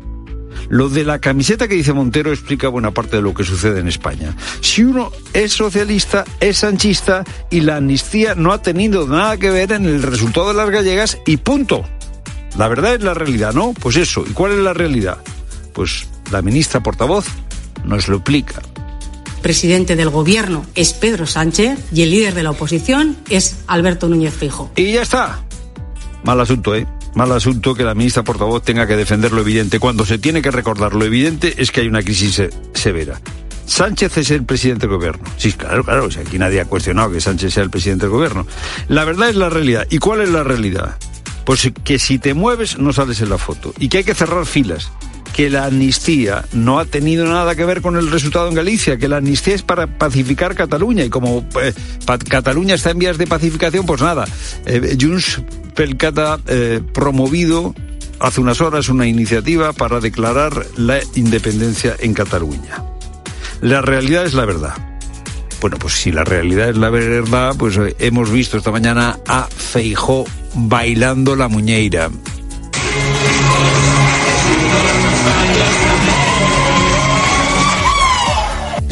Lo 0.70 0.90
de 0.90 1.04
la 1.04 1.20
camiseta 1.20 1.68
que 1.68 1.76
dice 1.76 1.94
Montero 1.94 2.32
explica 2.32 2.68
buena 2.68 2.92
parte 2.92 3.18
de 3.18 3.22
lo 3.22 3.34
que 3.34 3.44
sucede 3.44 3.80
en 3.80 3.88
España. 3.88 4.36
Si 4.62 4.84
uno 4.84 5.12
es 5.34 5.54
socialista, 5.54 6.26
es 6.40 6.60
sanchista 6.60 7.24
y 7.50 7.62
la 7.62 7.78
amnistía 7.78 8.36
no 8.36 8.52
ha 8.52 8.62
tenido 8.62 9.08
nada 9.08 9.38
que 9.38 9.50
ver 9.50 9.72
en 9.72 9.86
el 9.86 10.04
resultado 10.04 10.50
de 10.50 10.54
las 10.56 10.70
gallegas 10.70 11.18
y 11.26 11.38
punto. 11.38 11.86
La 12.58 12.68
verdad 12.68 12.96
es 12.96 13.04
la 13.04 13.14
realidad, 13.14 13.54
¿no? 13.54 13.74
Pues 13.74 13.96
eso. 13.96 14.24
¿Y 14.28 14.34
cuál 14.34 14.54
es 14.54 14.60
la 14.60 14.74
realidad? 14.74 15.18
Pues 15.74 16.08
la 16.32 16.42
ministra 16.42 16.82
portavoz 16.82 17.26
nos 17.86 18.08
lo 18.08 18.18
explica. 18.18 18.62
Presidente 19.42 19.96
del 19.96 20.10
gobierno 20.10 20.66
es 20.76 20.94
Pedro 20.94 21.26
Sánchez 21.26 21.80
y 21.94 22.02
el 22.02 22.12
líder 22.12 22.34
de 22.34 22.44
la 22.44 22.52
oposición 22.52 23.16
es 23.30 23.58
Alberto 23.68 24.10
Núñez 24.10 24.34
Fijo. 24.34 24.70
Y 24.76 24.92
ya 24.92 25.02
está. 25.02 25.40
Mal 26.24 26.42
asunto, 26.42 26.76
¿eh? 26.76 26.86
Mal 27.16 27.32
asunto 27.32 27.76
que 27.76 27.84
la 27.84 27.96
ministra 27.96 28.24
portavoz 28.24 28.64
tenga 28.64 28.88
que 28.88 28.96
defender 28.96 29.32
lo 29.32 29.42
evidente. 29.42 29.80
Cuando 29.80 30.06
se 30.06 30.18
tiene 30.18 30.42
que 30.42 30.52
recordar 30.52 30.94
lo 30.94 31.06
evidente 31.06 31.56
es 31.58 31.72
que 31.72 31.82
hay 31.82 31.88
una 31.88 32.04
crisis 32.04 32.42
severa. 32.74 33.20
Sánchez 33.66 34.18
es 34.18 34.32
el 34.32 34.46
presidente 34.46 34.88
del 34.88 34.96
gobierno. 34.96 35.24
Sí, 35.38 35.54
claro, 35.54 35.84
claro. 35.84 36.06
aquí 36.06 36.40
nadie 36.40 36.62
ha 36.62 36.66
cuestionado 36.66 37.12
que 37.12 37.22
Sánchez 37.22 37.54
sea 37.54 37.64
el 37.64 37.70
presidente 37.70 38.06
del 38.06 38.12
gobierno. 38.12 38.48
La 38.88 39.06
verdad 39.06 39.30
es 39.30 39.36
la 39.36 39.50
realidad. 39.50 39.86
¿Y 39.90 40.00
cuál 40.00 40.22
es 40.22 40.30
la 40.30 40.44
realidad? 40.44 40.98
Pues 41.46 41.72
que 41.84 42.00
si 42.00 42.20
te 42.20 42.34
mueves 42.34 42.78
no 42.80 42.94
sales 42.94 43.22
en 43.22 43.30
la 43.30 43.38
foto. 43.38 43.74
Y 43.80 43.90
que 43.90 44.00
hay 44.00 44.04
que 44.04 44.16
cerrar 44.16 44.46
filas 44.46 44.92
que 45.40 45.50
la 45.50 45.68
amnistía 45.68 46.44
no 46.52 46.80
ha 46.80 46.86
tenido 46.86 47.26
nada 47.26 47.56
que 47.56 47.64
ver 47.64 47.82
con 47.82 47.96
el 47.96 48.12
resultado 48.12 48.50
en 48.50 48.56
Galicia, 48.56 48.98
que 48.98 49.08
la 49.08 49.18
amnistía 49.20 49.56
es 49.56 49.62
para 49.62 49.88
pacificar 49.88 50.54
Cataluña 50.54 51.06
y 51.06 51.10
como 51.10 51.46
eh, 51.62 51.74
Cataluña 52.28 52.76
está 52.76 52.92
en 52.92 53.00
vías 53.00 53.18
de 53.18 53.26
pacificación, 53.26 53.86
pues 53.86 54.02
nada, 54.02 54.26
eh, 54.66 54.98
Junts 55.00 55.42
Pelcata 55.76 56.42
eh, 56.46 56.82
promovido 56.94 57.74
hace 58.20 58.42
unas 58.42 58.60
horas 58.60 58.90
una 58.90 59.08
iniciativa 59.08 59.72
para 59.72 60.02
declarar 60.02 60.66
la 60.76 61.00
independencia 61.16 61.96
en 62.00 62.14
Cataluña. 62.14 62.84
La 63.62 63.82
realidad 63.82 64.26
es 64.26 64.34
la 64.34 64.44
verdad. 64.44 64.74
Bueno, 65.62 65.78
pues 65.80 65.94
si 65.94 66.12
la 66.12 66.26
realidad 66.26 66.68
es 66.68 66.76
la 66.76 66.90
verdad, 66.90 67.56
pues 67.58 67.78
eh, 67.78 67.96
hemos 68.00 68.30
visto 68.30 68.58
esta 68.58 68.72
mañana 68.72 69.20
a 69.26 69.48
Feijó 69.48 70.26
bailando 70.54 71.38
la 71.38 71.48
muñeira. 71.48 72.10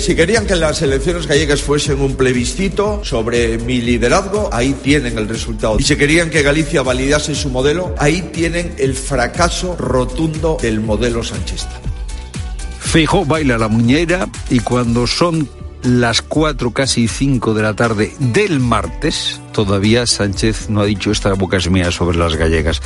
Si 0.07 0.15
querían 0.15 0.47
que 0.47 0.55
las 0.55 0.81
elecciones 0.81 1.27
gallegas 1.27 1.61
fuesen 1.61 1.99
un 1.99 2.15
plebiscito 2.15 3.03
sobre 3.03 3.57
mi 3.57 3.81
liderazgo, 3.81 4.49
ahí 4.53 4.71
tienen 4.81 5.17
el 5.17 5.27
resultado. 5.27 5.75
Y 5.77 5.83
si 5.83 5.97
querían 5.97 6.29
que 6.29 6.43
Galicia 6.43 6.81
validase 6.81 7.35
su 7.35 7.49
modelo, 7.49 7.93
ahí 7.97 8.21
tienen 8.31 8.73
el 8.77 8.93
fracaso 8.93 9.75
rotundo 9.75 10.57
del 10.61 10.79
modelo 10.79 11.25
sanchista. 11.25 11.81
Feijó 12.79 13.25
baila 13.25 13.57
la 13.57 13.67
muñeira 13.67 14.29
y 14.49 14.61
cuando 14.61 15.07
son 15.07 15.49
las 15.83 16.21
cuatro, 16.21 16.71
casi 16.71 17.09
cinco 17.09 17.53
de 17.53 17.63
la 17.63 17.73
tarde 17.73 18.13
del 18.17 18.61
martes, 18.61 19.41
todavía 19.51 20.07
Sánchez 20.07 20.69
no 20.69 20.79
ha 20.79 20.85
dicho 20.85 21.11
esta 21.11 21.33
boca 21.33 21.57
es 21.57 21.69
mía 21.69 21.91
sobre 21.91 22.17
las 22.17 22.37
gallegas. 22.37 22.81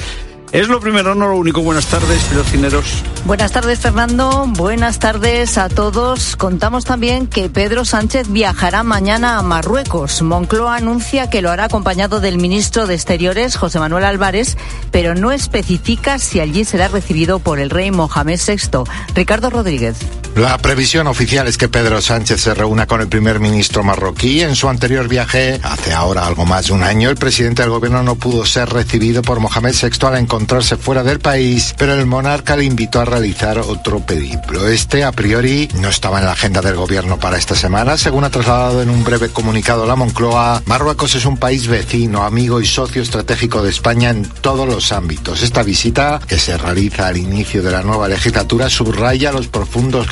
Es 0.51 0.67
lo 0.67 0.81
primero, 0.81 1.15
no 1.15 1.27
lo 1.27 1.37
único. 1.37 1.61
Buenas 1.61 1.85
tardes, 1.87 2.23
pilocineros. 2.23 3.03
Buenas 3.25 3.53
tardes, 3.53 3.79
Fernando. 3.79 4.45
Buenas 4.49 4.99
tardes 4.99 5.57
a 5.57 5.69
todos. 5.69 6.35
Contamos 6.35 6.83
también 6.83 7.27
que 7.27 7.49
Pedro 7.49 7.85
Sánchez 7.85 8.27
viajará 8.29 8.83
mañana 8.83 9.37
a 9.37 9.43
Marruecos. 9.43 10.21
Moncloa 10.21 10.75
anuncia 10.75 11.29
que 11.29 11.41
lo 11.41 11.51
hará 11.51 11.65
acompañado 11.65 12.19
del 12.19 12.37
ministro 12.37 12.85
de 12.85 12.95
Exteriores, 12.95 13.55
José 13.55 13.79
Manuel 13.79 14.03
Álvarez, 14.03 14.57
pero 14.91 15.15
no 15.15 15.31
especifica 15.31 16.19
si 16.19 16.41
allí 16.41 16.65
será 16.65 16.89
recibido 16.89 17.39
por 17.39 17.59
el 17.59 17.69
rey 17.69 17.89
Mohamed 17.91 18.39
VI. 18.45 18.83
Ricardo 19.15 19.49
Rodríguez. 19.49 19.97
La 20.35 20.57
previsión 20.57 21.07
oficial 21.07 21.47
es 21.47 21.57
que 21.57 21.67
Pedro 21.67 22.01
Sánchez 22.01 22.39
se 22.39 22.53
reúna 22.53 22.87
con 22.87 23.01
el 23.01 23.09
primer 23.09 23.41
ministro 23.41 23.83
marroquí. 23.83 24.41
En 24.41 24.55
su 24.55 24.69
anterior 24.69 25.09
viaje, 25.09 25.59
hace 25.61 25.93
ahora 25.93 26.25
algo 26.25 26.45
más 26.45 26.67
de 26.67 26.73
un 26.73 26.83
año, 26.83 27.09
el 27.09 27.17
presidente 27.17 27.61
del 27.61 27.71
gobierno 27.71 28.01
no 28.01 28.15
pudo 28.15 28.45
ser 28.45 28.69
recibido 28.69 29.21
por 29.21 29.41
Mohamed 29.41 29.75
VI 29.75 30.07
al 30.07 30.17
encontrarse 30.41 30.75
fuera 30.75 31.03
del 31.03 31.19
país, 31.19 31.75
pero 31.77 31.93
el 31.93 32.07
monarca 32.07 32.57
le 32.57 32.63
invitó 32.63 32.99
a 32.99 33.05
realizar 33.05 33.59
otro 33.59 33.99
periplo. 33.99 34.67
Este, 34.67 35.03
a 35.03 35.11
priori, 35.11 35.69
no 35.75 35.89
estaba 35.89 36.17
en 36.17 36.25
la 36.25 36.31
agenda 36.31 36.61
del 36.61 36.75
gobierno 36.75 37.19
para 37.19 37.37
esta 37.37 37.53
semana. 37.53 37.95
Según 37.95 38.23
ha 38.23 38.31
trasladado 38.31 38.81
en 38.81 38.89
un 38.89 39.03
breve 39.03 39.29
comunicado 39.29 39.85
la 39.85 39.95
Moncloa, 39.95 40.63
Marruecos 40.65 41.13
es 41.13 41.25
un 41.25 41.37
país 41.37 41.67
vecino, 41.67 42.23
amigo 42.23 42.59
y 42.59 42.65
socio 42.65 43.03
estratégico 43.03 43.61
de 43.61 43.69
España 43.69 44.09
en 44.09 44.23
todos 44.23 44.67
los 44.67 44.91
ámbitos. 44.91 45.43
Esta 45.43 45.61
visita, 45.61 46.19
que 46.27 46.39
se 46.39 46.57
realiza 46.57 47.05
al 47.05 47.17
inicio 47.17 47.61
de 47.61 47.69
la 47.69 47.83
nueva 47.83 48.07
legislatura, 48.07 48.67
subraya 48.67 49.31
los 49.31 49.47
profundos 49.47 50.07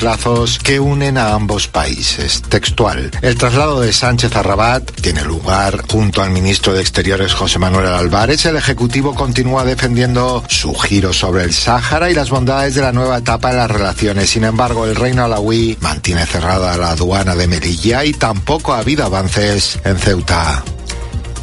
que 0.62 0.78
unen 0.78 1.18
a 1.18 1.34
ambos 1.34 1.66
países. 1.66 2.42
Textual. 2.42 3.10
El 3.20 3.36
traslado 3.36 3.80
de 3.80 3.92
Sánchez 3.92 4.36
a 4.36 4.44
Rabat 4.44 4.88
tiene 5.00 5.24
lugar 5.24 5.82
junto 5.90 6.22
al 6.22 6.30
ministro 6.30 6.72
de 6.72 6.82
Exteriores 6.82 7.34
José 7.34 7.58
Manuel 7.58 7.86
Álvarez. 7.86 8.46
El 8.46 8.56
Ejecutivo 8.56 9.16
continúa 9.16 9.64
defendiendo 9.64 10.19
su 10.48 10.74
giro 10.74 11.12
sobre 11.12 11.44
el 11.44 11.52
Sáhara 11.52 12.10
y 12.10 12.14
las 12.14 12.30
bondades 12.30 12.74
de 12.74 12.82
la 12.82 12.92
nueva 12.92 13.18
etapa 13.18 13.50
en 13.50 13.56
las 13.56 13.70
relaciones. 13.70 14.30
Sin 14.30 14.44
embargo, 14.44 14.86
el 14.86 14.96
reino 14.96 15.24
alawí 15.24 15.76
mantiene 15.80 16.26
cerrada 16.26 16.76
la 16.76 16.90
aduana 16.90 17.34
de 17.34 17.46
Melilla 17.46 18.04
y 18.04 18.12
tampoco 18.12 18.72
ha 18.72 18.78
habido 18.78 19.04
avances 19.04 19.78
en 19.84 19.98
Ceuta. 19.98 20.62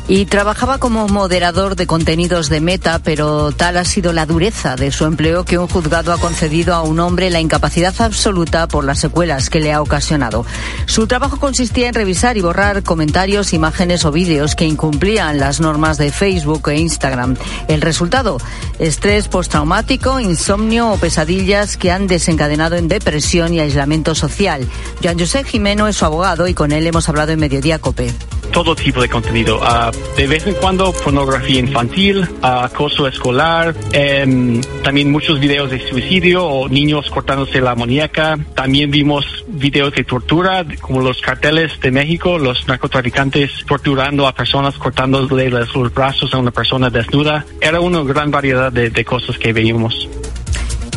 Y 0.10 0.26
trabajaba 0.26 0.78
como 0.78 1.10
moderador 1.10 1.76
de 1.76 1.86
contenidos 1.86 2.48
de 2.48 2.62
Meta, 2.62 3.00
pero 3.04 3.52
tal 3.52 3.76
ha 3.76 3.84
sido 3.84 4.14
la 4.14 4.26
dureza 4.26 4.78
de 4.78 4.90
su 4.90 5.04
empleo 5.04 5.44
que 5.44 5.58
un 5.58 5.68
juzgado 5.68 6.14
ha 6.14 6.18
concedido 6.18 6.74
a 6.76 6.82
un 6.82 7.02
hombre 7.02 7.30
la 7.30 7.42
incapacidad 7.42 7.94
absoluta 8.00 8.70
por 8.70 8.86
las 8.86 9.00
secuelas 9.00 9.50
que 9.50 9.60
le 9.60 9.74
ha 9.74 9.82
ocasionado. 9.82 10.46
Su 10.86 11.08
trabajo 11.08 11.40
consistía 11.42 11.90
en 11.90 11.94
revisar 11.94 12.38
y 12.38 12.42
borrar 12.42 12.84
comentarios, 12.84 13.52
imágenes 13.52 14.06
o 14.06 14.14
vídeos 14.14 14.56
que 14.56 14.64
incumplían 14.64 15.40
las 15.40 15.60
normas 15.60 15.98
de 15.98 16.10
Facebook 16.10 16.70
e 16.70 16.80
Instagram. 16.80 17.36
El 17.68 17.82
resultado, 17.82 18.38
estrés 18.80 19.28
postraumático, 19.28 20.22
insomnio 20.22 20.90
o 20.90 20.98
pesadillas 20.98 21.76
que 21.76 21.92
han 21.92 22.08
desencadenado 22.08 22.78
en 22.78 22.88
depresión 22.88 23.54
y 23.54 23.60
aislamiento 23.60 24.16
social. 24.16 24.66
Joan 25.04 25.20
José 25.20 25.44
Jimeno 25.44 25.86
es 25.90 25.98
su 25.98 26.06
abogado 26.06 26.48
y 26.48 26.54
con 26.54 26.72
él 26.72 26.88
hemos 26.88 27.10
hablado 27.10 27.34
en 27.34 27.40
Mediodía 27.40 27.80
Cope. 27.80 28.14
Todo 28.58 28.76
tipo 28.76 29.00
de 29.00 29.08
contenido. 29.08 29.60
Uh 29.60 30.18
de 30.18 30.26
vez 30.26 30.48
en 30.48 30.56
cuando 30.56 30.92
pornografía 30.92 31.60
infantil, 31.60 32.28
acoso 32.42 33.08
escolar, 33.08 33.76
em, 33.92 34.62
también 34.84 35.12
muchos 35.12 35.40
videos 35.40 35.70
de 35.70 35.88
suicidio 35.88 36.44
o 36.44 36.68
niños 36.68 37.12
cortándose 37.12 37.62
la 37.62 37.76
muñeca. 37.76 38.36
También 38.56 38.90
vimos 38.90 39.46
videos 39.48 39.94
de 39.94 40.04
tortura, 40.04 40.66
como 40.82 41.02
los 41.02 41.22
carteles 41.22 41.80
de 41.80 41.92
México, 41.92 42.40
los 42.40 42.68
narcotraficantes 42.68 43.64
torturando 43.68 44.26
a 44.26 44.34
personas, 44.34 44.76
cortándole 44.80 45.52
los 45.52 45.94
brazos 45.94 46.34
a 46.34 46.40
una 46.40 46.50
persona 46.50 46.90
desnuda. 46.90 47.46
Era 47.62 47.80
una 47.80 48.02
gran 48.02 48.32
variedad 48.32 48.72
de, 48.72 48.90
de 48.90 49.06
cosas 49.06 49.38
que 49.38 49.54
veíamos. 49.54 50.10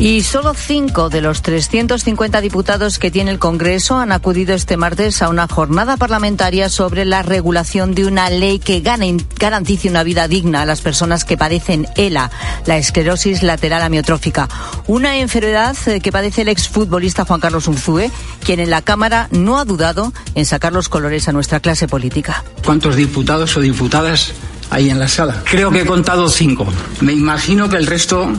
Y 0.00 0.22
solo 0.22 0.54
cinco 0.54 1.10
de 1.10 1.20
los 1.20 1.42
350 1.42 2.40
diputados 2.40 2.98
que 2.98 3.10
tiene 3.10 3.32
el 3.32 3.38
Congreso 3.38 3.98
han 3.98 4.12
acudido 4.12 4.54
este 4.54 4.78
martes 4.78 5.20
a 5.20 5.28
una 5.28 5.46
jornada 5.46 5.98
parlamentaria 5.98 6.70
sobre 6.70 7.04
la 7.04 7.20
regulación 7.22 7.94
de 7.94 8.06
una 8.06 8.30
ley 8.30 8.60
que 8.60 8.80
garantice 8.80 9.90
una 9.90 10.02
vida 10.02 10.26
digna 10.26 10.62
a 10.62 10.64
las 10.64 10.80
personas 10.80 11.26
que 11.26 11.36
padecen 11.36 11.86
ELA, 11.96 12.30
la 12.64 12.78
esclerosis 12.78 13.42
lateral 13.42 13.82
amiotrófica, 13.82 14.48
una 14.86 15.18
enfermedad 15.18 15.76
eh, 15.86 16.00
que 16.00 16.12
padece 16.12 16.42
el 16.42 16.48
exfutbolista 16.48 17.26
Juan 17.26 17.40
Carlos 17.40 17.68
Unzúe, 17.68 18.10
quien 18.42 18.58
en 18.60 18.70
la 18.70 18.80
Cámara 18.80 19.28
no 19.32 19.58
ha 19.58 19.66
dudado 19.66 20.14
en 20.34 20.46
sacar 20.46 20.72
los 20.72 20.88
colores 20.88 21.28
a 21.28 21.32
nuestra 21.32 21.60
clase 21.60 21.88
política. 21.88 22.42
¿Cuántos 22.64 22.96
diputados 22.96 23.54
o 23.58 23.60
diputadas 23.60 24.32
hay 24.70 24.88
en 24.88 24.98
la 24.98 25.08
sala? 25.08 25.42
Creo 25.44 25.70
que 25.70 25.82
he 25.82 25.86
contado 25.86 26.30
cinco. 26.30 26.66
Me 27.02 27.12
imagino 27.12 27.68
que 27.68 27.76
el 27.76 27.86
resto 27.86 28.32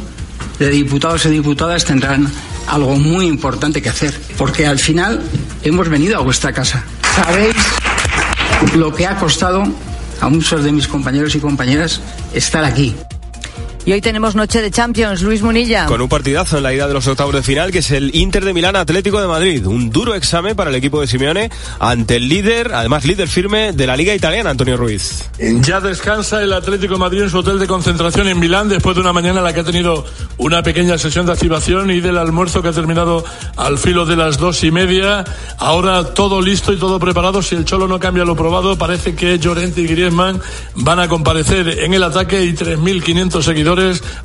de 0.62 0.70
diputados 0.70 1.26
y 1.26 1.30
diputadas 1.30 1.86
tendrán 1.86 2.32
algo 2.68 2.96
muy 2.96 3.26
importante 3.26 3.82
que 3.82 3.90
hacer, 3.90 4.14
porque 4.38 4.68
al 4.68 4.78
final 4.78 5.20
hemos 5.64 5.90
venido 5.90 6.18
a 6.18 6.22
vuestra 6.22 6.54
casa. 6.54 6.84
Sabéis 7.16 7.56
lo 8.76 8.94
que 8.94 9.08
ha 9.08 9.18
costado 9.18 9.64
a 10.22 10.30
muchos 10.30 10.64
de 10.64 10.72
mis 10.72 10.88
compañeros 10.88 11.34
y 11.34 11.40
compañeras 11.40 12.00
estar 12.34 12.64
aquí. 12.64 12.96
Y 13.84 13.94
hoy 13.94 14.02
tenemos 14.02 14.36
noche 14.36 14.62
de 14.62 14.70
Champions, 14.70 15.24
Luis 15.24 15.42
Munilla. 15.42 15.88
Con 15.88 16.02
un 16.02 16.08
partidazo 16.08 16.58
en 16.58 16.64
la 16.64 16.72
ida 16.72 16.88
de 16.88 16.94
los 16.94 17.08
octavos 17.08 17.34
de 17.34 17.42
final, 17.42 17.72
que 17.72 17.80
es 17.80 17.90
el 17.90 18.16
Inter 18.16 18.46
de 18.46 18.54
Milán 18.54 18.76
Atlético 18.76 19.20
de 19.20 19.26
Madrid. 19.26 19.66
Un 19.66 19.90
duro 19.90 20.14
examen 20.14 20.56
para 20.56 20.70
el 20.70 20.76
equipo 20.76 21.02
de 21.02 21.08
Simeone 21.08 21.50
ante 21.80 22.18
el 22.18 22.30
líder, 22.30 22.76
además 22.76 23.06
líder 23.06 23.28
firme 23.28 23.74
de 23.74 23.88
la 23.88 23.98
Liga 23.98 24.14
Italiana, 24.14 24.52
Antonio 24.52 24.78
Ruiz. 24.78 25.32
Ya 25.40 25.80
descansa 25.80 26.44
el 26.44 26.54
Atlético 26.54 26.94
de 26.94 27.00
Madrid 27.00 27.24
en 27.24 27.32
su 27.32 27.40
hotel 27.40 27.58
de 27.58 27.66
concentración 27.66 28.28
en 28.28 28.40
Milán 28.40 28.70
después 28.70 28.96
de 28.96 29.02
una 29.02 29.14
mañana 29.14 29.40
en 29.40 29.46
la 29.46 29.54
que 29.54 29.62
ha 29.62 29.64
tenido 29.64 30.06
una 30.38 30.62
pequeña 30.62 31.00
sesión 31.00 31.26
de 31.26 31.32
activación 31.32 31.90
y 31.90 32.02
del 32.02 32.20
almuerzo 32.20 32.62
que 32.62 32.68
ha 32.68 32.74
terminado 32.74 33.26
al 33.58 33.80
filo 33.80 34.06
de 34.06 34.16
las 34.16 34.38
dos 34.38 34.64
y 34.64 34.70
media. 34.70 35.26
Ahora 35.58 36.14
todo 36.14 36.40
listo 36.40 36.72
y 36.72 36.78
todo 36.78 37.00
preparado. 37.00 37.42
Si 37.42 37.56
el 37.56 37.66
Cholo 37.66 37.88
no 37.88 38.00
cambia 38.00 38.26
lo 38.26 38.36
probado, 38.36 38.78
parece 38.78 39.16
que 39.16 39.40
Llorente 39.40 39.82
y 39.82 39.88
Griezmann 39.88 40.40
van 40.76 41.00
a 41.00 41.08
comparecer 41.08 41.80
en 41.80 41.96
el 41.96 42.04
ataque 42.04 42.44
y 42.44 42.54
3.500 42.54 43.42
seguidores 43.42 43.71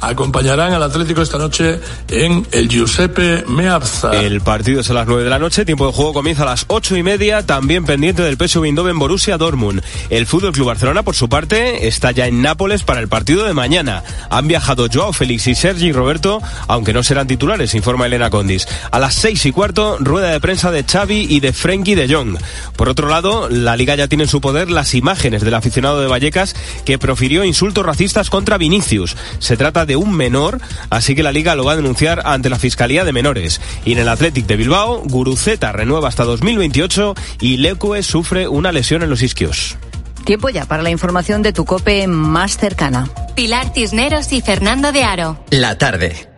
acompañarán 0.01 0.73
al 0.73 0.83
Atlético 0.83 1.23
esta 1.23 1.39
noche 1.39 1.81
en 2.09 2.47
el 2.51 2.69
Giuseppe 2.69 3.45
Meazza. 3.47 4.11
El 4.13 4.41
partido 4.41 4.81
es 4.81 4.91
a 4.91 4.95
las 4.95 5.07
9 5.07 5.25
de 5.25 5.31
la 5.31 5.39
noche, 5.39 5.65
tiempo 5.65 5.87
de 5.87 5.93
juego 5.93 6.13
comienza 6.13 6.43
a 6.43 6.47
las 6.47 6.65
8 6.69 6.97
y 6.97 7.03
media, 7.03 7.47
también 7.47 7.85
pendiente 7.85 8.23
del 8.23 8.37
PSV 8.37 8.65
Eindhoven 8.65 8.99
Borussia 8.99 9.39
Dortmund. 9.39 9.83
El 10.11 10.27
Fútbol 10.27 10.53
Club 10.53 10.67
Barcelona, 10.67 11.03
por 11.03 11.15
su 11.15 11.29
parte, 11.29 11.87
está 11.87 12.11
ya 12.11 12.27
en 12.27 12.43
Nápoles 12.43 12.83
para 12.83 13.01
el 13.01 13.09
partido 13.09 13.45
de 13.45 13.55
mañana. 13.55 14.03
Han 14.31 14.49
viajado 14.49 14.89
Joao 14.93 15.13
Félix 15.13 15.47
y 15.47 15.55
Sergi 15.55 15.93
Roberto, 15.93 16.43
aunque 16.67 16.93
no 16.93 17.03
serán 17.03 17.27
titulares, 17.27 17.75
informa 17.75 18.07
Elena 18.07 18.31
Condis. 18.31 18.67
A 18.91 18.99
las 18.99 19.15
6 19.15 19.47
y 19.47 19.53
cuarto, 19.53 19.97
rueda 20.01 20.31
de 20.31 20.41
prensa 20.41 20.71
de 20.71 20.85
Xavi 20.85 21.27
y 21.31 21.41
de 21.41 21.53
Frenkie 21.53 21.95
de 21.95 22.13
Jong. 22.13 22.39
Por 22.77 22.89
otro 22.89 23.09
lado, 23.09 23.49
la 23.49 23.77
Liga 23.77 23.95
ya 23.95 24.09
tiene 24.09 24.25
en 24.25 24.31
su 24.31 24.41
poder 24.41 24.71
las 24.71 24.95
imágenes 24.95 25.43
del 25.43 25.55
aficionado 25.55 26.01
de 26.01 26.09
Vallecas 26.09 26.55
que 26.85 26.99
profirió 26.99 27.45
insultos 27.45 27.85
racistas 27.85 28.31
contra 28.31 28.59
Vinicius. 28.59 29.17
Se 29.39 29.57
trata 29.57 29.87
de 29.87 29.97
un 29.97 30.15
menor, 30.15 30.61
así 30.91 31.15
que 31.15 31.23
la 31.23 31.33
liga 31.33 31.55
lo 31.55 31.65
va 31.65 31.73
a 31.73 31.77
denunciar 31.77 32.23
ante 32.25 32.51
la 32.51 32.59
Fiscalía 32.59 33.05
de 33.05 33.13
Menores. 33.13 33.61
Y 33.85 33.93
en 33.93 33.99
el 33.99 34.09
Athletic 34.09 34.47
de 34.47 34.57
Bilbao, 34.57 35.03
Guruceta 35.05 35.73
renueva 35.73 36.09
hasta 36.09 36.25
2028 36.25 37.15
y 37.41 37.59
Lecue 37.59 38.03
sufre 38.03 38.49
una 38.49 38.73
lesión 38.73 39.03
en 39.03 39.11
los 39.11 39.23
isquios. 39.23 39.77
Tiempo 40.25 40.49
ya 40.49 40.67
para 40.67 40.83
la 40.83 40.91
información 40.91 41.43
de 41.43 41.53
tu 41.53 41.65
cope 41.65 42.07
más 42.09 42.59
cercana. 42.59 43.09
Pilar 43.37 43.73
Cisneros 43.73 44.33
y 44.33 44.41
Fernando 44.41 44.91
de 44.91 45.05
Aro. 45.05 45.39
La 45.51 45.79
tarde. 45.79 46.29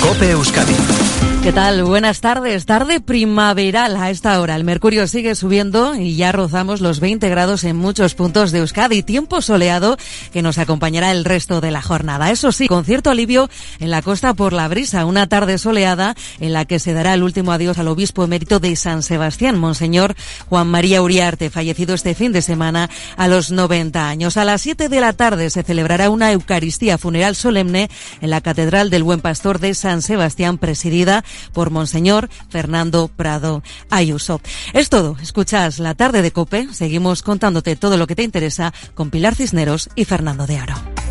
Cope 0.00 0.30
Euskadi 0.30 1.05
¿Qué 1.46 1.52
tal? 1.52 1.84
Buenas 1.84 2.20
tardes. 2.20 2.66
Tarde 2.66 3.00
primaveral 3.00 3.96
a 3.96 4.10
esta 4.10 4.40
hora. 4.40 4.56
El 4.56 4.64
mercurio 4.64 5.06
sigue 5.06 5.36
subiendo 5.36 5.94
y 5.94 6.16
ya 6.16 6.32
rozamos 6.32 6.80
los 6.80 6.98
20 6.98 7.28
grados 7.28 7.62
en 7.62 7.76
muchos 7.76 8.16
puntos 8.16 8.50
de 8.50 8.58
Euskadi. 8.58 9.04
Tiempo 9.04 9.40
soleado 9.40 9.96
que 10.32 10.42
nos 10.42 10.58
acompañará 10.58 11.12
el 11.12 11.24
resto 11.24 11.60
de 11.60 11.70
la 11.70 11.82
jornada. 11.82 12.32
Eso 12.32 12.50
sí, 12.50 12.66
con 12.66 12.84
cierto 12.84 13.10
alivio 13.10 13.48
en 13.78 13.92
la 13.92 14.02
costa 14.02 14.34
por 14.34 14.52
la 14.52 14.66
brisa. 14.66 15.06
Una 15.06 15.28
tarde 15.28 15.56
soleada 15.58 16.16
en 16.40 16.52
la 16.52 16.64
que 16.64 16.80
se 16.80 16.94
dará 16.94 17.14
el 17.14 17.22
último 17.22 17.52
adiós 17.52 17.78
al 17.78 17.86
obispo 17.86 18.24
emérito 18.24 18.58
de 18.58 18.74
San 18.74 19.04
Sebastián, 19.04 19.56
Monseñor 19.56 20.16
Juan 20.48 20.66
María 20.66 21.00
Uriarte, 21.00 21.48
fallecido 21.48 21.94
este 21.94 22.16
fin 22.16 22.32
de 22.32 22.42
semana 22.42 22.90
a 23.16 23.28
los 23.28 23.52
90 23.52 24.08
años. 24.08 24.36
A 24.36 24.44
las 24.44 24.62
7 24.62 24.88
de 24.88 25.00
la 25.00 25.12
tarde 25.12 25.48
se 25.50 25.62
celebrará 25.62 26.10
una 26.10 26.32
Eucaristía 26.32 26.98
funeral 26.98 27.36
solemne 27.36 27.88
en 28.20 28.30
la 28.30 28.40
Catedral 28.40 28.90
del 28.90 29.04
Buen 29.04 29.20
Pastor 29.20 29.60
de 29.60 29.74
San 29.74 30.02
Sebastián, 30.02 30.58
presidida 30.58 31.22
por 31.52 31.70
Monseñor 31.70 32.28
Fernando 32.48 33.08
Prado 33.08 33.62
Ayuso. 33.90 34.40
Es 34.72 34.88
todo. 34.88 35.16
Escuchas 35.22 35.78
la 35.78 35.94
tarde 35.94 36.22
de 36.22 36.32
Cope. 36.32 36.68
Seguimos 36.72 37.22
contándote 37.22 37.76
todo 37.76 37.96
lo 37.96 38.06
que 38.06 38.16
te 38.16 38.22
interesa 38.22 38.72
con 38.94 39.10
Pilar 39.10 39.34
Cisneros 39.34 39.88
y 39.94 40.04
Fernando 40.04 40.46
de 40.46 40.58
Aro. 40.58 41.05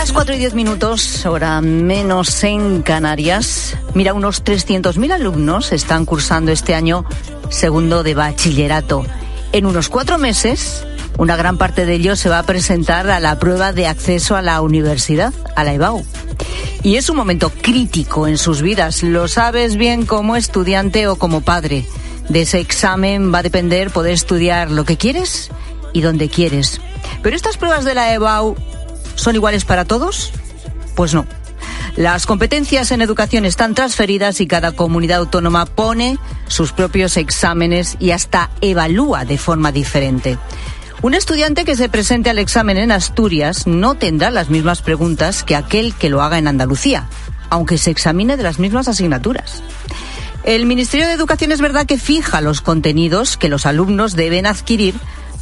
Las 0.00 0.12
4 0.12 0.34
y 0.34 0.38
10 0.38 0.54
minutos, 0.54 1.26
hora 1.26 1.60
menos 1.60 2.42
en 2.42 2.80
Canarias. 2.80 3.76
Mira, 3.92 4.14
unos 4.14 4.42
300.000 4.42 5.12
alumnos 5.12 5.72
están 5.72 6.06
cursando 6.06 6.52
este 6.52 6.74
año 6.74 7.04
segundo 7.50 8.02
de 8.02 8.14
bachillerato. 8.14 9.04
En 9.52 9.66
unos 9.66 9.90
cuatro 9.90 10.16
meses, 10.16 10.86
una 11.18 11.36
gran 11.36 11.58
parte 11.58 11.84
de 11.84 11.96
ellos 11.96 12.18
se 12.18 12.30
va 12.30 12.38
a 12.38 12.44
presentar 12.44 13.10
a 13.10 13.20
la 13.20 13.38
prueba 13.38 13.74
de 13.74 13.88
acceso 13.88 14.36
a 14.36 14.42
la 14.42 14.62
universidad, 14.62 15.34
a 15.54 15.64
la 15.64 15.74
EBAU. 15.74 16.02
Y 16.82 16.96
es 16.96 17.10
un 17.10 17.16
momento 17.16 17.50
crítico 17.50 18.26
en 18.26 18.38
sus 18.38 18.62
vidas, 18.62 19.02
lo 19.02 19.28
sabes 19.28 19.76
bien 19.76 20.06
como 20.06 20.34
estudiante 20.34 21.08
o 21.08 21.16
como 21.16 21.42
padre. 21.42 21.84
De 22.30 22.40
ese 22.40 22.58
examen 22.58 23.34
va 23.34 23.40
a 23.40 23.42
depender 23.42 23.90
poder 23.90 24.14
estudiar 24.14 24.70
lo 24.70 24.86
que 24.86 24.96
quieres 24.96 25.50
y 25.92 26.00
donde 26.00 26.30
quieres. 26.30 26.80
Pero 27.22 27.36
estas 27.36 27.58
pruebas 27.58 27.84
de 27.84 27.94
la 27.94 28.14
EBAU 28.14 28.56
¿Son 29.14 29.34
iguales 29.34 29.64
para 29.64 29.84
todos? 29.84 30.32
Pues 30.94 31.14
no. 31.14 31.26
Las 31.96 32.26
competencias 32.26 32.92
en 32.92 33.02
educación 33.02 33.44
están 33.44 33.74
transferidas 33.74 34.40
y 34.40 34.46
cada 34.46 34.72
comunidad 34.72 35.18
autónoma 35.18 35.66
pone 35.66 36.18
sus 36.46 36.72
propios 36.72 37.16
exámenes 37.16 37.96
y 37.98 38.12
hasta 38.12 38.50
evalúa 38.60 39.24
de 39.24 39.38
forma 39.38 39.72
diferente. 39.72 40.38
Un 41.02 41.14
estudiante 41.14 41.64
que 41.64 41.76
se 41.76 41.88
presente 41.88 42.30
al 42.30 42.38
examen 42.38 42.76
en 42.76 42.92
Asturias 42.92 43.66
no 43.66 43.94
tendrá 43.94 44.30
las 44.30 44.50
mismas 44.50 44.82
preguntas 44.82 45.42
que 45.42 45.56
aquel 45.56 45.94
que 45.94 46.10
lo 46.10 46.22
haga 46.22 46.38
en 46.38 46.46
Andalucía, 46.46 47.08
aunque 47.48 47.78
se 47.78 47.90
examine 47.90 48.36
de 48.36 48.42
las 48.42 48.58
mismas 48.58 48.86
asignaturas. 48.86 49.62
El 50.44 50.66
Ministerio 50.66 51.06
de 51.06 51.12
Educación 51.12 51.52
es 51.52 51.60
verdad 51.60 51.86
que 51.86 51.98
fija 51.98 52.40
los 52.40 52.60
contenidos 52.60 53.36
que 53.36 53.48
los 53.48 53.66
alumnos 53.66 54.14
deben 54.14 54.46
adquirir 54.46 54.94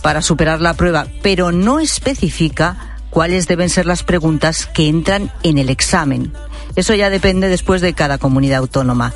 para 0.02 0.22
superar 0.22 0.60
la 0.60 0.74
prueba, 0.74 1.06
pero 1.22 1.52
no 1.52 1.80
especifica 1.80 2.97
cuáles 3.18 3.48
deben 3.48 3.68
ser 3.68 3.84
las 3.84 4.04
preguntas 4.04 4.66
que 4.66 4.86
entran 4.86 5.32
en 5.42 5.58
el 5.58 5.70
examen. 5.70 6.32
Eso 6.76 6.94
ya 6.94 7.10
depende 7.10 7.48
después 7.48 7.80
de 7.80 7.92
cada 7.92 8.16
comunidad 8.16 8.60
autónoma. 8.60 9.12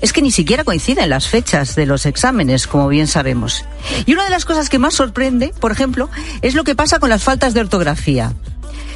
Es 0.00 0.12
que 0.12 0.22
ni 0.22 0.30
siquiera 0.30 0.62
coinciden 0.62 1.10
las 1.10 1.26
fechas 1.26 1.74
de 1.74 1.84
los 1.84 2.06
exámenes, 2.06 2.68
como 2.68 2.86
bien 2.86 3.08
sabemos. 3.08 3.64
Y 4.06 4.12
una 4.12 4.22
de 4.22 4.30
las 4.30 4.44
cosas 4.44 4.68
que 4.68 4.78
más 4.78 4.94
sorprende, 4.94 5.52
por 5.58 5.72
ejemplo, 5.72 6.08
es 6.42 6.54
lo 6.54 6.62
que 6.62 6.76
pasa 6.76 7.00
con 7.00 7.10
las 7.10 7.24
faltas 7.24 7.52
de 7.52 7.58
ortografía. 7.58 8.34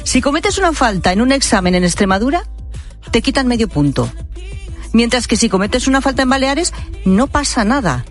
Si 0.05 0.21
cometes 0.21 0.57
una 0.57 0.71
falta 0.71 1.11
en 1.11 1.19
un 1.19 1.33
examen 1.33 1.75
en 1.75 1.83
Extremadura, 1.83 2.47
te 3.11 3.21
quitan 3.21 3.47
medio 3.47 3.67
punto. 3.67 4.09
Mientras 4.93 5.27
que 5.27 5.35
si 5.35 5.49
cometes 5.49 5.89
una 5.89 5.99
falta 5.99 6.21
en 6.21 6.29
Baleares, 6.29 6.71
no 7.03 7.27
pasa 7.27 7.65
nada. 7.65 8.05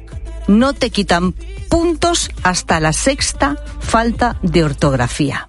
No 0.47 0.74
te 0.74 0.90
quitan 0.90 1.32
puntos 1.70 2.28
hasta 2.42 2.80
la 2.80 2.92
sexta 2.92 3.57
falta 3.80 4.36
de 4.42 4.62
ortografía. 4.62 5.49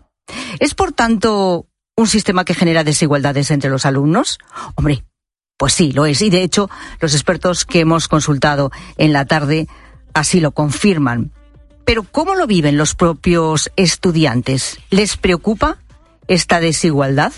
¿Es, 0.59 0.73
por 0.73 0.91
tanto, 0.91 1.67
un 1.95 2.07
sistema 2.07 2.45
que 2.45 2.53
genera 2.53 2.83
desigualdades 2.83 3.51
entre 3.51 3.69
los 3.69 3.85
alumnos? 3.85 4.39
Hombre, 4.75 5.03
pues 5.57 5.73
sí, 5.73 5.91
lo 5.91 6.05
es. 6.05 6.21
Y 6.21 6.29
de 6.29 6.43
hecho, 6.43 6.69
los 6.99 7.13
expertos 7.13 7.65
que 7.65 7.79
hemos 7.79 8.07
consultado 8.07 8.71
en 8.97 9.13
la 9.13 9.25
tarde 9.25 9.67
así 10.13 10.39
lo 10.39 10.51
confirman. 10.51 11.31
Pero 11.85 12.03
¿cómo 12.03 12.35
lo 12.35 12.47
viven 12.47 12.77
los 12.77 12.95
propios 12.95 13.71
estudiantes? 13.75 14.79
¿Les 14.89 15.17
preocupa 15.17 15.77
esta 16.27 16.59
desigualdad? 16.59 17.31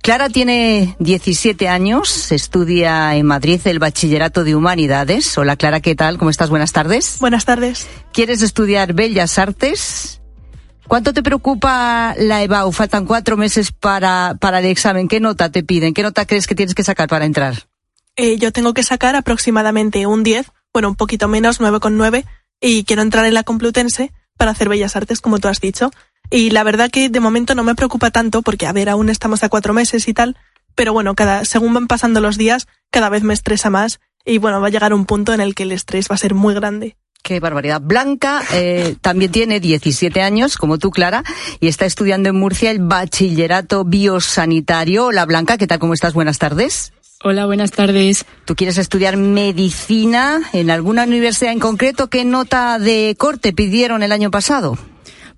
Clara 0.00 0.28
tiene 0.28 0.96
17 1.00 1.68
años, 1.68 2.30
estudia 2.30 3.16
en 3.16 3.26
Madrid 3.26 3.60
el 3.64 3.80
bachillerato 3.80 4.44
de 4.44 4.54
humanidades. 4.54 5.36
Hola 5.36 5.56
Clara, 5.56 5.80
¿qué 5.80 5.96
tal? 5.96 6.18
¿Cómo 6.18 6.30
estás? 6.30 6.50
Buenas 6.50 6.72
tardes. 6.72 7.16
Buenas 7.18 7.44
tardes. 7.44 7.88
¿Quieres 8.12 8.42
estudiar 8.42 8.94
Bellas 8.94 9.38
Artes? 9.38 10.17
¿Cuánto 10.88 11.12
te 11.12 11.22
preocupa 11.22 12.14
la 12.16 12.42
EBAU? 12.42 12.72
Faltan 12.72 13.04
cuatro 13.04 13.36
meses 13.36 13.72
para, 13.72 14.36
para 14.40 14.60
el 14.60 14.64
examen. 14.64 15.06
¿Qué 15.06 15.20
nota 15.20 15.52
te 15.52 15.62
piden? 15.62 15.92
¿Qué 15.92 16.02
nota 16.02 16.24
crees 16.24 16.46
que 16.46 16.54
tienes 16.54 16.74
que 16.74 16.82
sacar 16.82 17.08
para 17.08 17.26
entrar? 17.26 17.68
Eh, 18.16 18.38
yo 18.38 18.52
tengo 18.52 18.72
que 18.72 18.82
sacar 18.82 19.14
aproximadamente 19.14 20.06
un 20.06 20.22
10, 20.22 20.50
bueno, 20.72 20.88
un 20.88 20.96
poquito 20.96 21.28
menos, 21.28 21.60
9,9, 21.60 22.24
y 22.60 22.84
quiero 22.84 23.02
entrar 23.02 23.26
en 23.26 23.34
la 23.34 23.42
Complutense 23.42 24.12
para 24.38 24.52
hacer 24.52 24.70
Bellas 24.70 24.96
Artes, 24.96 25.20
como 25.20 25.38
tú 25.38 25.48
has 25.48 25.60
dicho. 25.60 25.90
Y 26.30 26.50
la 26.50 26.64
verdad 26.64 26.90
que 26.90 27.10
de 27.10 27.20
momento 27.20 27.54
no 27.54 27.64
me 27.64 27.74
preocupa 27.74 28.10
tanto, 28.10 28.40
porque 28.40 28.66
a 28.66 28.72
ver, 28.72 28.88
aún 28.88 29.10
estamos 29.10 29.44
a 29.44 29.50
cuatro 29.50 29.74
meses 29.74 30.08
y 30.08 30.14
tal, 30.14 30.38
pero 30.74 30.94
bueno, 30.94 31.14
cada, 31.14 31.44
según 31.44 31.74
van 31.74 31.86
pasando 31.86 32.22
los 32.22 32.38
días, 32.38 32.66
cada 32.90 33.10
vez 33.10 33.22
me 33.22 33.34
estresa 33.34 33.68
más, 33.68 34.00
y 34.24 34.38
bueno, 34.38 34.60
va 34.60 34.68
a 34.68 34.70
llegar 34.70 34.94
un 34.94 35.04
punto 35.04 35.34
en 35.34 35.40
el 35.40 35.54
que 35.54 35.64
el 35.64 35.72
estrés 35.72 36.08
va 36.10 36.14
a 36.14 36.18
ser 36.18 36.32
muy 36.34 36.54
grande. 36.54 36.96
Qué 37.22 37.40
barbaridad. 37.40 37.80
Blanca 37.82 38.42
eh, 38.52 38.96
también 39.00 39.30
tiene 39.30 39.60
17 39.60 40.22
años, 40.22 40.56
como 40.56 40.78
tú, 40.78 40.90
Clara, 40.90 41.24
y 41.60 41.68
está 41.68 41.84
estudiando 41.84 42.30
en 42.30 42.36
Murcia 42.36 42.70
el 42.70 42.78
bachillerato 42.78 43.84
biosanitario. 43.84 45.06
Hola, 45.06 45.26
Blanca, 45.26 45.58
¿qué 45.58 45.66
tal? 45.66 45.78
¿Cómo 45.78 45.94
estás? 45.94 46.14
Buenas 46.14 46.38
tardes. 46.38 46.92
Hola, 47.24 47.46
buenas 47.46 47.72
tardes. 47.72 48.24
¿Tú 48.44 48.54
quieres 48.54 48.78
estudiar 48.78 49.16
medicina 49.16 50.40
en 50.52 50.70
alguna 50.70 51.02
universidad 51.02 51.52
en 51.52 51.58
concreto? 51.58 52.08
¿Qué 52.08 52.24
nota 52.24 52.78
de 52.78 53.16
corte 53.18 53.52
pidieron 53.52 54.04
el 54.04 54.12
año 54.12 54.30
pasado? 54.30 54.78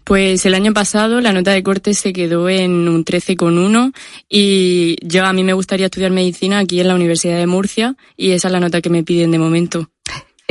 Pues 0.05 0.45
el 0.45 0.55
año 0.55 0.75
pasado 0.75 1.21
la 1.21 1.33
nota 1.33 1.53
de 1.53 1.63
corte 1.63 1.95
se 1.95 2.13
quedó 2.13 2.49
en 2.49 2.87
un 2.89 3.05
13,1 3.05 3.93
y 4.29 4.97
yo 5.07 5.25
a 5.25 5.33
mí 5.33 5.43
me 5.43 5.53
gustaría 5.53 5.87
estudiar 5.87 6.11
medicina 6.11 6.59
aquí 6.59 6.81
en 6.81 6.89
la 6.89 6.95
Universidad 6.95 7.39
de 7.39 7.47
Murcia 7.47 7.97
y 8.17 8.33
esa 8.33 8.49
es 8.49 8.53
la 8.53 8.61
nota 8.61 8.81
que 8.83 8.91
me 8.91 9.03
piden 9.03 9.31
de 9.31 9.39
momento. 9.39 9.89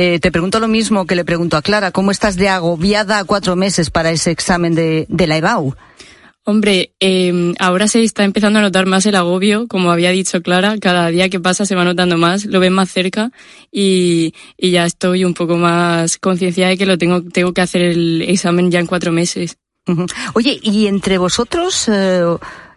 Eh, 0.02 0.18
te 0.18 0.32
pregunto 0.32 0.60
lo 0.60 0.66
mismo 0.66 1.04
que 1.04 1.14
le 1.14 1.26
pregunto 1.26 1.58
a 1.58 1.62
Clara. 1.62 1.90
¿Cómo 1.90 2.10
estás 2.10 2.36
de 2.36 2.48
agobiada 2.48 3.18
a 3.18 3.24
cuatro 3.24 3.54
meses 3.54 3.90
para 3.90 4.10
ese 4.10 4.30
examen 4.30 4.74
de, 4.74 5.06
la 5.26 5.36
EBAU? 5.36 5.74
Hombre, 6.42 6.94
em, 7.00 7.52
ahora 7.58 7.86
se 7.86 8.02
está 8.02 8.24
empezando 8.24 8.60
a 8.60 8.62
notar 8.62 8.86
más 8.86 9.04
el 9.04 9.14
agobio, 9.14 9.68
como 9.68 9.92
había 9.92 10.08
dicho 10.08 10.40
Clara, 10.40 10.78
cada 10.78 11.08
día 11.08 11.28
que 11.28 11.38
pasa 11.38 11.66
se 11.66 11.74
va 11.74 11.84
notando 11.84 12.16
más, 12.16 12.46
lo 12.46 12.60
ven 12.60 12.72
más 12.72 12.90
cerca 12.90 13.30
y, 13.70 14.32
ya 14.56 14.86
estoy 14.86 15.26
un 15.26 15.34
poco 15.34 15.58
más 15.58 16.16
concienciada 16.16 16.70
de 16.70 16.78
que 16.78 16.86
lo 16.86 16.96
tengo, 16.96 17.22
tengo 17.22 17.52
que 17.52 17.60
hacer 17.60 17.82
el 17.82 18.22
examen 18.22 18.70
ya 18.70 18.80
en 18.80 18.86
cuatro 18.86 19.12
meses. 19.12 19.58
Oye, 20.32 20.58
¿y 20.62 20.86
entre 20.86 21.18
vosotros, 21.18 21.90
eh, 21.92 22.24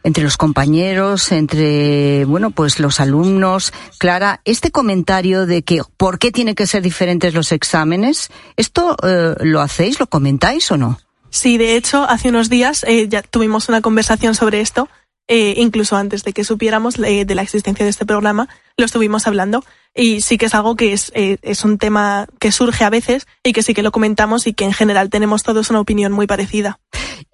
entre 0.03 0.23
los 0.23 0.37
compañeros, 0.37 1.31
entre, 1.31 2.25
bueno, 2.25 2.51
pues 2.51 2.79
los 2.79 2.99
alumnos. 2.99 3.73
Clara, 3.97 4.41
este 4.45 4.71
comentario 4.71 5.45
de 5.45 5.63
que 5.63 5.81
por 5.97 6.19
qué 6.19 6.31
tienen 6.31 6.55
que 6.55 6.67
ser 6.67 6.83
diferentes 6.83 7.33
los 7.33 7.51
exámenes, 7.51 8.29
¿esto 8.57 8.97
eh, 9.03 9.35
lo 9.39 9.61
hacéis, 9.61 9.99
lo 9.99 10.07
comentáis 10.07 10.69
o 10.71 10.77
no? 10.77 10.99
Sí, 11.29 11.57
de 11.57 11.75
hecho, 11.75 12.03
hace 12.03 12.29
unos 12.29 12.49
días 12.49 12.83
eh, 12.87 13.07
ya 13.07 13.23
tuvimos 13.23 13.69
una 13.69 13.81
conversación 13.81 14.35
sobre 14.35 14.61
esto, 14.61 14.89
eh, 15.27 15.55
incluso 15.57 15.95
antes 15.95 16.23
de 16.23 16.33
que 16.33 16.43
supiéramos 16.43 16.95
de 16.95 17.25
la 17.33 17.41
existencia 17.41 17.85
de 17.85 17.89
este 17.89 18.05
programa, 18.05 18.49
lo 18.77 18.85
estuvimos 18.85 19.25
hablando. 19.25 19.63
Y 19.95 20.21
sí 20.21 20.37
que 20.37 20.47
es 20.47 20.55
algo 20.55 20.75
que 20.75 20.91
es, 20.91 21.11
es 21.13 21.63
un 21.63 21.77
tema 21.77 22.27
que 22.39 22.51
surge 22.51 22.83
a 22.83 22.89
veces 22.89 23.27
y 23.43 23.53
que 23.53 23.61
sí 23.61 23.75
que 23.75 23.83
lo 23.83 23.91
comentamos 23.91 24.47
y 24.47 24.53
que 24.53 24.65
en 24.65 24.73
general 24.73 25.11
tenemos 25.11 25.43
todos 25.43 25.69
una 25.69 25.79
opinión 25.79 26.11
muy 26.11 26.25
parecida. 26.27 26.79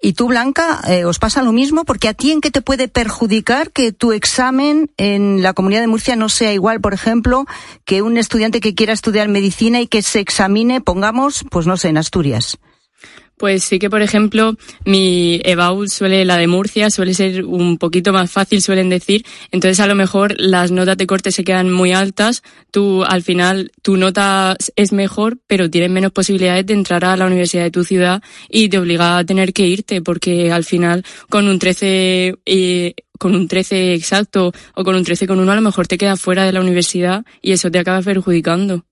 ¿Y 0.02 0.14
tú, 0.14 0.28
Blanca, 0.28 0.80
eh, 0.88 1.04
os 1.04 1.18
pasa 1.18 1.42
lo 1.42 1.52
mismo? 1.52 1.84
Porque 1.84 2.08
a 2.08 2.14
ti 2.14 2.32
en 2.32 2.40
qué 2.40 2.50
te 2.50 2.62
puede 2.62 2.88
perjudicar 2.88 3.70
que 3.70 3.92
tu 3.92 4.12
examen 4.12 4.90
en 4.96 5.42
la 5.42 5.52
Comunidad 5.52 5.82
de 5.82 5.88
Murcia 5.88 6.16
no 6.16 6.30
sea 6.30 6.54
igual, 6.54 6.80
por 6.80 6.94
ejemplo, 6.94 7.44
que 7.84 8.00
un 8.00 8.16
estudiante 8.16 8.60
que 8.60 8.74
quiera 8.74 8.94
estudiar 8.94 9.28
medicina 9.28 9.78
y 9.80 9.86
que 9.86 10.00
se 10.00 10.20
examine, 10.20 10.80
pongamos, 10.80 11.44
pues 11.50 11.66
no 11.66 11.76
sé, 11.76 11.88
en 11.88 11.98
Asturias. 11.98 12.58
Pues 13.40 13.64
sí 13.64 13.78
que, 13.78 13.88
por 13.88 14.02
ejemplo, 14.02 14.54
mi 14.84 15.40
EBAU 15.42 15.88
suele, 15.88 16.26
la 16.26 16.36
de 16.36 16.46
Murcia, 16.46 16.90
suele 16.90 17.14
ser 17.14 17.46
un 17.46 17.78
poquito 17.78 18.12
más 18.12 18.30
fácil, 18.30 18.60
suelen 18.60 18.90
decir. 18.90 19.24
Entonces, 19.50 19.80
a 19.80 19.86
lo 19.86 19.94
mejor 19.94 20.34
las 20.38 20.70
notas 20.70 20.98
de 20.98 21.06
corte 21.06 21.32
se 21.32 21.42
quedan 21.42 21.72
muy 21.72 21.92
altas. 21.92 22.42
Tú, 22.70 23.02
al 23.02 23.22
final, 23.22 23.72
tu 23.80 23.96
nota 23.96 24.58
es 24.76 24.92
mejor, 24.92 25.38
pero 25.46 25.70
tienes 25.70 25.90
menos 25.90 26.12
posibilidades 26.12 26.66
de 26.66 26.74
entrar 26.74 27.02
a 27.06 27.16
la 27.16 27.24
universidad 27.24 27.62
de 27.62 27.70
tu 27.70 27.82
ciudad 27.82 28.22
y 28.50 28.68
te 28.68 28.78
obliga 28.78 29.16
a 29.16 29.24
tener 29.24 29.54
que 29.54 29.66
irte, 29.66 30.02
porque 30.02 30.52
al 30.52 30.64
final, 30.64 31.02
con 31.30 31.48
un 31.48 31.58
13, 31.58 32.34
eh, 32.44 32.94
con 33.18 33.34
un 33.34 33.48
13 33.48 33.94
exacto 33.94 34.52
o 34.74 34.84
con 34.84 34.94
un 34.94 35.02
13 35.02 35.26
con 35.26 35.40
uno, 35.40 35.50
a 35.50 35.56
lo 35.56 35.62
mejor 35.62 35.86
te 35.86 35.96
quedas 35.96 36.20
fuera 36.20 36.44
de 36.44 36.52
la 36.52 36.60
universidad 36.60 37.24
y 37.40 37.52
eso 37.52 37.70
te 37.70 37.78
acaba 37.78 38.02
perjudicando. 38.02 38.84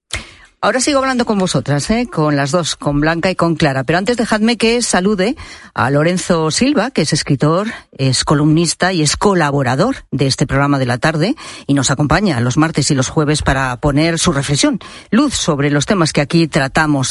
Ahora 0.61 0.80
sigo 0.80 0.98
hablando 0.98 1.24
con 1.24 1.38
vosotras, 1.38 1.88
¿eh? 1.90 2.09
con 2.12 2.34
las 2.34 2.50
dos, 2.50 2.74
con 2.74 2.98
Blanca 2.98 3.30
y 3.30 3.36
con 3.36 3.54
Clara. 3.54 3.84
Pero 3.84 3.96
antes 3.96 4.16
dejadme 4.16 4.56
que 4.56 4.82
salude 4.82 5.36
a 5.72 5.88
Lorenzo 5.88 6.50
Silva, 6.50 6.90
que 6.90 7.02
es 7.02 7.12
escritor, 7.12 7.68
es 7.96 8.24
columnista 8.24 8.92
y 8.92 9.02
es 9.02 9.16
colaborador 9.16 9.98
de 10.11 10.26
este 10.26 10.48
programa 10.48 10.80
de 10.80 10.86
la 10.86 10.98
tarde 10.98 11.36
y 11.68 11.74
nos 11.74 11.92
acompaña 11.92 12.40
los 12.40 12.56
martes 12.56 12.90
y 12.90 12.96
los 12.96 13.09
jueves 13.09 13.42
para 13.42 13.76
poner 13.76 14.18
su 14.18 14.32
reflexión, 14.32 14.80
luz 15.12 15.34
sobre 15.34 15.70
los 15.70 15.86
temas 15.86 16.12
que 16.12 16.22
aquí 16.22 16.48
tratamos. 16.48 17.06